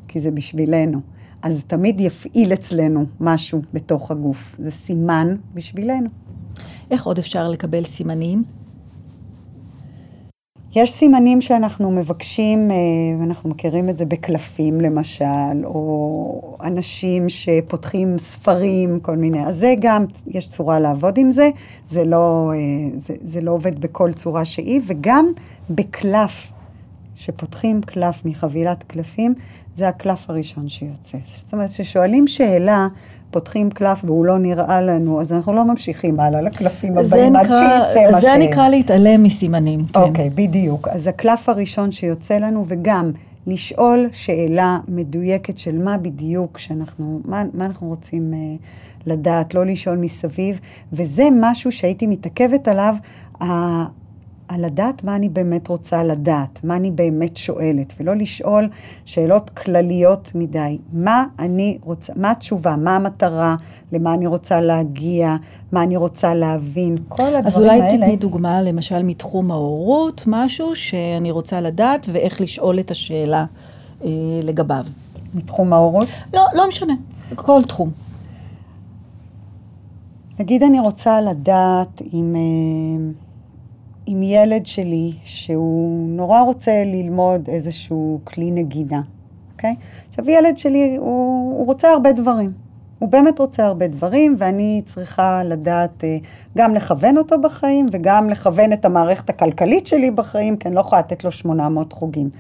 כי 0.08 0.20
זה 0.20 0.30
בשבילנו. 0.30 1.00
אז 1.42 1.64
תמיד 1.66 2.00
יפעיל 2.00 2.52
אצלנו 2.52 3.04
משהו 3.20 3.62
בתוך 3.74 4.10
הגוף. 4.10 4.56
זה 4.58 4.70
סימן 4.70 5.36
בשבילנו. 5.54 6.08
איך 6.90 7.06
עוד 7.06 7.18
אפשר 7.18 7.48
לקבל 7.48 7.84
סימנים? 7.84 8.44
יש 10.74 10.92
סימנים 10.92 11.40
שאנחנו 11.40 11.90
מבקשים, 11.90 12.70
אה, 12.70 12.76
ואנחנו 13.20 13.50
מכירים 13.50 13.88
את 13.88 13.98
זה 13.98 14.04
בקלפים 14.04 14.80
למשל, 14.80 15.64
או 15.64 16.56
אנשים 16.62 17.28
שפותחים 17.28 18.18
ספרים, 18.18 19.00
כל 19.00 19.16
מיני. 19.16 19.46
אז 19.46 19.56
זה 19.56 19.74
גם, 19.80 20.04
יש 20.26 20.48
צורה 20.48 20.80
לעבוד 20.80 21.18
עם 21.18 21.30
זה, 21.30 21.50
זה 21.88 22.04
לא, 22.04 22.52
אה, 22.54 22.98
זה, 22.98 23.14
זה 23.20 23.40
לא 23.40 23.50
עובד 23.50 23.80
בכל 23.80 24.12
צורה 24.12 24.44
שהיא, 24.44 24.80
וגם 24.86 25.26
בקלף, 25.70 26.51
שפותחים 27.24 27.80
קלף 27.80 28.24
מחבילת 28.24 28.82
קלפים, 28.82 29.34
זה 29.74 29.88
הקלף 29.88 30.30
הראשון 30.30 30.68
שיוצא. 30.68 31.18
זאת 31.28 31.52
אומרת, 31.52 31.70
כששואלים 31.70 32.26
שאלה, 32.26 32.88
פותחים 33.30 33.70
קלף 33.70 34.04
והוא 34.04 34.24
לא 34.24 34.38
נראה 34.38 34.80
לנו, 34.80 35.20
אז 35.20 35.32
אנחנו 35.32 35.52
לא 35.52 35.64
ממשיכים 35.64 36.20
הלאה 36.20 36.40
לקלפים 36.40 36.98
הבאים 36.98 37.36
עד 37.36 37.44
שיצא 37.44 38.12
מה 38.12 38.20
ש... 38.20 38.22
זה 38.22 38.36
נקרא 38.38 38.68
להתעלם 38.68 39.22
מסימנים, 39.22 39.84
כן. 39.84 40.00
אוקיי, 40.00 40.30
בדיוק. 40.30 40.88
אז 40.88 41.06
הקלף 41.06 41.48
הראשון 41.48 41.90
שיוצא 41.90 42.38
לנו, 42.38 42.64
וגם 42.68 43.12
לשאול 43.46 44.08
שאלה 44.12 44.78
מדויקת 44.88 45.58
של 45.58 45.82
מה 45.82 45.98
בדיוק 45.98 46.58
שאנחנו, 46.58 47.20
מה, 47.24 47.42
מה 47.54 47.64
אנחנו 47.64 47.88
רוצים 47.88 48.32
uh, 48.32 49.06
לדעת, 49.06 49.54
לא 49.54 49.66
לשאול 49.66 49.96
מסביב, 49.96 50.60
וזה 50.92 51.28
משהו 51.40 51.72
שהייתי 51.72 52.06
מתעכבת 52.06 52.68
עליו. 52.68 52.94
על 54.48 54.64
לדעת 54.64 55.04
מה 55.04 55.16
אני 55.16 55.28
באמת 55.28 55.68
רוצה 55.68 56.04
לדעת, 56.04 56.64
מה 56.64 56.76
אני 56.76 56.90
באמת 56.90 57.36
שואלת, 57.36 57.92
ולא 58.00 58.16
לשאול 58.16 58.68
שאלות 59.04 59.50
כלליות 59.50 60.32
מדי. 60.34 60.78
מה 60.92 61.24
אני 61.38 61.78
רוצה, 61.82 62.12
מה 62.16 62.30
התשובה, 62.30 62.76
מה 62.76 62.96
המטרה, 62.96 63.56
למה 63.92 64.14
אני 64.14 64.26
רוצה 64.26 64.60
להגיע, 64.60 65.36
מה 65.72 65.82
אני 65.82 65.96
רוצה 65.96 66.34
להבין, 66.34 66.96
כל 67.08 67.22
הדברים 67.22 67.40
האלה. 67.40 67.48
אז 67.48 67.58
אולי 67.58 67.98
תתני 67.98 68.16
דוגמה, 68.16 68.62
למשל, 68.62 69.02
מתחום 69.02 69.50
ההורות, 69.50 70.24
משהו 70.26 70.76
שאני 70.76 71.30
רוצה 71.30 71.60
לדעת, 71.60 72.06
ואיך 72.12 72.40
לשאול 72.40 72.80
את 72.80 72.90
השאלה 72.90 73.44
אה, 74.04 74.10
לגביו. 74.42 74.84
מתחום 75.34 75.72
ההורות? 75.72 76.08
לא, 76.34 76.42
לא 76.54 76.68
משנה, 76.68 76.94
כל 77.34 77.62
תחום. 77.68 77.90
נגיד 80.40 80.62
אני 80.62 80.80
רוצה 80.80 81.20
לדעת 81.20 82.02
אם... 82.12 82.34
אה, 82.36 83.21
עם 84.06 84.22
ילד 84.22 84.66
שלי 84.66 85.12
שהוא 85.24 86.08
נורא 86.08 86.40
רוצה 86.40 86.82
ללמוד 86.86 87.48
איזשהו 87.48 88.20
כלי 88.24 88.50
נגינה, 88.50 89.00
אוקיי? 89.52 89.74
עכשיו, 90.08 90.30
ילד 90.30 90.58
שלי, 90.58 90.96
הוא, 90.96 91.58
הוא 91.58 91.66
רוצה 91.66 91.88
הרבה 91.88 92.12
דברים. 92.12 92.52
הוא 92.98 93.08
באמת 93.08 93.38
רוצה 93.38 93.66
הרבה 93.66 93.86
דברים, 93.86 94.34
ואני 94.38 94.82
צריכה 94.84 95.42
לדעת 95.44 96.04
אה, 96.04 96.16
גם 96.58 96.74
לכוון 96.74 97.18
אותו 97.18 97.40
בחיים, 97.40 97.86
וגם 97.92 98.30
לכוון 98.30 98.72
את 98.72 98.84
המערכת 98.84 99.30
הכלכלית 99.30 99.86
שלי 99.86 100.10
בחיים, 100.10 100.56
כי 100.56 100.68
אני 100.68 100.74
לא 100.74 100.80
יכולה 100.80 101.00
לתת 101.00 101.24
לו 101.24 101.32
800 101.32 101.92
חוגים. 101.92 102.30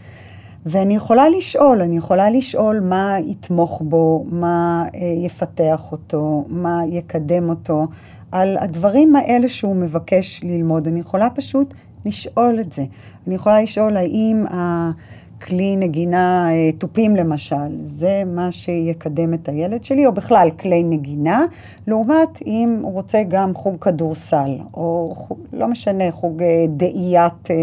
ואני 0.66 0.96
יכולה 0.96 1.28
לשאול, 1.28 1.82
אני 1.82 1.96
יכולה 1.96 2.30
לשאול 2.30 2.80
מה 2.80 3.16
יתמוך 3.26 3.82
בו, 3.84 4.24
מה 4.30 4.84
אה, 4.94 5.00
יפתח 5.00 5.92
אותו, 5.92 6.44
מה 6.48 6.80
יקדם 6.86 7.48
אותו, 7.48 7.86
על 8.32 8.56
הדברים 8.60 9.16
האלה 9.16 9.48
שהוא 9.48 9.76
מבקש 9.76 10.40
ללמוד. 10.44 10.86
אני 10.86 11.00
יכולה 11.00 11.30
פשוט 11.30 11.74
לשאול 12.04 12.60
את 12.60 12.72
זה. 12.72 12.84
אני 13.26 13.34
יכולה 13.34 13.62
לשאול 13.62 13.96
האם 13.96 14.44
הכלי 14.50 15.76
נגינה 15.76 16.48
אה, 16.50 16.72
תופים 16.78 17.16
למשל, 17.16 17.84
זה 17.84 18.22
מה 18.26 18.52
שיקדם 18.52 19.34
את 19.34 19.48
הילד 19.48 19.84
שלי, 19.84 20.06
או 20.06 20.12
בכלל 20.12 20.50
כלי 20.60 20.82
נגינה, 20.82 21.44
לעומת 21.86 22.42
אם 22.46 22.78
הוא 22.82 22.92
רוצה 22.92 23.22
גם 23.28 23.54
חוג 23.54 23.76
כדורסל, 23.80 24.58
או 24.74 25.12
חוג, 25.14 25.38
לא 25.52 25.68
משנה, 25.68 26.12
חוג 26.12 26.42
אה, 26.42 26.64
דאיית, 26.68 27.50
אה, 27.50 27.56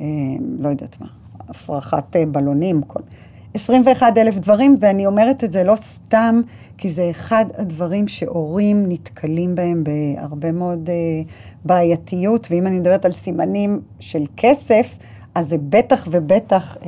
אה, 0.00 0.06
לא 0.58 0.68
יודעת 0.68 1.00
מה, 1.00 1.06
הפרחת 1.48 2.16
אה, 2.16 2.26
בלונים, 2.26 2.82
כל... 2.82 3.00
21 3.54 4.18
אלף 4.18 4.34
דברים, 4.34 4.74
ואני 4.80 5.06
אומרת 5.06 5.44
את 5.44 5.52
זה 5.52 5.64
לא 5.64 5.76
סתם, 5.76 6.40
כי 6.78 6.90
זה 6.90 7.10
אחד 7.10 7.44
הדברים 7.58 8.08
שהורים 8.08 8.84
נתקלים 8.88 9.54
בהם 9.54 9.84
בהרבה 9.84 10.52
מאוד 10.52 10.88
uh, 10.88 11.28
בעייתיות, 11.64 12.46
ואם 12.50 12.66
אני 12.66 12.78
מדברת 12.78 13.04
על 13.04 13.12
סימנים 13.12 13.80
של 14.00 14.22
כסף, 14.36 14.96
אז 15.34 15.48
זה 15.48 15.56
בטח 15.68 16.08
ובטח 16.10 16.76
uh, 16.76 16.86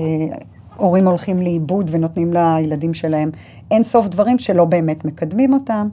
הורים 0.76 1.08
הולכים 1.08 1.38
לאיבוד 1.38 1.90
ונותנים 1.92 2.32
לילדים 2.32 2.94
שלהם 2.94 3.30
אין 3.70 3.82
סוף 3.82 4.08
דברים 4.08 4.38
שלא 4.38 4.64
באמת 4.64 5.04
מקדמים 5.04 5.52
אותם. 5.52 5.88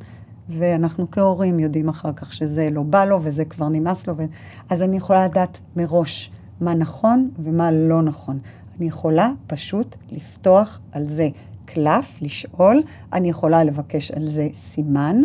ואנחנו 0.49 1.11
כהורים 1.11 1.59
יודעים 1.59 1.89
אחר 1.89 2.13
כך 2.13 2.33
שזה 2.33 2.69
לא 2.71 2.83
בא 2.83 3.05
לו 3.05 3.19
וזה 3.23 3.45
כבר 3.45 3.69
נמאס 3.69 4.07
לו. 4.07 4.17
ו... 4.17 4.23
אז 4.69 4.81
אני 4.81 4.97
יכולה 4.97 5.25
לדעת 5.25 5.59
מראש 5.75 6.31
מה 6.61 6.73
נכון 6.73 7.29
ומה 7.39 7.71
לא 7.71 8.01
נכון. 8.01 8.39
אני 8.79 8.87
יכולה 8.87 9.31
פשוט 9.47 9.95
לפתוח 10.11 10.79
על 10.91 11.05
זה 11.05 11.29
קלף, 11.65 12.21
לשאול, 12.21 12.83
אני 13.13 13.29
יכולה 13.29 13.63
לבקש 13.63 14.11
על 14.11 14.25
זה 14.25 14.47
סימן, 14.53 15.21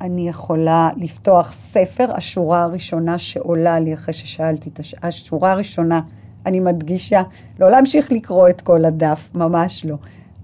אני 0.00 0.28
יכולה 0.28 0.90
לפתוח 0.96 1.52
ספר, 1.52 2.08
השורה 2.14 2.62
הראשונה 2.62 3.18
שעולה 3.18 3.80
לי 3.80 3.94
אחרי 3.94 4.14
ששאלתי 4.14 4.70
את 4.70 4.80
הש... 4.80 4.94
השורה 5.02 5.52
הראשונה, 5.52 6.00
אני 6.46 6.60
מדגישה, 6.60 7.22
לא 7.60 7.70
להמשיך 7.70 8.12
לקרוא 8.12 8.48
את 8.48 8.60
כל 8.60 8.84
הדף, 8.84 9.30
ממש 9.34 9.84
לא. 9.84 9.96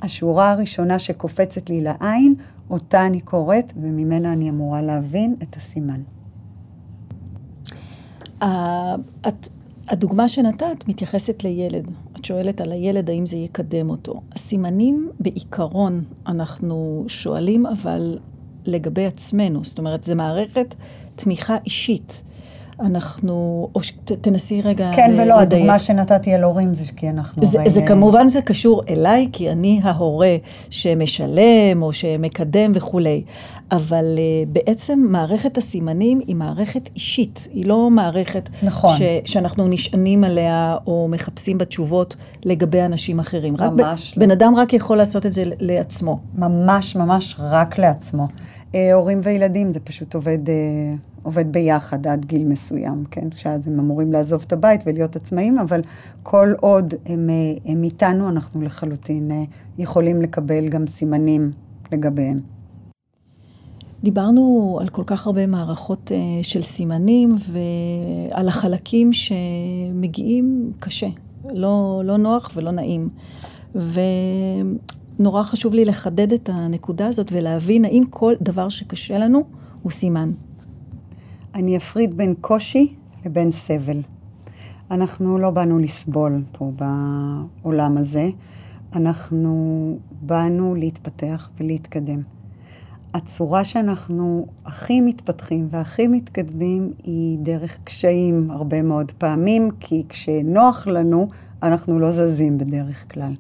השורה 0.03 0.51
הראשונה 0.51 0.99
שקופצת 0.99 1.71
לי 1.71 1.81
לעין, 1.81 2.35
אותה 2.71 3.07
אני 3.07 3.21
קוראת, 3.21 3.73
וממנה 3.77 4.33
אני 4.33 4.51
אמורה 4.51 4.83
להבין 4.83 5.35
את 5.43 5.57
הסימן. 5.57 6.01
הדוגמה 9.89 10.29
שנתת 10.29 10.89
מתייחסת 10.89 11.45
לילד. 11.45 11.91
את 12.21 12.25
שואלת 12.25 12.61
על 12.61 12.73
הילד 12.73 13.11
האם 13.11 13.27
זה 13.27 13.37
יקדם 13.37 13.91
אותו. 13.91 14.21
הסימנים 14.35 15.11
בעיקרון 15.21 16.03
אנחנו 16.27 17.05
שואלים, 17.09 17.66
אבל 17.66 18.18
לגבי 18.66 19.07
עצמנו. 19.07 19.64
זאת 19.64 19.79
אומרת, 19.79 20.05
זו 20.05 20.16
מערכת 20.16 20.75
תמיכה 21.16 21.57
אישית. 21.64 22.23
אנחנו, 22.81 23.68
או 23.75 23.83
ש... 23.83 23.93
תנסי 24.05 24.62
רגע 24.62 24.91
כן 24.97 25.11
ולא, 25.14 25.41
לדייק. 25.41 25.53
הדוגמה 25.53 25.79
שנתתי 25.79 26.35
על 26.35 26.43
הורים 26.43 26.75
זה 26.75 26.93
כי 26.97 27.11
אנחנו... 27.11 27.45
זה, 27.45 27.61
הרי... 27.61 27.71
זה 27.71 27.81
כמובן 27.87 28.29
זה 28.29 28.43
קשור 28.43 28.83
אליי, 28.89 29.29
כי 29.33 29.51
אני 29.51 29.81
ההורה 29.83 30.37
שמשלם 30.71 31.83
או 31.83 31.93
שמקדם 31.93 32.73
וכולי. 32.75 33.23
אבל 33.73 34.05
uh, 34.16 34.49
בעצם 34.49 35.07
מערכת 35.09 35.59
הסימנים 35.59 36.21
היא 36.27 36.37
מערכת 36.37 36.91
אישית, 36.95 37.49
היא 37.53 37.66
לא 37.66 37.91
מערכת 37.91 38.49
נכון. 38.62 38.99
ש, 38.99 39.03
שאנחנו 39.25 39.68
נשענים 39.68 40.25
עליה 40.25 40.77
או 40.87 41.09
מחפשים 41.11 41.59
בה 41.59 41.64
תשובות 41.64 42.16
לגבי 42.45 42.83
אנשים 42.83 43.21
אחרים. 43.21 43.55
ממש 43.61 44.11
רק, 44.12 44.18
לא. 44.18 44.27
בן 44.27 44.31
אדם 44.31 44.55
רק 44.57 44.73
יכול 44.73 44.97
לעשות 44.97 45.27
את 45.27 45.33
זה 45.33 45.43
לעצמו. 45.61 46.18
ממש 46.35 46.97
ממש 46.97 47.37
רק 47.39 47.79
לעצמו. 47.79 48.29
אה, 48.75 48.93
הורים 48.93 49.21
וילדים, 49.23 49.73
זה 49.73 49.81
פשוט 49.81 50.14
עובד, 50.14 50.49
אה, 50.49 50.55
עובד 51.23 51.53
ביחד 51.53 52.07
עד 52.07 52.25
גיל 52.25 52.45
מסוים, 52.45 53.05
כן? 53.11 53.29
שאז 53.37 53.68
הם 53.68 53.79
אמורים 53.79 54.12
לעזוב 54.12 54.45
את 54.47 54.53
הבית 54.53 54.81
ולהיות 54.87 55.16
עצמאים, 55.16 55.59
אבל 55.59 55.81
כל 56.23 56.53
עוד 56.61 56.95
הם, 57.07 57.31
אה, 57.31 57.73
הם 57.73 57.83
איתנו, 57.83 58.29
אנחנו 58.29 58.62
לחלוטין 58.62 59.31
אה, 59.31 59.43
יכולים 59.79 60.23
לקבל 60.23 60.68
גם 60.68 60.87
סימנים 60.87 61.51
לגביהם. 61.93 62.39
דיברנו 64.03 64.78
על 64.80 64.88
כל 64.88 65.03
כך 65.07 65.26
הרבה 65.26 65.46
מערכות 65.46 66.11
uh, 66.11 66.44
של 66.44 66.62
סימנים 66.62 67.34
ועל 67.38 68.48
החלקים 68.48 69.11
שמגיעים 69.12 70.72
קשה, 70.80 71.09
לא, 71.51 72.03
לא 72.05 72.16
נוח 72.16 72.51
ולא 72.55 72.70
נעים. 72.70 73.09
ונורא 73.74 75.42
חשוב 75.42 75.74
לי 75.74 75.84
לחדד 75.84 76.32
את 76.32 76.51
הנקודה 76.53 77.07
הזאת 77.07 77.28
ולהבין 77.32 77.84
האם 77.84 78.03
כל 78.11 78.34
דבר 78.40 78.68
שקשה 78.68 79.18
לנו 79.18 79.42
הוא 79.82 79.92
סימן. 79.92 80.32
אני 81.55 81.76
אפריד 81.76 82.16
בין 82.16 82.34
קושי 82.40 82.94
לבין 83.26 83.51
סבל. 83.51 84.01
אנחנו 84.90 85.38
לא 85.38 85.51
באנו 85.51 85.78
לסבול 85.78 86.42
פה 86.53 86.72
בעולם 87.62 87.96
הזה, 87.96 88.28
אנחנו 88.94 89.98
באנו 90.22 90.74
להתפתח 90.74 91.51
ולהתקדם. 91.61 92.39
הצורה 93.15 93.65
שאנחנו 93.65 94.47
הכי 94.67 95.01
מתפתחים 95.01 95.69
והכי 95.71 96.07
מתקדמים 96.07 96.93
היא 97.05 97.39
דרך 97.39 97.79
קשיים 97.85 98.51
הרבה 98.51 98.83
מאוד 98.83 99.13
פעמים, 99.19 99.71
כי 99.81 100.03
כשנוח 100.09 100.87
לנו, 100.87 101.29
אנחנו 101.63 101.99
לא 101.99 102.13
זזים 102.13 102.59
בדרך 102.59 103.15
כלל. 103.15 103.33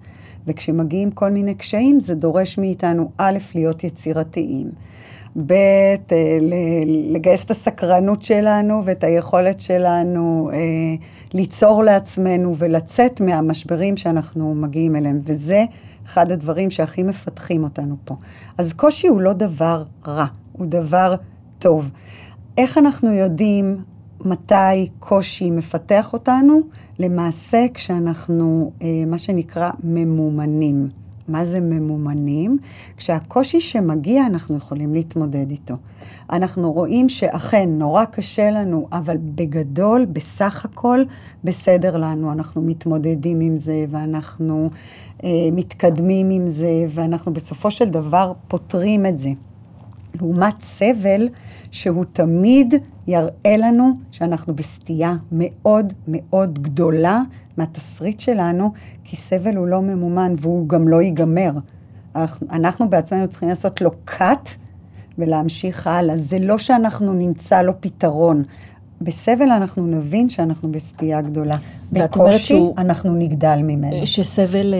וכשמגיעים 0.46 1.10
כל 1.10 1.30
מיני 1.30 1.54
קשיים, 1.54 2.00
זה 2.00 2.14
דורש 2.14 2.58
מאיתנו, 2.58 3.10
א', 3.18 3.38
להיות 3.54 3.84
יצירתיים, 3.84 4.70
ב', 5.46 5.52
אה, 5.52 6.38
לגייס 7.12 7.44
את 7.44 7.50
הסקרנות 7.50 8.22
שלנו 8.22 8.82
ואת 8.84 9.04
היכולת 9.04 9.60
שלנו 9.60 10.50
אה, 10.52 10.58
ליצור 11.34 11.82
לעצמנו 11.82 12.54
ולצאת 12.56 13.20
מהמשברים 13.20 13.96
שאנחנו 13.96 14.54
מגיעים 14.54 14.96
אליהם, 14.96 15.20
וזה 15.24 15.64
אחד 16.06 16.32
הדברים 16.32 16.70
שהכי 16.70 17.02
מפתחים 17.02 17.64
אותנו 17.64 17.96
פה. 18.04 18.16
אז 18.58 18.72
קושי 18.72 19.06
הוא 19.06 19.20
לא 19.20 19.32
דבר 19.32 19.84
רע, 20.06 20.26
הוא 20.52 20.66
דבר 20.66 21.14
טוב. 21.58 21.90
איך 22.58 22.78
אנחנו 22.78 23.12
יודעים 23.12 23.84
מתי 24.24 24.88
קושי 24.98 25.50
מפתח 25.50 26.12
אותנו? 26.12 26.60
למעשה 26.98 27.66
כשאנחנו, 27.74 28.72
אה, 28.82 28.86
מה 29.06 29.18
שנקרא, 29.18 29.70
ממומנים. 29.84 30.88
מה 31.30 31.44
זה 31.44 31.60
ממומנים? 31.60 32.58
כשהקושי 32.96 33.60
שמגיע, 33.60 34.26
אנחנו 34.26 34.56
יכולים 34.56 34.94
להתמודד 34.94 35.50
איתו. 35.50 35.74
אנחנו 36.30 36.72
רואים 36.72 37.08
שאכן 37.08 37.68
נורא 37.68 38.04
קשה 38.04 38.50
לנו, 38.50 38.88
אבל 38.92 39.16
בגדול, 39.20 40.04
בסך 40.04 40.64
הכל, 40.64 41.00
בסדר 41.44 41.96
לנו. 41.96 42.32
אנחנו 42.32 42.62
מתמודדים 42.62 43.40
עם 43.40 43.58
זה, 43.58 43.84
ואנחנו 43.88 44.70
אה, 45.24 45.28
מתקדמים 45.52 46.30
עם 46.30 46.48
זה, 46.48 46.84
ואנחנו 46.88 47.32
בסופו 47.32 47.70
של 47.70 47.88
דבר 47.88 48.32
פותרים 48.48 49.06
את 49.06 49.18
זה. 49.18 49.30
לעומת 50.14 50.60
סבל, 50.60 51.28
שהוא 51.70 52.04
תמיד 52.04 52.74
יראה 53.06 53.56
לנו 53.58 53.92
שאנחנו 54.10 54.54
בסטייה 54.54 55.16
מאוד 55.32 55.92
מאוד 56.08 56.58
גדולה 56.58 57.22
מהתסריט 57.56 58.20
שלנו, 58.20 58.72
כי 59.04 59.16
סבל 59.16 59.56
הוא 59.56 59.66
לא 59.66 59.82
ממומן 59.82 60.34
והוא 60.38 60.68
גם 60.68 60.88
לא 60.88 61.02
ייגמר. 61.02 61.50
אנחנו 62.50 62.90
בעצמנו 62.90 63.28
צריכים 63.28 63.48
לעשות 63.48 63.80
לו 63.80 63.90
cut 64.06 64.50
ולהמשיך 65.18 65.86
הלאה. 65.86 66.18
זה 66.18 66.38
לא 66.38 66.58
שאנחנו 66.58 67.12
נמצא 67.12 67.62
לו 67.62 67.72
פתרון. 67.80 68.42
בסבל 69.00 69.50
אנחנו 69.50 69.86
נבין 69.86 70.28
שאנחנו 70.28 70.72
בסטייה 70.72 71.20
גדולה. 71.20 71.56
בקושי 71.92 72.38
שהוא, 72.38 72.74
אנחנו 72.78 73.14
נגדל 73.14 73.60
ממנו. 73.62 74.06
שסבל 74.06 74.74
אה, 74.74 74.78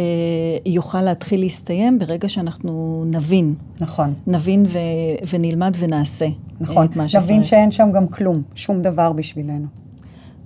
יוכל 0.73 1.03
להתחיל 1.03 1.41
להסתיים 1.41 1.99
ברגע 1.99 2.29
שאנחנו 2.29 3.05
נבין. 3.11 3.55
נכון. 3.81 4.15
נבין 4.27 4.67
ו, 4.69 4.79
ונלמד 5.33 5.77
ונעשה 5.79 6.27
נכון. 6.61 6.87
את 6.87 6.97
מה 6.97 7.09
שצריך. 7.09 7.25
נבין 7.25 7.43
שאין 7.43 7.71
שם 7.71 7.91
גם 7.95 8.09
כלום, 8.09 8.43
שום 8.55 8.83
דבר 8.83 9.13
בשבילנו. 9.13 9.67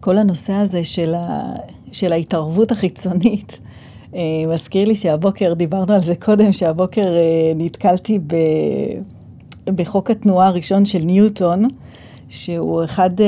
כל 0.00 0.18
הנושא 0.18 0.52
הזה 0.52 0.84
של, 0.84 1.14
ה, 1.14 1.52
של 1.92 2.12
ההתערבות 2.12 2.72
החיצונית, 2.72 3.58
אה, 4.14 4.20
מזכיר 4.48 4.88
לי 4.88 4.94
שהבוקר, 4.94 5.54
דיברנו 5.54 5.94
על 5.94 6.02
זה 6.02 6.14
קודם, 6.16 6.52
שהבוקר 6.52 7.06
אה, 7.06 7.52
נתקלתי 7.56 8.18
ב, 8.18 8.36
בחוק 9.66 10.10
התנועה 10.10 10.46
הראשון 10.46 10.84
של 10.84 10.98
ניוטון. 10.98 11.68
שהוא 12.34 12.84
אחד 12.84 13.20
uh, 13.20 13.22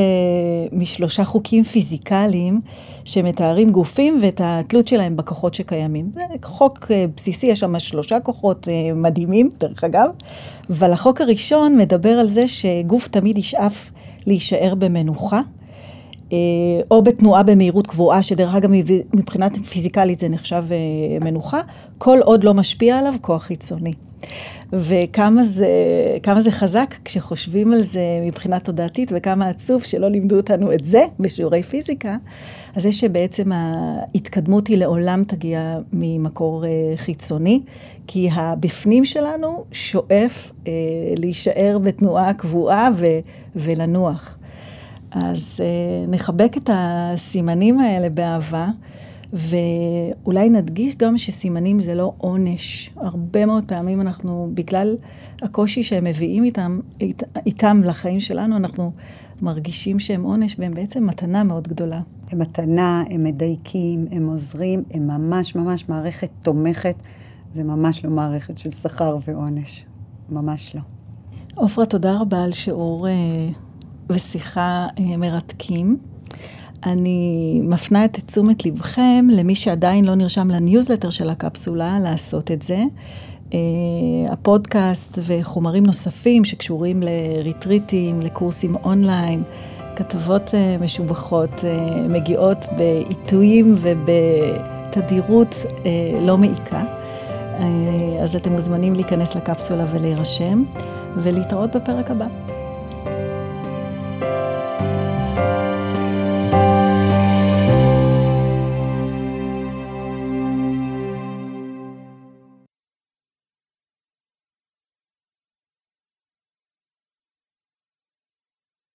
משלושה 0.72 1.24
חוקים 1.24 1.64
פיזיקליים 1.64 2.60
שמתארים 3.04 3.70
גופים 3.70 4.18
ואת 4.22 4.40
התלות 4.44 4.88
שלהם 4.88 5.16
בכוחות 5.16 5.54
שקיימים. 5.54 6.10
זה 6.14 6.20
חוק 6.42 6.78
uh, 6.84 6.88
בסיסי, 7.16 7.46
יש 7.46 7.60
שם 7.60 7.78
שלושה 7.78 8.20
כוחות 8.20 8.68
uh, 8.68 8.94
מדהימים, 8.94 9.50
דרך 9.58 9.84
אגב, 9.84 10.08
אבל 10.70 10.92
החוק 10.92 11.20
הראשון 11.20 11.78
מדבר 11.78 12.12
על 12.12 12.28
זה 12.28 12.48
שגוף 12.48 13.08
תמיד 13.08 13.38
ישאף 13.38 13.90
להישאר 14.26 14.74
במנוחה. 14.74 15.40
או 16.90 17.02
בתנועה 17.02 17.42
במהירות 17.42 17.86
קבועה, 17.86 18.22
שדרך 18.22 18.54
אגב 18.54 18.70
מבחינת 19.14 19.56
פיזיקלית 19.56 20.20
זה 20.20 20.28
נחשב 20.28 20.64
מנוחה, 21.20 21.60
כל 21.98 22.18
עוד 22.24 22.44
לא 22.44 22.54
משפיע 22.54 22.98
עליו 22.98 23.14
כוח 23.20 23.42
חיצוני. 23.42 23.92
וכמה 24.72 25.44
זה, 25.44 25.68
זה 26.38 26.50
חזק 26.50 26.94
כשחושבים 27.04 27.72
על 27.72 27.82
זה 27.82 28.00
מבחינה 28.22 28.60
תודעתית, 28.60 29.12
וכמה 29.14 29.48
עצוב 29.48 29.82
שלא 29.82 30.08
לימדו 30.08 30.36
אותנו 30.36 30.72
את 30.72 30.84
זה 30.84 31.04
בשיעורי 31.20 31.62
פיזיקה, 31.62 32.16
אז 32.76 32.82
זה 32.82 32.92
שבעצם 32.92 33.52
ההתקדמות 33.52 34.66
היא 34.66 34.78
לעולם 34.78 35.24
תגיע 35.24 35.78
ממקור 35.92 36.64
אה, 36.64 36.70
חיצוני, 36.96 37.60
כי 38.06 38.28
הבפנים 38.32 39.04
שלנו 39.04 39.64
שואף 39.72 40.52
אה, 40.66 40.72
להישאר 41.16 41.78
בתנועה 41.82 42.34
קבועה 42.34 42.88
ו, 42.96 43.06
ולנוח. 43.56 44.38
אז 45.10 45.60
אה, 45.60 46.06
נחבק 46.08 46.56
את 46.56 46.70
הסימנים 46.72 47.80
האלה 47.80 48.08
באהבה. 48.08 48.68
ואולי 49.36 50.50
נדגיש 50.50 50.96
גם 50.96 51.18
שסימנים 51.18 51.80
זה 51.80 51.94
לא 51.94 52.12
עונש. 52.18 52.90
הרבה 52.96 53.46
מאוד 53.46 53.64
פעמים 53.68 54.00
אנחנו, 54.00 54.50
בגלל 54.54 54.96
הקושי 55.42 55.82
שהם 55.82 56.04
מביאים 56.04 56.44
איתם, 56.44 56.80
אית, 57.00 57.22
איתם 57.46 57.80
לחיים 57.84 58.20
שלנו, 58.20 58.56
אנחנו 58.56 58.92
מרגישים 59.42 59.98
שהם 59.98 60.22
עונש, 60.22 60.56
והם 60.58 60.74
בעצם 60.74 61.06
מתנה 61.06 61.44
מאוד 61.44 61.68
גדולה. 61.68 62.00
הם 62.30 62.38
מתנה, 62.38 63.04
הם 63.10 63.24
מדייקים, 63.24 64.06
הם 64.10 64.26
עוזרים, 64.26 64.82
הם 64.90 65.06
ממש 65.06 65.54
ממש 65.54 65.88
מערכת 65.88 66.30
תומכת. 66.42 66.96
זה 67.52 67.64
ממש 67.64 68.04
לא 68.04 68.10
מערכת 68.10 68.58
של 68.58 68.70
שכר 68.70 69.16
ועונש. 69.26 69.84
ממש 70.28 70.74
לא. 70.74 70.80
עופרה, 71.54 71.86
תודה 71.86 72.20
רבה 72.20 72.44
על 72.44 72.52
שיעור 72.52 73.08
אה, 73.08 73.12
ושיחה 74.10 74.86
אה, 74.98 75.16
מרתקים. 75.16 75.98
אני 76.86 77.60
מפנה 77.64 78.04
את 78.04 78.18
תשומת 78.26 78.66
לבכם 78.66 79.26
למי 79.30 79.54
שעדיין 79.54 80.04
לא 80.04 80.14
נרשם 80.14 80.50
לניוזלטר 80.50 81.10
של 81.10 81.30
הקפסולה, 81.30 81.98
לעשות 81.98 82.50
את 82.50 82.62
זה. 82.62 82.84
Uh, 83.50 83.54
הפודקאסט 84.30 85.18
וחומרים 85.26 85.86
נוספים 85.86 86.44
שקשורים 86.44 87.02
לריטריטים, 87.02 88.20
לקורסים 88.20 88.74
אונליין, 88.74 89.42
כתבות 89.96 90.48
uh, 90.48 90.82
משובחות 90.82 91.50
uh, 91.50 91.64
מגיעות 92.12 92.64
בעיתויים 92.76 93.76
ובתדירות 93.78 95.56
לא 96.26 96.38
מעיקה. 96.38 96.82
אז 98.22 98.36
אתם 98.36 98.52
מוזמנים 98.52 98.94
להיכנס 98.94 99.34
לקפסולה 99.34 99.84
ולהירשם, 99.92 100.64
ולהתראות 101.16 101.76
בפרק 101.76 102.10
הבא. 102.10 102.26